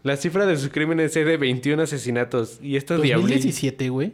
La 0.01 0.17
cifra 0.17 0.45
de 0.45 0.58
sus 0.58 0.69
crímenes 0.69 1.15
es 1.15 1.25
de 1.25 1.38
21 1.38 1.84
asesinatos. 1.84 2.60
Y 2.62 2.75
estos 2.75 3.01
diablitos... 3.01 3.32
2017, 3.32 3.89
güey. 3.89 4.13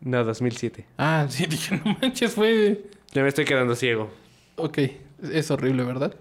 No, 0.00 0.24
2007. 0.24 0.86
Ah, 0.96 1.26
sí, 1.28 1.46
dije, 1.48 1.80
no 1.84 1.96
manches, 2.00 2.32
fue. 2.32 2.86
Ya 3.12 3.22
me 3.22 3.28
estoy 3.28 3.44
quedando 3.44 3.74
ciego. 3.74 4.10
Ok, 4.56 4.78
es 5.32 5.50
horrible, 5.50 5.84
¿verdad? 5.84 6.14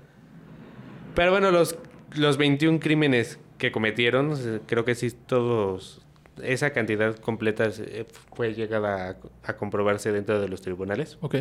Pero 1.16 1.32
bueno, 1.32 1.52
los, 1.52 1.78
los 2.16 2.38
21 2.38 2.80
crímenes 2.80 3.40
que 3.58 3.72
cometieron, 3.72 4.62
creo 4.66 4.86
que 4.86 4.96
sí 4.96 5.12
todos, 5.12 6.02
esa 6.42 6.72
cantidad 6.72 7.16
completa 7.18 7.70
eh, 7.80 8.06
fue 8.34 8.54
llegada 8.54 9.10
a, 9.10 9.50
a 9.50 9.58
comprobarse 9.58 10.12
dentro 10.12 10.40
de 10.40 10.48
los 10.48 10.62
tribunales. 10.62 11.18
Ok. 11.22 11.36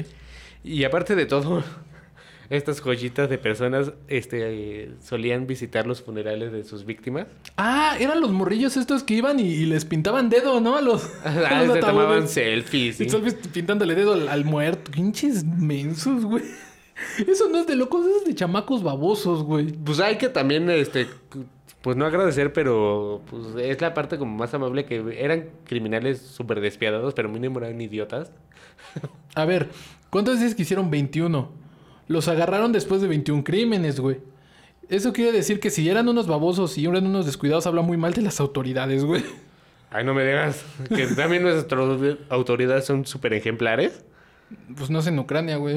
Y 0.65 0.85
aparte 0.85 1.15
de 1.15 1.27
todo, 1.27 1.63
estas 2.51 2.81
joyitas 2.81 3.29
de 3.29 3.39
personas 3.39 3.93
este, 4.09 4.85
eh, 4.85 4.91
solían 5.03 5.47
visitar 5.47 5.87
los 5.87 6.03
funerales 6.03 6.51
de 6.53 6.65
sus 6.65 6.85
víctimas. 6.85 7.27
Ah, 7.57 7.97
eran 8.01 8.21
los 8.21 8.31
morrillos 8.31 8.77
estos 8.77 9.03
que 9.03 9.15
iban 9.15 9.39
y, 9.39 9.45
y 9.45 9.67
les 9.67 9.85
pintaban 9.85 10.31
dedo, 10.31 10.61
¿no? 10.61 10.77
A 10.77 10.81
los. 10.81 11.05
a 11.25 11.29
Ah, 11.51 11.63
los 11.65 11.75
se 11.75 11.81
tomaban 11.81 12.29
selfies. 12.29 12.97
¿sí? 12.97 13.05
Y 13.05 13.11
selfies 13.11 13.35
pintándole 13.35 13.95
dedo 13.95 14.15
al, 14.15 14.29
al 14.29 14.45
muerto. 14.45 14.91
Pinches 14.91 15.45
mensos, 15.45 16.25
güey. 16.25 16.45
Eso 17.27 17.49
no 17.49 17.59
es 17.59 17.67
de 17.67 17.77
locos, 17.77 18.05
eso 18.05 18.19
es 18.19 18.25
de 18.25 18.35
chamacos 18.35 18.83
babosos, 18.83 19.45
güey. 19.45 19.73
Pues 19.73 20.01
hay 20.01 20.19
que 20.19 20.29
también, 20.29 20.69
este, 20.69 21.07
pues 21.81 21.97
no 21.97 22.05
agradecer, 22.05 22.53
pero 22.53 23.23
pues 23.31 23.55
es 23.57 23.81
la 23.81 23.95
parte 23.95 24.19
como 24.19 24.37
más 24.37 24.53
amable 24.55 24.85
que 24.85 25.17
eran 25.17 25.51
criminales 25.65 26.21
súper 26.21 26.61
despiadados, 26.61 27.15
pero 27.15 27.29
mínimo 27.29 27.61
eran 27.61 27.81
idiotas. 27.81 28.33
A 29.35 29.45
ver, 29.45 29.69
¿cuántas 30.11 30.41
veces 30.41 30.55
que 30.55 30.63
hicieron 30.63 30.91
21? 30.91 31.68
Los 32.09 32.27
agarraron 32.29 32.73
después 32.73 33.01
de 33.01 33.09
21 33.09 33.45
crímenes, 33.45 34.01
güey. 34.01 34.19
Eso 34.89 35.13
quiere 35.13 35.33
decir 35.33 35.61
que 35.61 35.71
si 35.71 35.89
eran 35.89 36.09
unos 36.09 36.27
babosos 36.27 36.77
y 36.79 36.87
eran 36.87 37.07
unos 37.07 37.27
descuidados, 37.27 37.67
habla 37.67 37.83
muy 37.83 37.99
mal 37.99 38.15
de 38.15 38.23
las 38.23 38.41
autoridades, 38.41 39.05
güey. 39.05 39.23
Ay, 39.91 40.05
no 40.05 40.15
me 40.15 40.25
digas 40.25 40.65
que 40.89 41.07
también 41.09 41.43
nuestras 41.43 42.01
autoridades 42.31 42.87
son 42.87 43.07
súper 43.07 43.35
ejemplares. 43.35 44.05
Pues 44.77 44.91
no 44.91 45.03
sé 45.03 45.11
en 45.11 45.19
Ucrania, 45.19 45.57
güey. 45.57 45.77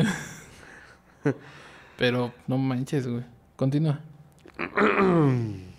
Pero 1.98 2.34
no 2.48 2.58
manches, 2.58 3.08
güey. 3.08 3.24
Continúa. 3.56 4.00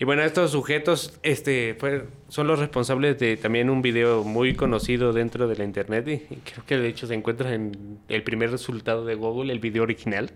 Y 0.00 0.04
bueno, 0.06 0.22
estos 0.22 0.50
sujetos 0.52 1.18
este, 1.22 1.76
fue- 1.78 2.06
son 2.28 2.46
los 2.48 2.58
responsables 2.58 3.18
de 3.18 3.36
también 3.36 3.68
un 3.70 3.82
video 3.82 4.24
muy 4.24 4.54
conocido 4.56 5.12
dentro 5.12 5.46
de 5.46 5.56
la 5.56 5.64
internet 5.64 6.08
y, 6.08 6.12
y 6.34 6.36
creo 6.38 6.64
que 6.66 6.78
de 6.78 6.88
hecho 6.88 7.06
se 7.06 7.14
encuentra 7.14 7.54
en 7.54 7.98
el 8.08 8.22
primer 8.22 8.50
resultado 8.50 9.04
de 9.04 9.14
Google, 9.14 9.52
el 9.52 9.58
video 9.60 9.82
original, 9.82 10.30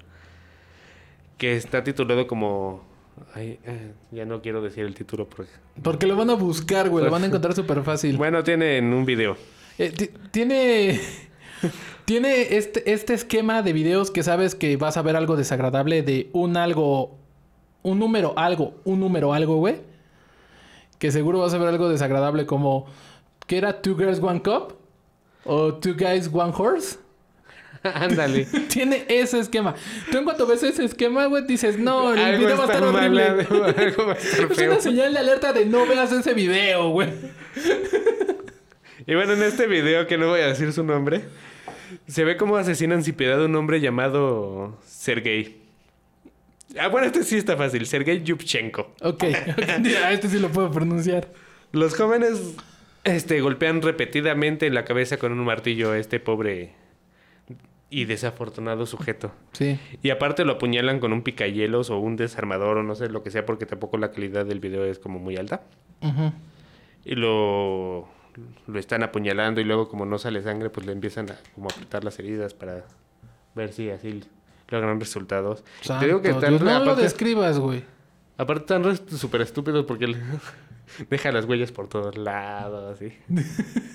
que 1.39 1.57
está 1.57 1.83
titulado 1.83 2.27
como 2.27 2.85
Ay, 3.33 3.59
eh, 3.65 3.93
ya 4.11 4.25
no 4.25 4.43
quiero 4.43 4.61
decir 4.61 4.85
el 4.85 4.95
título 4.95 5.29
porque... 5.29 5.51
Porque 5.83 6.07
lo 6.07 6.17
van 6.17 6.31
a 6.31 6.35
buscar, 6.35 6.89
güey. 6.91 7.05
Lo 7.05 7.11
van 7.11 7.23
a 7.23 7.27
encontrar 7.29 7.55
súper 7.55 7.83
fácil. 7.83 8.17
Bueno, 8.17 8.43
tienen 8.45 8.93
un 8.93 9.05
video. 9.07 9.37
Eh, 9.79 9.91
ti- 9.91 10.11
tiene. 10.31 11.01
Tiene 12.05 12.59
este, 12.59 12.93
este 12.93 13.15
esquema 13.15 13.63
de 13.63 13.73
videos 13.73 14.11
que 14.11 14.23
sabes 14.23 14.55
que 14.55 14.77
vas 14.77 14.99
a 14.99 15.03
ver 15.03 15.17
algo 15.17 15.37
desagradable 15.37 16.03
de 16.03 16.29
un 16.35 16.59
algo. 16.59 17.19
Un 17.85 18.01
número 18.01 18.33
algo, 18.37 18.75
un 18.85 18.99
número 18.99 19.33
algo, 19.33 19.57
güey. 19.57 19.77
Que 20.99 21.13
seguro 21.13 21.39
vas 21.39 21.55
a 21.55 21.59
ver 21.59 21.69
algo 21.69 21.89
desagradable 21.89 22.47
como. 22.47 22.87
¿Qué 23.47 23.59
era 23.59 23.81
Two 23.81 23.97
Girls 23.97 24.21
One 24.21 24.43
Cup? 24.43 24.75
¿O 25.45 25.75
Two 25.75 25.95
Guys 25.95 26.29
One 26.33 26.53
Horse? 26.57 26.99
Ándale. 27.83 28.47
Tiene 28.69 29.05
ese 29.09 29.39
esquema. 29.39 29.75
Tú 30.11 30.17
en 30.17 30.25
cuanto 30.25 30.47
ves 30.47 30.63
ese 30.63 30.85
esquema, 30.85 31.27
güey, 31.27 31.47
dices, 31.47 31.79
no, 31.79 32.15
el 32.15 32.39
video 32.39 32.57
va 32.57 32.65
a 32.65 32.67
estar 32.67 32.83
horrible. 32.83 33.23
algo 33.23 33.59
va 33.61 33.67
a 33.67 34.17
estar 34.17 34.51
Es 34.53 34.59
una 34.59 34.81
señal 34.81 35.13
de 35.13 35.19
alerta 35.19 35.53
de 35.53 35.67
no 35.67 35.87
veas 35.87 36.11
ese 36.11 36.33
video, 36.33 36.89
güey. 36.89 37.11
Y 39.07 39.15
bueno, 39.15 39.35
en 39.35 39.43
este 39.43 39.67
video, 39.67 40.07
que 40.07 40.17
no 40.17 40.29
voy 40.29 40.41
a 40.41 40.47
decir 40.47 40.73
su 40.73 40.83
nombre, 40.83 41.25
se 42.07 42.25
ve 42.25 42.39
cómo 42.39 42.57
asesinan 42.57 43.05
sin 43.05 43.15
piedad 43.15 43.43
a 43.43 43.45
un 43.45 43.55
hombre 43.55 43.81
llamado 43.81 44.79
Sergei. 44.87 45.64
Ah, 46.79 46.89
bueno, 46.89 47.07
este 47.07 47.23
sí 47.23 47.37
está 47.37 47.57
fácil. 47.57 47.87
Sergei 47.87 48.23
Yupchenko. 48.23 48.95
Ok, 49.03 49.25
este 50.11 50.29
sí 50.29 50.39
lo 50.39 50.51
puedo 50.51 50.71
pronunciar. 50.71 51.29
Los 51.73 51.97
jóvenes 51.97 52.57
este, 53.05 53.41
golpean 53.41 53.83
repetidamente 53.83 54.67
en 54.67 54.75
la 54.75 54.85
cabeza 54.85 55.17
con 55.19 55.33
un 55.33 55.45
martillo 55.45 55.93
a 55.93 55.99
este 55.99 56.21
pobre 56.21 56.73
y 57.91 58.07
desafortunado 58.07 58.87
sujeto. 58.87 59.33
Sí. 59.53 59.79
Y 60.03 60.11
aparte 60.11 60.45
lo 60.45 60.55
apuñalan 60.55 60.99
con 60.99 61.13
un 61.13 61.23
picahielos 61.23 61.91
o 61.91 61.99
un 61.99 62.17
desarmador 62.17 62.79
o 62.79 62.83
no 62.83 62.95
sé 62.95 63.09
lo 63.09 63.23
que 63.23 63.31
sea 63.31 63.47
porque 63.47 63.67
tampoco 63.67 63.99
la 63.99 64.11
calidad 64.11 64.47
del 64.47 64.59
video 64.59 64.85
es 64.85 64.99
como 64.99 65.19
muy 65.19 65.37
alta. 65.37 65.63
Ujú. 66.01 66.33
Y 67.05 67.15
lo, 67.15 68.09
lo 68.67 68.79
están 68.79 69.03
apuñalando 69.03 69.61
y 69.61 69.65
luego 69.65 69.89
como 69.89 70.07
no 70.07 70.19
sale 70.19 70.43
sangre 70.43 70.71
pues 70.71 70.87
le 70.87 70.93
empiezan 70.93 71.31
a 71.31 71.37
como 71.55 71.69
apretar 71.69 72.03
las 72.03 72.19
heridas 72.19 72.55
para 72.55 72.85
ver 73.55 73.73
si 73.73 73.91
así 73.91 74.23
logran 74.75 75.01
resultados. 75.01 75.65
Te 75.99 76.07
digo 76.07 76.21
que 76.21 76.29
Santo 76.31 76.47
están, 76.47 76.51
Dios, 76.51 76.63
no 76.63 76.71
lo 76.71 76.77
aparte, 76.83 77.03
describas, 77.03 77.59
güey. 77.59 77.85
aparte 78.37 78.75
están 78.75 79.19
súper 79.19 79.41
estúpidos 79.41 79.85
porque 79.87 80.07
le- 80.09 80.19
deja 81.11 81.33
las 81.33 81.45
huellas 81.47 81.73
por 81.73 81.89
todos 81.89 82.17
lados 82.17 82.97
así. 82.97 83.13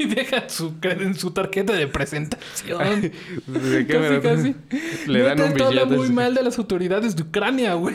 Y 0.00 0.06
deja 0.06 0.48
su, 0.48 0.74
en 0.82 1.14
su 1.14 1.30
tarjeta 1.30 1.72
de 1.74 1.86
presentación. 1.86 3.12
¿De 3.46 3.86
qué 3.86 4.20
casi, 4.20 4.20
casi. 4.20 5.08
Le 5.08 5.20
dan 5.20 5.40
un 5.40 5.46
esto 5.50 5.66
habla 5.66 5.84
billete. 5.84 6.00
muy 6.00 6.08
mal 6.10 6.34
de 6.34 6.42
las 6.42 6.58
autoridades 6.58 7.14
de 7.14 7.22
Ucrania, 7.22 7.74
güey. 7.74 7.94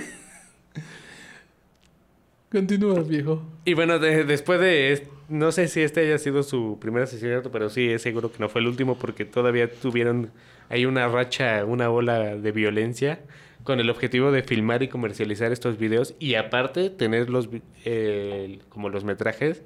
Continúa, 2.60 3.02
viejo. 3.02 3.42
Y 3.66 3.74
bueno, 3.74 4.00
de- 4.00 4.24
después 4.24 4.60
de... 4.62 5.08
No 5.28 5.52
sé 5.52 5.68
si 5.68 5.82
este 5.82 6.02
haya 6.02 6.18
sido 6.20 6.42
su 6.44 6.78
primer 6.80 7.04
asesinato, 7.04 7.52
pero 7.52 7.70
sí 7.70 7.90
es 7.90 8.02
seguro 8.02 8.32
que 8.32 8.38
no 8.40 8.48
fue 8.48 8.62
el 8.62 8.68
último 8.68 8.96
porque 8.98 9.26
todavía 9.26 9.70
tuvieron 9.70 10.32
ahí 10.70 10.86
una 10.86 11.08
racha, 11.10 11.66
una 11.66 11.90
ola 11.90 12.38
de 12.38 12.52
violencia 12.54 13.20
con 13.64 13.80
el 13.82 13.90
objetivo 13.90 14.32
de 14.32 14.44
filmar 14.44 14.84
y 14.84 14.88
comercializar 14.88 15.52
estos 15.52 15.78
videos 15.80 16.14
y 16.20 16.36
aparte 16.36 16.90
tener 16.92 17.30
los 17.30 17.50
eh, 17.84 18.60
como 18.70 18.90
los 18.90 19.04
metrajes 19.04 19.64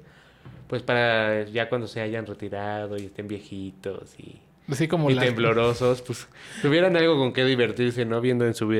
pues 0.68 0.82
para 0.82 1.44
ya 1.44 1.68
cuando 1.68 1.86
se 1.86 2.00
hayan 2.00 2.24
retirado 2.26 2.96
y 2.96 3.04
estén 3.06 3.28
viejitos 3.28 4.18
y, 4.18 4.40
Así 4.68 4.88
como 4.88 5.10
y 5.10 5.14
las- 5.14 5.26
temblorosos 5.26 6.00
pues 6.00 6.26
tuvieran 6.62 6.96
algo 6.96 7.18
con 7.18 7.34
qué 7.34 7.44
divertirse 7.44 8.06
no 8.06 8.20
viendo 8.22 8.46
en 8.46 8.54
su 8.54 8.72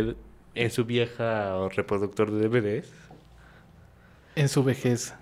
en 0.55 0.71
su 0.71 0.85
vieja 0.87 1.69
reproductor 1.77 2.31
de 2.31 2.49
DVDs 2.49 2.91
En 4.41 4.49
su 4.49 4.65
vejez. 4.65 5.15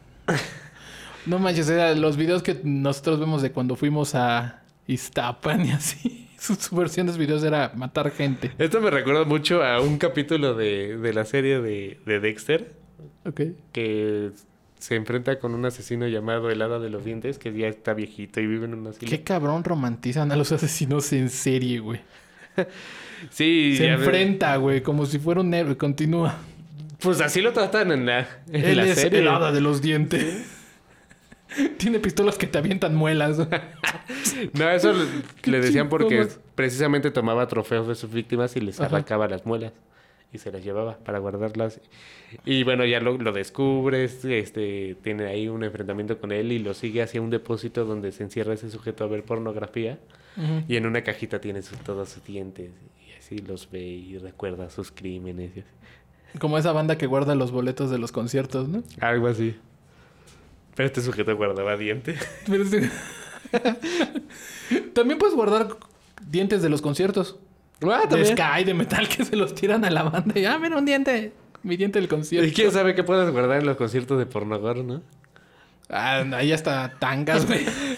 No 1.26 1.38
manches, 1.38 1.68
era 1.68 1.94
los 1.94 2.16
videos 2.16 2.42
que 2.42 2.58
nosotros 2.62 3.18
vemos 3.20 3.42
de 3.42 3.52
cuando 3.52 3.76
fuimos 3.76 4.14
a 4.14 4.62
Iztapan 4.86 5.66
y 5.66 5.70
así. 5.72 6.24
Su, 6.38 6.54
su 6.54 6.76
versión 6.76 7.06
de 7.06 7.10
los 7.12 7.18
videos 7.18 7.42
era 7.42 7.72
matar 7.74 8.12
gente. 8.12 8.52
Esto 8.58 8.80
me 8.80 8.90
recuerda 8.90 9.24
mucho 9.24 9.64
a 9.64 9.80
un 9.80 9.98
capítulo 9.98 10.54
de, 10.54 10.96
de 10.96 11.12
la 11.12 11.24
serie 11.24 11.60
de, 11.60 11.98
de 12.06 12.20
Dexter 12.20 12.76
Ok. 13.26 13.40
que 13.72 14.30
se 14.78 14.94
enfrenta 14.94 15.40
con 15.40 15.52
un 15.52 15.66
asesino 15.66 16.06
llamado 16.06 16.48
el 16.48 16.62
Hada 16.62 16.78
de 16.78 16.90
los 16.90 17.04
Dientes 17.04 17.40
que 17.40 17.52
ya 17.52 17.66
está 17.66 17.92
viejito 17.92 18.40
y 18.40 18.46
vive 18.46 18.66
en 18.66 18.74
un 18.74 18.86
asilo. 18.86 19.10
Qué 19.10 19.24
cabrón 19.24 19.64
romantizan 19.64 20.30
a 20.30 20.36
los 20.36 20.52
asesinos 20.52 21.12
en 21.12 21.28
serie, 21.28 21.80
güey. 21.80 22.00
Sí, 23.30 23.74
Se 23.76 23.88
enfrenta, 23.88 24.54
güey, 24.58 24.80
como 24.80 25.04
si 25.04 25.18
fuera 25.18 25.40
un 25.40 25.52
héroe. 25.52 25.76
Continúa. 25.76 26.36
Pues 27.00 27.20
así 27.20 27.40
lo 27.40 27.52
tratan 27.52 27.92
en 27.92 28.06
la, 28.06 28.26
en 28.50 28.64
Él 28.64 28.76
la 28.76 28.84
es 28.86 28.98
serie. 29.00 29.20
el 29.20 29.28
hada 29.28 29.52
de 29.52 29.60
los 29.60 29.80
dientes. 29.82 30.46
Tiene 31.78 31.98
pistolas 31.98 32.36
que 32.36 32.46
te 32.46 32.58
avientan 32.58 32.94
muelas. 32.94 33.38
No, 34.54 34.70
eso 34.70 34.92
le, 35.44 35.50
le 35.52 35.60
decían 35.60 35.88
porque 35.88 36.26
precisamente 36.54 37.10
tomaba 37.10 37.46
trofeos 37.46 37.86
de 37.88 37.94
sus 37.94 38.10
víctimas 38.12 38.56
y 38.56 38.60
les 38.60 38.80
Ajá. 38.80 38.86
arrancaba 38.88 39.28
las 39.28 39.44
muelas 39.46 39.72
y 40.32 40.38
se 40.38 40.50
las 40.50 40.62
llevaba 40.64 40.98
para 40.98 41.18
guardarlas. 41.18 41.80
Y 42.44 42.62
bueno, 42.62 42.84
ya 42.86 43.00
lo, 43.00 43.18
lo 43.18 43.32
descubres, 43.32 44.24
este, 44.24 44.96
tiene 45.02 45.26
ahí 45.26 45.48
un 45.48 45.62
enfrentamiento 45.64 46.18
con 46.18 46.32
él 46.32 46.52
y 46.52 46.58
lo 46.58 46.72
sigue 46.74 47.02
hacia 47.02 47.20
un 47.20 47.30
depósito 47.30 47.84
donde 47.84 48.12
se 48.12 48.22
encierra 48.22 48.54
ese 48.54 48.70
sujeto 48.70 49.04
a 49.04 49.08
ver 49.08 49.24
pornografía 49.24 49.98
y 50.68 50.76
en 50.76 50.86
una 50.86 51.02
cajita 51.02 51.40
tiene 51.40 51.62
sus- 51.62 51.78
todos 51.78 52.08
sus 52.10 52.24
dientes 52.24 52.70
y 53.06 53.12
así 53.18 53.38
los 53.38 53.70
ve 53.70 53.80
y 53.82 54.18
recuerda 54.18 54.70
sus 54.70 54.90
crímenes. 54.92 55.50
y 55.56 55.60
así. 55.60 55.68
Como 56.38 56.58
esa 56.58 56.72
banda 56.72 56.98
que 56.98 57.06
guarda 57.06 57.34
los 57.34 57.50
boletos 57.50 57.90
de 57.90 57.98
los 57.98 58.12
conciertos, 58.12 58.68
¿no? 58.68 58.82
Algo 59.00 59.28
así. 59.28 59.56
Pero 60.74 60.86
este 60.86 61.00
sujeto 61.00 61.34
guardaba 61.36 61.76
dientes. 61.76 62.18
También 64.94 65.18
puedes 65.18 65.34
guardar 65.34 65.68
dientes 66.26 66.62
de 66.62 66.68
los 66.68 66.82
conciertos. 66.82 67.38
Ah, 67.82 68.06
De 68.08 68.24
Sky, 68.24 68.64
de 68.64 68.74
metal, 68.74 69.08
que 69.08 69.24
se 69.24 69.36
los 69.36 69.54
tiran 69.54 69.84
a 69.84 69.90
la 69.90 70.02
banda. 70.04 70.38
Y, 70.38 70.44
ah, 70.44 70.58
mira, 70.58 70.76
un 70.76 70.84
diente. 70.84 71.32
Mi 71.62 71.76
diente 71.76 71.98
del 72.00 72.08
concierto. 72.08 72.46
¿Y 72.48 72.52
quién 72.52 72.70
sabe 72.72 72.94
qué 72.94 73.02
puedes 73.04 73.30
guardar 73.30 73.58
en 73.58 73.66
los 73.66 73.76
conciertos 73.76 74.18
de 74.18 74.26
pornogor, 74.26 74.84
no? 74.84 75.02
Ah, 75.88 76.24
ahí 76.34 76.52
hasta 76.52 76.94
tangas, 76.98 77.46
güey. 77.46 77.64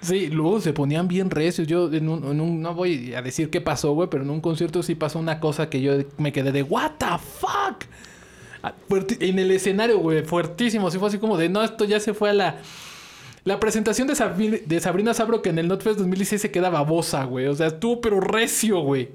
Sí, 0.00 0.28
luego 0.28 0.60
se 0.60 0.72
ponían 0.72 1.08
bien 1.08 1.30
recios. 1.30 1.66
Yo 1.68 1.92
en 1.92 2.08
un, 2.08 2.24
en 2.24 2.40
un- 2.40 2.60
no 2.62 2.74
voy 2.74 3.14
a 3.14 3.22
decir 3.22 3.50
qué 3.50 3.60
pasó, 3.60 3.92
güey, 3.92 4.08
pero 4.10 4.22
en 4.24 4.30
un 4.30 4.40
concierto 4.40 4.82
sí 4.82 4.94
pasó 4.94 5.18
una 5.18 5.40
cosa 5.40 5.68
que 5.70 5.80
yo 5.80 5.94
me 6.18 6.32
quedé 6.32 6.52
de 6.52 6.62
what 6.62 6.92
the 6.98 7.06
fuck. 7.18 7.84
Ah, 8.62 8.74
en 9.20 9.38
el 9.38 9.50
escenario, 9.50 9.98
güey, 9.98 10.22
fuertísimo. 10.24 10.90
Sí 10.90 10.98
fue 10.98 11.08
así 11.08 11.18
como 11.18 11.36
de, 11.36 11.48
no, 11.48 11.62
esto 11.64 11.84
ya 11.84 11.98
se 12.00 12.14
fue 12.14 12.30
a 12.30 12.34
la... 12.34 12.56
La 13.44 13.58
presentación 13.58 14.06
de, 14.06 14.14
Sabri- 14.14 14.62
de 14.64 14.78
Sabrina 14.78 15.14
Sabro 15.14 15.42
que 15.42 15.50
en 15.50 15.58
el 15.58 15.66
Notfest 15.66 15.98
2016 15.98 16.40
se 16.42 16.50
queda 16.52 16.70
babosa, 16.70 17.24
güey. 17.24 17.48
O 17.48 17.54
sea, 17.56 17.66
estuvo 17.66 18.00
pero 18.00 18.20
recio, 18.20 18.78
güey. 18.82 19.10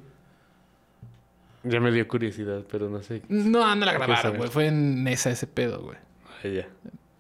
Ya 1.63 1.79
me 1.79 1.91
dio 1.91 2.07
curiosidad, 2.07 2.63
pero 2.69 2.89
no 2.89 3.01
sé. 3.03 3.21
No, 3.29 3.73
no 3.75 3.85
la 3.85 3.93
grabaron, 3.93 4.37
güey. 4.37 4.49
Fue 4.49 4.67
en 4.67 5.07
esa 5.07 5.29
ese 5.31 5.47
pedo, 5.47 5.81
güey. 5.81 5.97
Ah, 6.43 6.47
ya. 6.47 6.67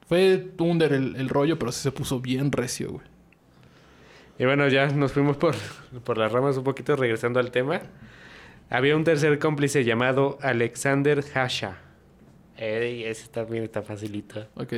Fue 0.07 0.49
under 0.59 0.93
el, 0.93 1.15
el 1.15 1.29
rollo, 1.29 1.57
pero 1.59 1.71
sí 1.71 1.81
se 1.81 1.91
puso 1.91 2.19
bien 2.19 2.51
recio, 2.51 2.91
güey. 2.91 3.05
Y 4.39 4.45
bueno, 4.45 4.67
ya 4.67 4.87
nos 4.87 5.11
fuimos 5.13 5.37
por, 5.37 5.55
por 6.03 6.17
las 6.17 6.31
ramas 6.31 6.57
un 6.57 6.63
poquito, 6.63 6.95
regresando 6.95 7.39
al 7.39 7.51
tema. 7.51 7.81
Había 8.69 8.95
un 8.95 9.03
tercer 9.03 9.39
cómplice 9.39 9.83
llamado 9.83 10.37
Alexander 10.41 11.23
Hasha. 11.33 11.77
Ey, 12.57 13.03
ese 13.03 13.27
también 13.29 13.63
está 13.63 13.81
facilito. 13.81 14.47
Ok. 14.55 14.73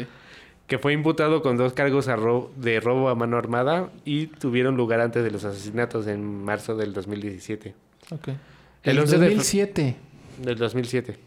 Que 0.67 0.77
fue 0.77 0.93
imputado 0.93 1.41
con 1.41 1.57
dos 1.57 1.73
cargos 1.73 2.07
a 2.07 2.15
ro- 2.15 2.51
de 2.55 2.79
robo 2.79 3.09
a 3.09 3.15
mano 3.15 3.37
armada 3.37 3.89
y 4.05 4.27
tuvieron 4.27 4.77
lugar 4.77 5.01
antes 5.01 5.23
de 5.23 5.31
los 5.31 5.43
asesinatos 5.43 6.05
en 6.07 6.23
marzo 6.43 6.75
del 6.75 6.93
2017. 6.93 7.73
Ok. 8.11 8.27
El 8.27 8.37
El, 8.83 8.99
11 8.99 9.17
de 9.17 9.27
fe- 9.29 9.35
2007. 9.35 9.95
Del 10.43 10.57
2007. 10.57 11.17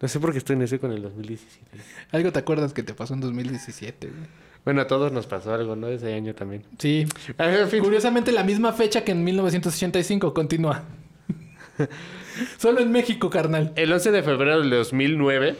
No 0.00 0.08
sé 0.08 0.18
por 0.18 0.32
qué 0.32 0.38
estoy 0.38 0.56
en 0.56 0.62
ese 0.62 0.78
con 0.80 0.90
el 0.92 1.02
2017. 1.02 1.78
Algo 2.10 2.32
te 2.32 2.38
acuerdas 2.38 2.72
que 2.72 2.82
te 2.82 2.94
pasó 2.94 3.14
en 3.14 3.20
2017, 3.20 4.08
güey. 4.08 4.20
Bueno, 4.64 4.82
a 4.82 4.86
todos 4.86 5.10
nos 5.10 5.26
pasó 5.26 5.52
algo, 5.52 5.74
¿no? 5.74 5.88
Ese 5.88 6.14
año 6.14 6.34
también. 6.34 6.62
Sí. 6.78 7.06
Curiosamente 7.80 8.30
la 8.30 8.44
misma 8.44 8.72
fecha 8.72 9.02
que 9.02 9.12
en 9.12 9.24
1985. 9.24 10.32
Continúa. 10.32 10.84
Solo 12.58 12.80
en 12.80 12.92
México, 12.92 13.28
carnal. 13.28 13.72
El 13.74 13.92
11 13.92 14.12
de 14.12 14.22
febrero 14.22 14.60
del 14.60 14.70
2009, 14.70 15.56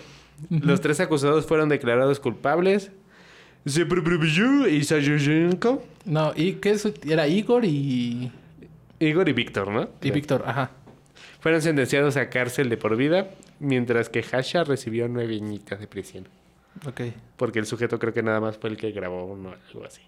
los 0.51 0.81
tres 0.81 1.01
acusados 1.01 1.47
fueron 1.47 1.69
declarados 1.69 2.21
culpables. 2.21 2.93
Y 3.65 4.85
Sayoshenko. 4.85 5.83
No, 6.05 6.33
¿y 6.35 6.55
qué 6.55 6.71
es? 6.71 6.89
Era 7.07 7.29
Igor 7.29 7.65
y... 7.65 8.31
Igor 8.99 9.29
y 9.29 9.33
Víctor, 9.33 9.69
¿no? 9.69 9.89
Y 10.01 10.11
Víctor, 10.11 10.45
ajá. 10.47 10.71
Fueron 11.41 11.61
sentenciados 11.61 12.17
a 12.17 12.29
cárcel 12.31 12.69
de 12.69 12.77
por 12.77 12.97
vida, 12.97 13.31
mientras 13.59 14.09
que 14.09 14.21
Hasha 14.21 14.63
recibió 14.63 15.09
nueve 15.09 15.37
añitas 15.37 15.81
de 15.81 15.89
prisión. 15.89 16.29
Ok. 16.87 17.01
Porque 17.37 17.59
el 17.59 17.67
sujeto 17.67 17.99
creo 17.99 18.13
que 18.13 18.23
nada 18.23 18.41
más 18.41 18.59
fue 18.59 18.71
el 18.71 18.77
que 18.77 18.91
grabó 18.93 19.25
uno, 19.27 19.55
algo 19.69 19.85
así. 19.85 20.03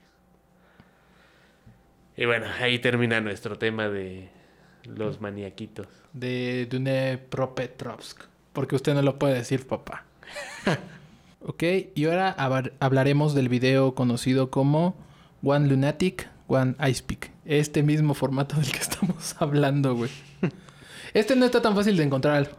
Y 2.17 2.25
bueno, 2.27 2.47
ahí 2.61 2.79
termina 2.79 3.21
nuestro 3.21 3.59
tema 3.59 3.89
de 3.89 4.29
los 4.85 5.21
maniaquitos. 5.21 5.89
De 6.12 6.67
Dune 6.71 7.19
Propetrovsk. 7.19 8.23
Porque 8.53 8.77
usted 8.77 8.95
no 8.95 9.03
lo 9.03 9.19
puede 9.19 9.35
decir, 9.35 9.67
papá. 9.67 10.05
ok, 11.45 11.62
y 11.95 12.05
ahora 12.05 12.31
hablar- 12.31 12.73
hablaremos 12.81 13.35
del 13.35 13.49
video 13.49 13.95
conocido 13.95 14.51
como 14.51 14.95
One 15.43 15.69
Lunatic, 15.69 16.29
One 16.47 16.77
Ice 16.89 17.03
Pick. 17.05 17.33
Este 17.45 17.83
mismo 17.83 18.15
formato 18.15 18.57
del 18.57 18.71
que 18.71 18.79
estamos 18.81 19.35
hablando, 19.41 19.95
güey. 19.97 20.11
Este 21.15 21.37
no 21.37 21.45
está 21.45 21.62
tan 21.62 21.77
fácil 21.77 21.97
de 21.97 22.03
encontrar. 22.03 22.51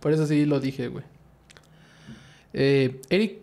Por 0.00 0.12
eso 0.12 0.26
sí 0.26 0.44
lo 0.44 0.60
dije, 0.60 0.88
güey. 0.88 1.02
Eh, 2.58 3.02
Eric, 3.10 3.40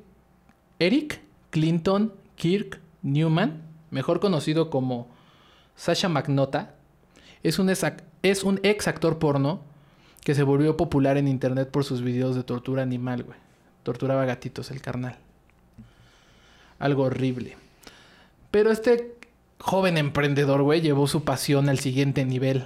Eric 0.80 1.22
Clinton 1.52 2.12
Kirk 2.36 2.82
Newman, 3.04 3.62
mejor 3.92 4.20
conocido 4.20 4.72
como 4.72 5.08
Sasha 5.76 6.10
McNota, 6.10 6.74
es 7.44 7.60
un, 7.60 7.70
ex, 7.70 7.86
es 8.24 8.44
un 8.44 8.60
ex 8.64 8.88
actor 8.88 9.20
porno 9.20 9.62
que 10.24 10.34
se 10.34 10.42
volvió 10.42 10.78
popular 10.78 11.18
en 11.18 11.28
internet 11.28 11.70
por 11.70 11.84
sus 11.84 12.02
videos 12.02 12.36
de 12.36 12.44
tortura 12.44 12.82
animal, 12.82 13.22
güey. 13.22 13.38
Torturaba 13.84 14.26
gatitos 14.26 14.72
el 14.72 14.82
carnal. 14.82 15.18
Algo 16.80 17.04
horrible. 17.04 17.56
Pero 18.50 18.72
este 18.72 19.16
joven 19.60 19.98
emprendedor, 20.00 20.64
güey, 20.64 20.82
llevó 20.82 21.06
su 21.06 21.24
pasión 21.24 21.70
al 21.70 21.78
siguiente 21.78 22.26
nivel. 22.26 22.66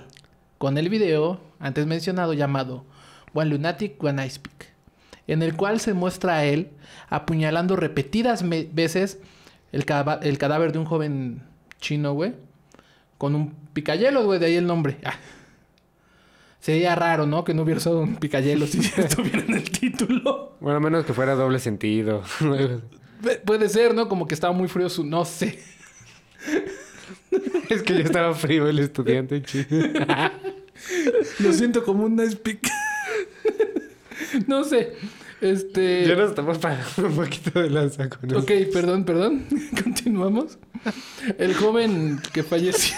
Con 0.60 0.78
el 0.78 0.88
video 0.88 1.42
antes 1.60 1.86
mencionado 1.88 2.34
llamado 2.34 2.86
One 3.34 3.50
Lunatic, 3.50 4.02
One 4.02 4.26
Ice 4.26 4.40
Pick. 4.40 4.77
En 5.28 5.44
el 5.44 5.56
cual 5.56 5.80
se 5.80 5.94
muestra 5.94 6.38
a 6.38 6.46
él 6.46 6.70
apuñalando 7.10 7.76
repetidas 7.76 8.44
veces 8.48 9.20
el, 9.72 9.86
cadáver 9.86 10.72
de 10.72 10.80
un 10.80 10.86
joven 10.86 11.44
chino, 11.80 12.14
güey. 12.14 12.34
Con 13.18 13.36
un 13.36 13.54
picayelos, 13.74 14.26
güey, 14.26 14.40
de 14.40 14.46
ahí 14.46 14.56
el 14.56 14.66
nombre. 14.68 14.98
Ah. 15.04 15.16
Sería 16.60 16.96
raro, 16.96 17.26
¿no? 17.26 17.44
Que 17.44 17.54
no 17.54 17.64
hubiera 17.64 17.78
usado 17.80 18.00
un 18.02 18.16
picayelos 18.16 18.70
si 18.72 18.80
estuviera 18.98 19.40
en 19.40 19.54
el 19.56 19.70
título. 19.70 20.56
Bueno, 20.60 20.78
a 20.78 20.80
menos 20.80 21.06
que 21.06 21.14
fuera 21.14 21.36
doble 21.36 21.60
sentido. 21.60 22.24
Pu- 22.40 22.82
Puede 23.46 23.70
ser, 23.70 23.94
¿no? 23.96 24.08
Como 24.10 24.28
que 24.28 24.34
estaba 24.34 24.54
muy 24.54 24.68
frío 24.68 24.90
su... 24.90 25.04
No 25.04 25.26
sé. 25.26 25.60
es 27.70 27.82
que 27.84 27.94
ya 27.94 28.00
estaba 28.00 28.34
frío 28.34 28.68
el 28.68 28.80
estudiante. 28.80 29.42
chido. 29.42 29.66
Lo 31.40 31.52
siento 31.54 31.84
como 31.84 32.06
un 32.06 32.16
nice 32.16 32.36
pick. 32.36 32.70
no 34.48 34.64
sé. 34.64 34.94
Este... 35.40 36.06
ya 36.08 36.16
nos 36.16 36.30
estamos 36.30 36.58
pagando 36.58 37.08
un 37.08 37.16
poquito 37.16 37.62
de 37.62 37.70
lanza 37.70 38.10
con 38.10 38.30
eso. 38.30 38.40
Ok, 38.40 38.52
perdón, 38.74 39.04
perdón. 39.04 39.46
Continuamos. 39.84 40.58
El 41.38 41.54
joven 41.54 42.20
que 42.34 42.44
falleció. 42.44 42.96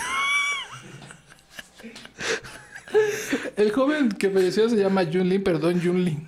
El 3.56 3.72
joven 3.72 4.10
que 4.10 4.30
falleció 4.30 4.70
se 4.70 4.78
llama 4.78 5.06
Junlin, 5.12 5.44
perdón, 5.44 5.82
Junlin. 5.84 6.28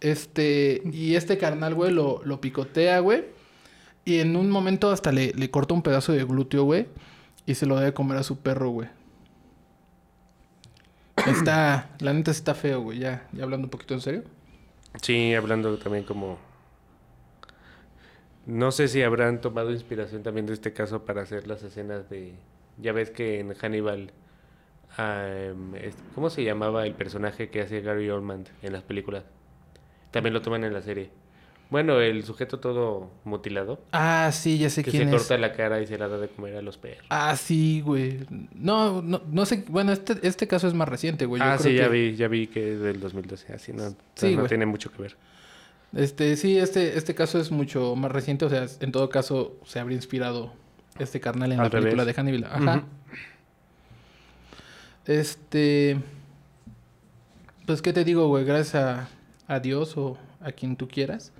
Este, 0.00 0.82
y 0.92 1.14
este 1.16 1.36
carnal, 1.38 1.74
güey, 1.74 1.92
lo, 1.92 2.22
lo 2.24 2.40
picotea, 2.40 3.00
güey. 3.00 3.24
Y 4.04 4.20
en 4.20 4.36
un 4.36 4.50
momento 4.50 4.90
hasta 4.90 5.12
le, 5.12 5.32
le 5.32 5.50
corta 5.50 5.74
un 5.74 5.82
pedazo 5.82 6.12
de 6.12 6.24
glúteo, 6.24 6.64
güey. 6.64 6.86
Y 7.46 7.54
se 7.54 7.66
lo 7.66 7.76
debe 7.78 7.92
comer 7.92 8.18
a 8.18 8.22
su 8.22 8.38
perro, 8.38 8.70
güey. 8.70 8.88
Está, 11.26 11.90
la 12.00 12.12
neta 12.12 12.30
está 12.30 12.54
feo, 12.54 12.80
güey. 12.82 12.98
Ya, 12.98 13.26
ya 13.32 13.44
hablando 13.44 13.66
un 13.66 13.70
poquito 13.70 13.94
en 13.94 14.00
serio. 14.00 14.24
Sí, 15.02 15.34
hablando 15.34 15.76
también 15.78 16.04
como... 16.04 16.38
No 18.46 18.72
sé 18.72 18.88
si 18.88 19.02
habrán 19.02 19.40
tomado 19.40 19.70
inspiración 19.72 20.22
también 20.22 20.46
de 20.46 20.52
este 20.52 20.72
caso 20.72 21.04
para 21.04 21.22
hacer 21.22 21.46
las 21.46 21.62
escenas 21.62 22.10
de... 22.10 22.34
Ya 22.78 22.92
ves 22.92 23.10
que 23.10 23.40
en 23.40 23.54
Hannibal... 23.54 24.12
es- 25.80 25.96
¿Cómo 26.14 26.28
se 26.30 26.44
llamaba 26.44 26.86
el 26.86 26.94
personaje 26.94 27.48
que 27.48 27.62
hacía 27.62 27.80
Gary 27.80 28.10
Oldman 28.10 28.44
en 28.62 28.72
las 28.72 28.82
películas? 28.82 29.24
También 30.10 30.34
lo 30.34 30.42
toman 30.42 30.62
en 30.64 30.74
la 30.74 30.82
serie. 30.82 31.10
Bueno, 31.74 32.00
el 32.00 32.22
sujeto 32.22 32.60
todo 32.60 33.10
mutilado, 33.24 33.80
Ah, 33.90 34.30
sí, 34.32 34.58
ya 34.58 34.70
sé 34.70 34.84
que 34.84 34.92
quién 34.92 35.08
se 35.10 35.16
es. 35.16 35.22
corta 35.22 35.36
la 35.38 35.52
cara 35.54 35.80
y 35.82 35.88
se 35.88 35.98
la 35.98 36.06
da 36.06 36.18
de 36.18 36.28
comer 36.28 36.54
a 36.54 36.62
los 36.62 36.78
perros. 36.78 37.04
Ah, 37.10 37.34
sí, 37.34 37.80
güey. 37.80 38.20
No, 38.54 39.02
no, 39.02 39.22
no 39.28 39.44
sé. 39.44 39.64
Bueno, 39.66 39.90
este, 39.90 40.24
este 40.24 40.46
caso 40.46 40.68
es 40.68 40.74
más 40.74 40.88
reciente, 40.88 41.26
güey. 41.26 41.42
Yo 41.42 41.48
ah, 41.48 41.56
creo 41.58 41.72
sí, 41.72 41.76
ya 41.76 41.88
vi, 41.88 42.14
ya 42.14 42.28
vi 42.28 42.46
que 42.46 42.74
es 42.74 42.80
del 42.80 43.00
2012, 43.00 43.52
así 43.52 43.72
no, 43.72 43.92
Sí, 44.14 44.36
no 44.36 44.46
tiene 44.46 44.66
mucho 44.66 44.92
que 44.92 45.02
ver. 45.02 45.16
Este, 45.96 46.36
sí, 46.36 46.56
este, 46.58 46.96
este 46.96 47.16
caso 47.16 47.40
es 47.40 47.50
mucho 47.50 47.96
más 47.96 48.12
reciente. 48.12 48.44
O 48.44 48.50
sea, 48.50 48.66
en 48.78 48.92
todo 48.92 49.08
caso, 49.08 49.58
se 49.64 49.80
habría 49.80 49.96
inspirado 49.96 50.52
este 51.00 51.18
carnal 51.18 51.50
en 51.50 51.58
Al 51.58 51.64
la 51.64 51.70
película 51.70 52.04
de 52.04 52.14
Hannibal. 52.14 52.44
Ajá. 52.44 52.84
Este. 55.06 55.98
Pues, 57.66 57.82
¿qué 57.82 57.92
te 57.92 58.04
digo, 58.04 58.28
güey? 58.28 58.44
Gracias 58.44 58.76
a, 58.76 59.08
a 59.48 59.58
Dios 59.58 59.96
o 59.96 60.16
a 60.40 60.52
quien 60.52 60.76
tú 60.76 60.86
quieras. 60.86 61.32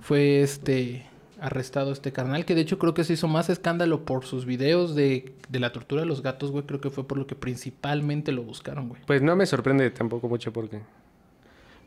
Fue 0.00 0.42
este. 0.42 1.06
Arrestado 1.40 1.92
este 1.92 2.12
carnal. 2.12 2.44
Que 2.46 2.54
de 2.54 2.62
hecho 2.62 2.78
creo 2.78 2.94
que 2.94 3.04
se 3.04 3.12
hizo 3.14 3.28
más 3.28 3.50
escándalo 3.50 4.04
por 4.04 4.24
sus 4.24 4.46
videos 4.46 4.94
de, 4.94 5.34
de 5.48 5.60
la 5.60 5.72
tortura 5.72 6.00
de 6.02 6.06
los 6.06 6.22
gatos, 6.22 6.50
güey. 6.50 6.64
Creo 6.64 6.80
que 6.80 6.90
fue 6.90 7.06
por 7.06 7.18
lo 7.18 7.26
que 7.26 7.34
principalmente 7.34 8.32
lo 8.32 8.42
buscaron, 8.44 8.88
güey. 8.88 9.02
Pues 9.06 9.20
no 9.20 9.36
me 9.36 9.44
sorprende 9.44 9.90
tampoco 9.90 10.28
mucho 10.28 10.52
porque 10.52 10.80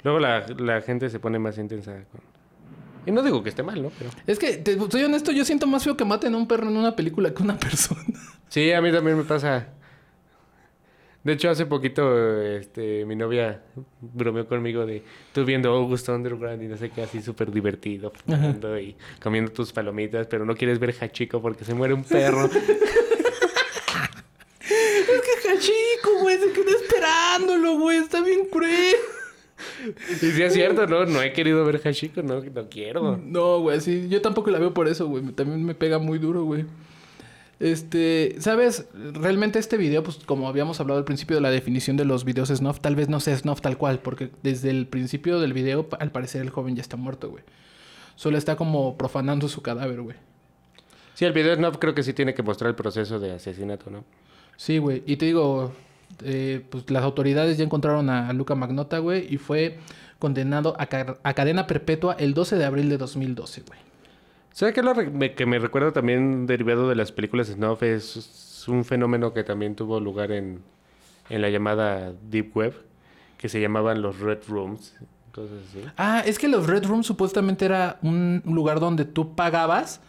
luego 0.04 0.20
la, 0.20 0.46
la 0.60 0.82
gente 0.82 1.10
se 1.10 1.20
pone 1.20 1.40
más 1.40 1.58
intensa. 1.58 1.94
con- 2.12 2.22
Y 3.06 3.12
no 3.12 3.24
digo 3.24 3.42
que 3.42 3.50
esté 3.50 3.64
mal, 3.64 3.82
¿no? 3.82 3.90
Pero... 3.98 4.12
Es 4.28 4.38
que, 4.38 4.58
te, 4.58 4.78
soy 4.92 5.04
honesto, 5.04 5.32
yo 5.32 5.44
siento 5.46 5.66
más 5.66 5.84
feo 5.84 5.98
que 5.98 6.06
maten 6.06 6.36
a 6.36 6.38
un 6.38 6.48
perro 6.48 6.68
en 6.70 6.78
una 6.78 6.96
película 6.96 7.34
que 7.34 7.42
una 7.42 7.58
persona. 7.58 8.04
Sí, 8.50 8.72
a 8.74 8.82
mí 8.82 8.92
también 8.92 9.18
me 9.18 9.24
pasa. 9.24 9.70
De 11.28 11.34
hecho, 11.34 11.50
hace 11.50 11.66
poquito 11.66 12.42
este, 12.42 13.04
mi 13.04 13.14
novia 13.14 13.62
bromeó 14.00 14.48
conmigo 14.48 14.86
de 14.86 15.04
tú 15.34 15.44
viendo 15.44 15.70
August 15.74 16.08
Underground 16.08 16.64
y 16.64 16.68
no 16.68 16.78
sé 16.78 16.90
qué, 16.90 17.02
así 17.02 17.22
súper 17.22 17.52
divertido, 17.52 18.14
fumando 18.16 18.80
y 18.80 18.96
comiendo 19.22 19.52
tus 19.52 19.74
palomitas, 19.74 20.26
pero 20.28 20.46
no 20.46 20.56
quieres 20.56 20.80
ver 20.80 20.96
Hachiko 20.98 21.42
porque 21.42 21.66
se 21.66 21.74
muere 21.74 21.94
un 21.94 22.06
perro. 22.06 22.50
Es 24.70 25.22
que 25.22 25.50
Hachiko, 25.50 26.22
güey, 26.22 26.38
se 26.38 26.54
quedó 26.54 26.70
esperándolo, 26.70 27.78
güey. 27.78 27.98
Está 27.98 28.22
bien 28.22 28.48
cruel. 28.50 28.96
y 30.10 30.14
sí 30.14 30.42
es 30.42 30.54
cierto, 30.54 30.88
¿no? 30.88 31.06
No 31.06 31.22
he 31.22 31.34
querido 31.34 31.66
ver 31.66 31.82
Hachiko, 31.84 32.22
no, 32.22 32.40
no 32.42 32.70
quiero. 32.70 33.18
No, 33.18 33.60
güey, 33.60 33.82
sí. 33.82 34.08
Yo 34.08 34.22
tampoco 34.22 34.50
la 34.50 34.60
veo 34.60 34.74
por 34.74 34.88
eso, 34.88 35.08
güey. 35.08 35.24
También 35.34 35.66
me 35.66 35.76
pega 35.76 36.00
muy 36.00 36.20
duro, 36.20 36.44
güey. 36.44 36.66
Este, 37.60 38.36
¿sabes? 38.40 38.86
Realmente 38.94 39.58
este 39.58 39.78
video, 39.78 40.04
pues 40.04 40.18
como 40.18 40.48
habíamos 40.48 40.80
hablado 40.80 41.00
al 41.00 41.06
principio 41.06 41.38
de 41.38 41.42
la 41.42 41.50
definición 41.50 41.98
de 41.98 42.06
los 42.06 42.24
videos 42.24 42.50
snuff, 42.50 42.80
tal 42.80 42.96
vez 42.96 43.10
no 43.10 43.20
sea 43.20 43.36
snuff 43.36 43.62
tal 43.62 43.78
cual, 43.78 44.00
porque 44.00 44.30
desde 44.44 44.70
el 44.70 44.86
principio 44.86 45.40
del 45.40 45.54
video, 45.54 45.88
al 46.00 46.12
parecer 46.12 46.42
el 46.42 46.52
joven 46.52 46.76
ya 46.76 46.82
está 46.82 46.98
muerto, 46.98 47.30
güey. 47.30 47.44
Solo 48.16 48.38
está 48.38 48.56
como 48.56 48.98
profanando 48.98 49.48
su 49.48 49.62
cadáver, 49.62 50.02
güey. 50.02 50.16
Sí, 51.16 51.26
el 51.26 51.34
video 51.34 51.56
no 51.56 51.72
creo 51.72 51.96
que 51.96 52.04
sí 52.04 52.14
tiene 52.14 52.36
que 52.36 52.44
mostrar 52.44 52.70
el 52.70 52.76
proceso 52.76 53.20
de 53.20 53.32
asesinato, 53.32 53.90
¿no? 53.90 54.04
Sí, 54.56 54.78
güey. 54.78 55.04
Y 55.08 55.18
te 55.18 55.26
digo, 55.26 55.72
eh, 56.24 56.64
pues 56.70 56.90
las 56.92 57.04
autoridades 57.04 57.58
ya 57.58 57.64
encontraron 57.64 58.10
a 58.12 58.32
Luca 58.34 58.54
Magnota, 58.54 59.00
güey, 59.00 59.34
y 59.34 59.38
fue 59.38 59.80
condenado 60.20 60.76
a 60.78 61.34
cadena 61.34 61.66
perpetua 61.68 62.16
el 62.20 62.34
12 62.34 62.58
de 62.58 62.66
abril 62.66 62.90
de 62.90 62.98
2012, 62.98 63.64
güey. 63.68 63.87
¿Sabes 64.58 64.74
qué 64.74 64.80
es 64.80 64.86
lo 64.88 64.96
re- 64.96 65.12
me- 65.12 65.36
que 65.36 65.46
me 65.46 65.60
recuerda 65.60 65.92
también 65.92 66.48
derivado 66.48 66.90
de 66.90 66.96
las 66.96 67.12
películas 67.12 67.46
snuff? 67.46 67.84
Es, 67.84 68.18
es 68.18 68.68
un 68.68 68.84
fenómeno 68.86 69.32
que 69.32 69.44
también 69.44 69.76
tuvo 69.76 70.00
lugar 70.00 70.32
en, 70.32 70.64
en 71.30 71.42
la 71.44 71.50
llamada 71.52 72.12
Deep 72.32 72.58
Web, 72.58 72.74
que 73.38 73.50
se 73.50 73.62
llamaban 73.62 74.02
los 74.02 74.20
Red 74.20 74.40
Rooms. 74.48 74.96
Ah, 75.96 76.24
es 76.26 76.40
que 76.40 76.48
los 76.48 76.66
Red 76.66 76.88
Rooms 76.88 77.06
supuestamente 77.06 77.66
era 77.66 78.00
un 78.02 78.42
lugar 78.46 78.80
donde 78.80 79.06
tú 79.06 79.36
pagabas 79.36 80.02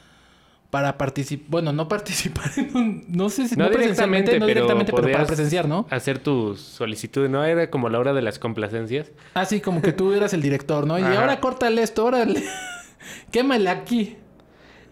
para 0.70 0.96
participar, 0.96 1.46
bueno, 1.50 1.74
no 1.74 1.86
participar 1.86 2.50
en 2.56 2.74
un, 2.74 3.04
no 3.08 3.28
sé 3.28 3.48
si 3.48 3.54
No 3.56 3.68
presencialmente, 3.68 4.30
directamente, 4.32 4.38
no 4.40 4.46
directamente, 4.46 4.92
pero 4.94 5.12
para 5.12 5.26
presenciar, 5.26 5.68
¿no? 5.68 5.86
Hacer 5.90 6.20
tu 6.20 6.56
solicitud, 6.56 7.28
¿no? 7.28 7.44
Era 7.44 7.68
como 7.68 7.90
la 7.90 7.98
hora 7.98 8.14
de 8.14 8.22
las 8.22 8.38
complacencias. 8.38 9.10
Así 9.34 9.60
como 9.60 9.82
que 9.82 9.92
tú 9.92 10.14
eras 10.14 10.32
el 10.32 10.40
director, 10.40 10.86
¿no? 10.86 10.98
Y 10.98 11.02
Ajá. 11.02 11.20
ahora 11.20 11.38
córtale 11.40 11.82
esto, 11.82 12.06
órale. 12.06 12.42
Quémale 13.30 13.68
aquí. 13.68 14.16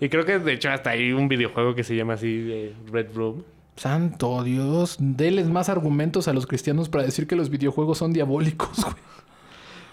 Y 0.00 0.08
creo 0.08 0.24
que 0.24 0.38
de 0.38 0.52
hecho 0.52 0.70
hasta 0.70 0.90
hay 0.90 1.12
un 1.12 1.28
videojuego 1.28 1.74
que 1.74 1.84
se 1.84 1.96
llama 1.96 2.14
así, 2.14 2.48
eh, 2.50 2.74
Red 2.90 3.14
Room. 3.14 3.42
Santo 3.76 4.42
Dios, 4.42 4.96
deles 4.98 5.48
más 5.48 5.68
argumentos 5.68 6.28
a 6.28 6.32
los 6.32 6.46
cristianos 6.46 6.88
para 6.88 7.04
decir 7.04 7.26
que 7.26 7.36
los 7.36 7.50
videojuegos 7.50 7.98
son 7.98 8.12
diabólicos, 8.12 8.76
güey. 8.82 8.94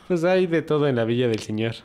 Pues 0.08 0.24
hay 0.24 0.48
de 0.48 0.62
todo 0.62 0.88
en 0.88 0.96
la 0.96 1.06
Villa 1.06 1.28
del 1.28 1.40
Señor. 1.40 1.76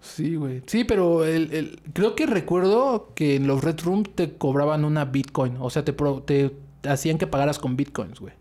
Sí, 0.00 0.36
güey. 0.36 0.62
Sí, 0.66 0.84
pero 0.84 1.24
el, 1.24 1.52
el- 1.52 1.80
creo 1.94 2.14
que 2.14 2.26
recuerdo 2.26 3.12
que 3.14 3.36
en 3.36 3.46
los 3.46 3.62
Red 3.64 3.80
Room 3.84 4.02
te 4.04 4.32
cobraban 4.36 4.84
una 4.84 5.04
Bitcoin. 5.06 5.56
O 5.60 5.70
sea, 5.70 5.84
te, 5.84 5.92
pro- 5.94 6.22
te 6.22 6.52
hacían 6.86 7.16
que 7.18 7.26
pagaras 7.26 7.58
con 7.58 7.76
Bitcoins, 7.76 8.20
güey. 8.20 8.32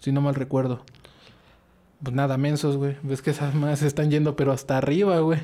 Si 0.00 0.12
no 0.12 0.20
mal 0.20 0.34
recuerdo. 0.34 0.84
Pues 2.02 2.14
nada, 2.14 2.36
mensos, 2.38 2.76
güey. 2.76 2.96
Ves 3.02 3.22
que 3.22 3.30
esas 3.30 3.54
más 3.54 3.80
se 3.80 3.86
están 3.86 4.10
yendo, 4.10 4.34
pero 4.36 4.52
hasta 4.52 4.78
arriba, 4.78 5.18
güey. 5.20 5.40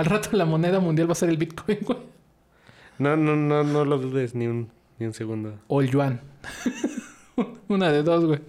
Al 0.00 0.06
rato 0.06 0.30
la 0.32 0.46
moneda 0.46 0.80
mundial 0.80 1.08
va 1.08 1.12
a 1.12 1.14
ser 1.14 1.28
el 1.28 1.36
Bitcoin, 1.36 1.78
güey. 1.82 1.98
No, 2.96 3.18
no, 3.18 3.36
no, 3.36 3.62
no 3.62 3.84
lo 3.84 3.98
dudes 3.98 4.34
ni 4.34 4.46
un, 4.46 4.70
ni 4.98 5.04
un 5.04 5.12
segundo. 5.12 5.58
O 5.68 5.82
el 5.82 5.90
yuan. 5.90 6.22
Una 7.68 7.92
de 7.92 8.02
dos, 8.02 8.24
güey. 8.24 8.40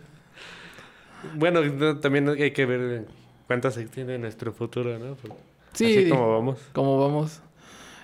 Bueno, 1.35 1.61
no, 1.61 1.97
también 1.99 2.29
hay 2.29 2.51
que 2.51 2.65
ver 2.65 3.05
cuánto 3.47 3.69
se 3.69 3.81
extiende 3.81 4.17
nuestro 4.17 4.53
futuro, 4.53 4.97
¿no? 4.97 5.15
Porque 5.15 5.35
Sí. 5.73 5.97
Así 5.97 6.09
como 6.09 6.31
vamos. 6.31 6.59
¿Cómo 6.71 6.97
vamos? 6.97 7.41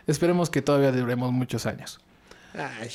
Esperemos 0.07 0.49
que 0.49 0.61
todavía 0.61 0.91
duremos 0.91 1.31
muchos 1.31 1.65
años. 1.65 2.01
Ay, 2.53 2.89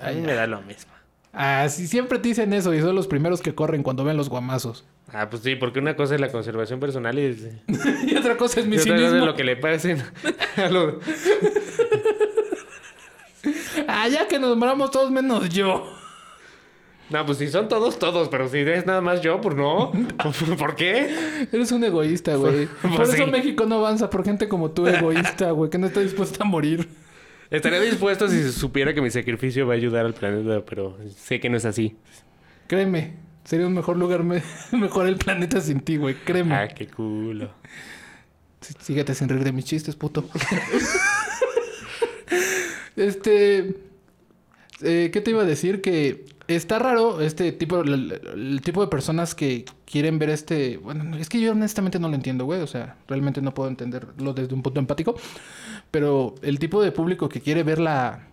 a 0.00 0.10
mí 0.12 0.22
me 0.22 0.32
da 0.32 0.46
lo 0.46 0.62
mismo. 0.62 0.90
Ah, 1.34 1.66
sí, 1.68 1.86
siempre 1.86 2.18
te 2.18 2.28
dicen 2.28 2.54
eso 2.54 2.72
y 2.72 2.80
son 2.80 2.94
los 2.94 3.08
primeros 3.08 3.42
que 3.42 3.54
corren 3.54 3.82
cuando 3.82 4.04
ven 4.04 4.16
los 4.16 4.30
guamazos. 4.30 4.86
Ah, 5.10 5.28
pues 5.28 5.42
sí, 5.42 5.56
porque 5.56 5.78
una 5.78 5.96
cosa 5.96 6.14
es 6.14 6.20
la 6.20 6.30
conservación 6.30 6.80
personal 6.80 7.18
y, 7.18 7.62
y 8.06 8.16
otra 8.16 8.36
cosa 8.36 8.60
es 8.60 8.66
mi 8.66 8.76
y 8.76 8.78
otra 8.78 8.96
cosa 8.96 9.18
es 9.18 9.24
lo 9.24 9.34
que 9.34 9.44
le 9.44 9.56
pasen 9.56 10.02
a 10.56 10.68
los... 10.70 10.94
Ah, 13.88 14.08
ya 14.08 14.28
que 14.28 14.38
nos 14.38 14.50
nombramos 14.50 14.90
todos 14.90 15.10
menos 15.10 15.48
yo. 15.48 15.84
No, 17.10 17.26
pues 17.26 17.38
si 17.38 17.48
son 17.48 17.68
todos, 17.68 17.98
todos, 17.98 18.28
pero 18.30 18.48
si 18.48 18.58
es 18.58 18.86
nada 18.86 19.02
más 19.02 19.20
yo, 19.20 19.38
pues 19.40 19.54
no. 19.54 19.92
¿Por 20.58 20.76
qué? 20.76 21.14
Eres 21.52 21.70
un 21.72 21.84
egoísta, 21.84 22.36
güey. 22.36 22.68
Pues 22.80 22.94
Por 22.94 23.02
eso 23.02 23.24
sí. 23.24 23.30
México 23.30 23.66
no 23.66 23.76
avanza, 23.76 24.08
por 24.08 24.24
gente 24.24 24.48
como 24.48 24.70
tú, 24.70 24.86
egoísta, 24.86 25.50
güey, 25.50 25.68
que 25.68 25.76
no 25.76 25.88
está 25.88 26.00
dispuesta 26.00 26.44
a 26.44 26.46
morir. 26.46 26.88
Estaría 27.50 27.80
dispuesto 27.80 28.28
si 28.28 28.50
supiera 28.50 28.94
que 28.94 29.02
mi 29.02 29.10
sacrificio 29.10 29.66
va 29.66 29.74
a 29.74 29.76
ayudar 29.76 30.06
al 30.06 30.14
planeta, 30.14 30.64
pero 30.64 30.96
sé 31.14 31.38
que 31.38 31.50
no 31.50 31.58
es 31.58 31.66
así. 31.66 31.96
Créeme, 32.66 33.16
sería 33.44 33.66
un 33.66 33.74
mejor 33.74 33.96
lugar, 33.96 34.22
me- 34.24 34.42
mejor 34.72 35.06
el 35.06 35.16
planeta 35.16 35.60
sin 35.60 35.80
ti, 35.80 35.96
güey. 35.96 36.14
Créeme. 36.24 36.54
Ah, 36.54 36.68
qué 36.68 36.86
culo. 36.86 37.50
Sí, 38.60 38.74
Síguete 38.80 39.14
sin 39.14 39.28
reír 39.28 39.44
de 39.44 39.52
mis 39.52 39.64
chistes, 39.64 39.96
puto. 39.96 40.24
este. 42.96 43.76
eh, 44.82 45.10
¿Qué 45.12 45.20
te 45.20 45.30
iba 45.30 45.42
a 45.42 45.46
decir? 45.46 45.80
Que 45.80 46.24
está 46.48 46.78
raro 46.78 47.20
este 47.20 47.52
tipo, 47.52 47.80
el, 47.80 48.20
el 48.34 48.60
tipo 48.62 48.80
de 48.82 48.88
personas 48.88 49.34
que 49.34 49.64
quieren 49.84 50.18
ver 50.18 50.30
este. 50.30 50.76
Bueno, 50.78 51.16
es 51.16 51.28
que 51.28 51.40
yo 51.40 51.52
honestamente 51.52 51.98
no 51.98 52.08
lo 52.08 52.14
entiendo, 52.14 52.44
güey. 52.44 52.60
O 52.60 52.66
sea, 52.66 52.96
realmente 53.08 53.40
no 53.42 53.54
puedo 53.54 53.68
entenderlo 53.68 54.32
desde 54.34 54.54
un 54.54 54.62
punto 54.62 54.80
empático. 54.80 55.16
Pero 55.90 56.34
el 56.42 56.58
tipo 56.58 56.82
de 56.82 56.92
público 56.92 57.28
que 57.28 57.40
quiere 57.40 57.62
ver 57.64 57.78
la, 57.78 58.28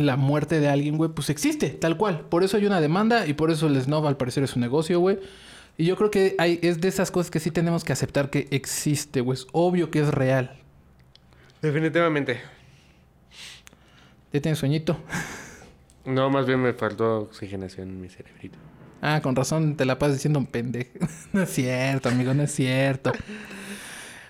la 0.00 0.16
muerte 0.16 0.60
de 0.60 0.68
alguien, 0.68 0.96
güey, 0.96 1.10
pues 1.10 1.30
existe, 1.30 1.70
tal 1.70 1.96
cual. 1.96 2.20
Por 2.28 2.42
eso 2.42 2.56
hay 2.56 2.66
una 2.66 2.80
demanda 2.80 3.26
y 3.26 3.34
por 3.34 3.50
eso 3.50 3.66
el 3.66 3.80
snob 3.80 4.06
al 4.06 4.16
parecer 4.16 4.44
es 4.44 4.54
un 4.54 4.62
negocio, 4.62 5.00
güey. 5.00 5.18
Y 5.76 5.86
yo 5.86 5.96
creo 5.96 6.10
que 6.10 6.34
hay, 6.38 6.58
es 6.62 6.80
de 6.80 6.88
esas 6.88 7.10
cosas 7.10 7.30
que 7.30 7.40
sí 7.40 7.50
tenemos 7.50 7.84
que 7.84 7.92
aceptar 7.92 8.30
que 8.30 8.48
existe, 8.50 9.20
güey. 9.20 9.38
Es 9.38 9.46
obvio 9.52 9.90
que 9.90 10.00
es 10.00 10.08
real. 10.08 10.58
Definitivamente. 11.62 12.40
¿Ya 14.32 14.40
tienes 14.40 14.58
sueñito? 14.58 14.98
No, 16.04 16.30
más 16.30 16.46
bien 16.46 16.60
me 16.60 16.72
faltó 16.72 17.20
oxigenación 17.20 17.88
en 17.88 18.00
mi 18.00 18.08
cerebrito. 18.08 18.58
Ah, 19.02 19.20
con 19.22 19.34
razón 19.34 19.76
te 19.76 19.84
la 19.84 19.98
pasas 19.98 20.16
diciendo 20.16 20.38
un 20.38 20.46
pendejo. 20.46 20.90
no 21.32 21.42
es 21.42 21.50
cierto, 21.50 22.08
amigo, 22.08 22.34
no 22.34 22.42
es 22.42 22.52
cierto. 22.52 23.12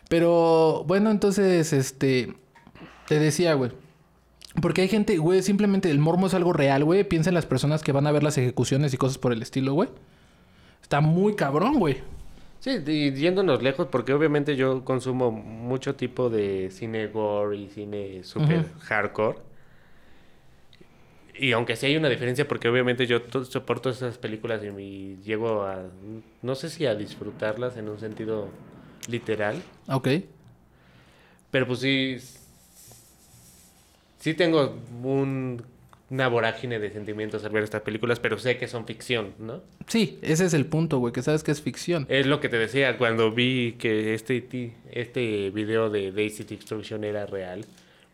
Pero 0.08 0.84
bueno, 0.86 1.10
entonces, 1.10 1.72
este, 1.72 2.34
te 3.06 3.18
decía, 3.18 3.54
güey. 3.54 3.72
Porque 4.60 4.82
hay 4.82 4.88
gente, 4.88 5.16
güey, 5.18 5.42
simplemente 5.42 5.90
el 5.90 5.98
mormo 5.98 6.26
es 6.26 6.34
algo 6.34 6.52
real, 6.52 6.84
güey. 6.84 7.04
Piensa 7.04 7.30
en 7.30 7.34
las 7.34 7.46
personas 7.46 7.82
que 7.82 7.92
van 7.92 8.06
a 8.06 8.12
ver 8.12 8.22
las 8.22 8.36
ejecuciones 8.38 8.92
y 8.92 8.96
cosas 8.96 9.18
por 9.18 9.32
el 9.32 9.42
estilo, 9.42 9.74
güey. 9.74 9.88
Está 10.82 11.00
muy 11.00 11.34
cabrón, 11.36 11.78
güey. 11.78 11.98
Sí, 12.58 12.72
y 12.86 13.12
yéndonos 13.12 13.62
lejos, 13.62 13.86
porque 13.90 14.12
obviamente 14.12 14.54
yo 14.56 14.84
consumo 14.84 15.30
mucho 15.30 15.94
tipo 15.94 16.28
de 16.28 16.70
cine 16.70 17.06
gore 17.06 17.56
y 17.56 17.68
cine 17.70 18.22
super 18.22 18.66
hardcore. 18.80 19.38
Y 21.38 21.52
aunque 21.52 21.74
sí 21.76 21.86
hay 21.86 21.96
una 21.96 22.08
diferencia, 22.10 22.46
porque 22.46 22.68
obviamente 22.68 23.06
yo 23.06 23.22
to- 23.22 23.44
soporto 23.46 23.88
esas 23.88 24.18
películas 24.18 24.62
y 24.62 24.70
me 24.70 25.16
llego 25.22 25.62
a, 25.62 25.84
no 26.42 26.54
sé 26.54 26.68
si 26.68 26.84
a 26.84 26.94
disfrutarlas 26.94 27.78
en 27.78 27.88
un 27.88 27.98
sentido 27.98 28.48
literal, 29.08 29.62
Ok. 29.88 30.08
pero 31.50 31.66
pues 31.66 31.78
sí, 31.78 32.18
sí 34.20 34.34
tengo 34.34 34.76
un- 35.02 35.62
una 36.10 36.26
vorágine 36.28 36.78
de 36.80 36.90
sentimientos 36.90 37.44
al 37.44 37.52
ver 37.52 37.62
estas 37.62 37.82
películas, 37.82 38.18
pero 38.18 38.36
sé 38.38 38.56
que 38.56 38.66
son 38.66 38.84
ficción, 38.84 39.32
¿no? 39.38 39.62
Sí, 39.86 40.18
ese 40.22 40.44
es 40.44 40.54
el 40.54 40.66
punto, 40.66 40.98
güey, 40.98 41.12
que 41.12 41.22
sabes 41.22 41.44
que 41.44 41.52
es 41.52 41.60
ficción. 41.62 42.04
Es 42.08 42.26
lo 42.26 42.40
que 42.40 42.48
te 42.48 42.58
decía 42.58 42.98
cuando 42.98 43.30
vi 43.32 43.76
que 43.78 44.12
este, 44.14 44.72
este 44.90 45.50
video 45.50 45.88
de 45.88 46.10
Daisy 46.10 46.42
Destruction 46.44 47.04
era 47.04 47.26
real. 47.26 47.64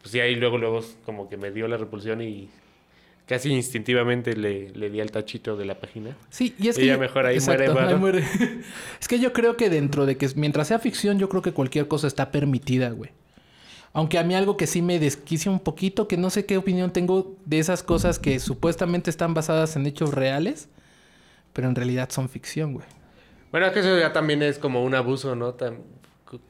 Pues 0.02 0.12
sí, 0.12 0.20
ahí 0.20 0.34
luego, 0.34 0.58
luego 0.58 0.84
como 1.06 1.28
que 1.30 1.38
me 1.38 1.50
dio 1.50 1.68
la 1.68 1.78
repulsión 1.78 2.20
y 2.20 2.50
casi 3.26 3.50
instintivamente 3.50 4.36
le, 4.36 4.70
le 4.72 4.90
di 4.90 5.00
al 5.00 5.10
tachito 5.10 5.56
de 5.56 5.64
la 5.64 5.80
página. 5.80 6.14
Sí, 6.28 6.54
y 6.58 6.68
es 6.68 6.76
que... 6.76 6.84
Yo- 6.86 6.98
mejor 6.98 7.24
ahí 7.24 7.38
muere, 7.40 7.66
ahí 7.66 7.94
muere. 7.94 8.24
es 9.00 9.08
que 9.08 9.18
yo 9.18 9.32
creo 9.32 9.56
que 9.56 9.70
dentro 9.70 10.04
de 10.04 10.18
que 10.18 10.28
mientras 10.36 10.68
sea 10.68 10.78
ficción, 10.78 11.18
yo 11.18 11.30
creo 11.30 11.40
que 11.40 11.52
cualquier 11.52 11.88
cosa 11.88 12.06
está 12.08 12.30
permitida, 12.30 12.90
güey. 12.90 13.10
Aunque 13.96 14.18
a 14.18 14.24
mí 14.24 14.34
algo 14.34 14.58
que 14.58 14.66
sí 14.66 14.82
me 14.82 14.98
desquicia 14.98 15.50
un 15.50 15.58
poquito, 15.58 16.06
que 16.06 16.18
no 16.18 16.28
sé 16.28 16.44
qué 16.44 16.58
opinión 16.58 16.92
tengo 16.92 17.34
de 17.46 17.58
esas 17.58 17.82
cosas 17.82 18.18
que 18.18 18.38
supuestamente 18.40 19.08
están 19.08 19.32
basadas 19.32 19.74
en 19.74 19.86
hechos 19.86 20.12
reales, 20.12 20.68
pero 21.54 21.66
en 21.66 21.74
realidad 21.74 22.10
son 22.10 22.28
ficción, 22.28 22.74
güey. 22.74 22.84
Bueno, 23.50 23.68
es 23.68 23.72
que 23.72 23.78
eso 23.78 23.98
ya 23.98 24.12
también 24.12 24.42
es 24.42 24.58
como 24.58 24.84
un 24.84 24.94
abuso, 24.94 25.34
¿no? 25.34 25.56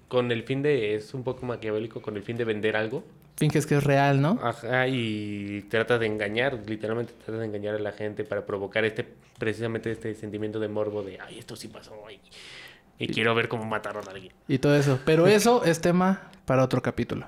Con 0.09 0.33
el 0.33 0.43
fin 0.43 0.61
de, 0.63 0.97
es 0.97 1.15
un 1.15 1.23
poco 1.23 1.47
maquiavélico, 1.47 2.03
con 2.03 2.17
el 2.17 2.25
fin 2.25 2.37
de 2.37 2.43
vender 2.43 2.77
algo. 2.77 3.05
Finges 3.37 3.65
que 3.65 3.77
es 3.77 3.85
real, 3.85 4.21
¿no? 4.21 4.41
Ajá, 4.43 4.89
y 4.89 5.65
trata 5.71 6.01
de 6.01 6.07
engañar, 6.07 6.65
literalmente 6.67 7.13
trata 7.25 7.39
de 7.39 7.47
engañar 7.47 7.77
a 7.77 7.79
la 7.79 7.93
gente 7.93 8.25
para 8.25 8.45
provocar 8.45 8.85
este, 8.85 9.07
precisamente 9.39 9.93
este 9.93 10.17
sentimiento 10.17 10.59
de 10.59 10.67
morbo 10.67 11.05
de, 11.05 11.21
ay, 11.21 11.39
esto 11.39 11.55
sí 11.55 11.69
pasó, 11.69 11.95
y, 12.11 12.19
y 13.05 13.07
quiero 13.07 13.37
ver 13.37 13.47
cómo 13.47 13.65
mataron 13.67 14.09
a 14.09 14.11
alguien. 14.11 14.33
Y 14.49 14.59
todo 14.59 14.75
eso. 14.75 14.99
Pero 15.05 15.29
eso 15.29 15.65
es 15.65 15.81
tema 15.81 16.33
para 16.47 16.65
otro 16.65 16.81
capítulo. 16.81 17.27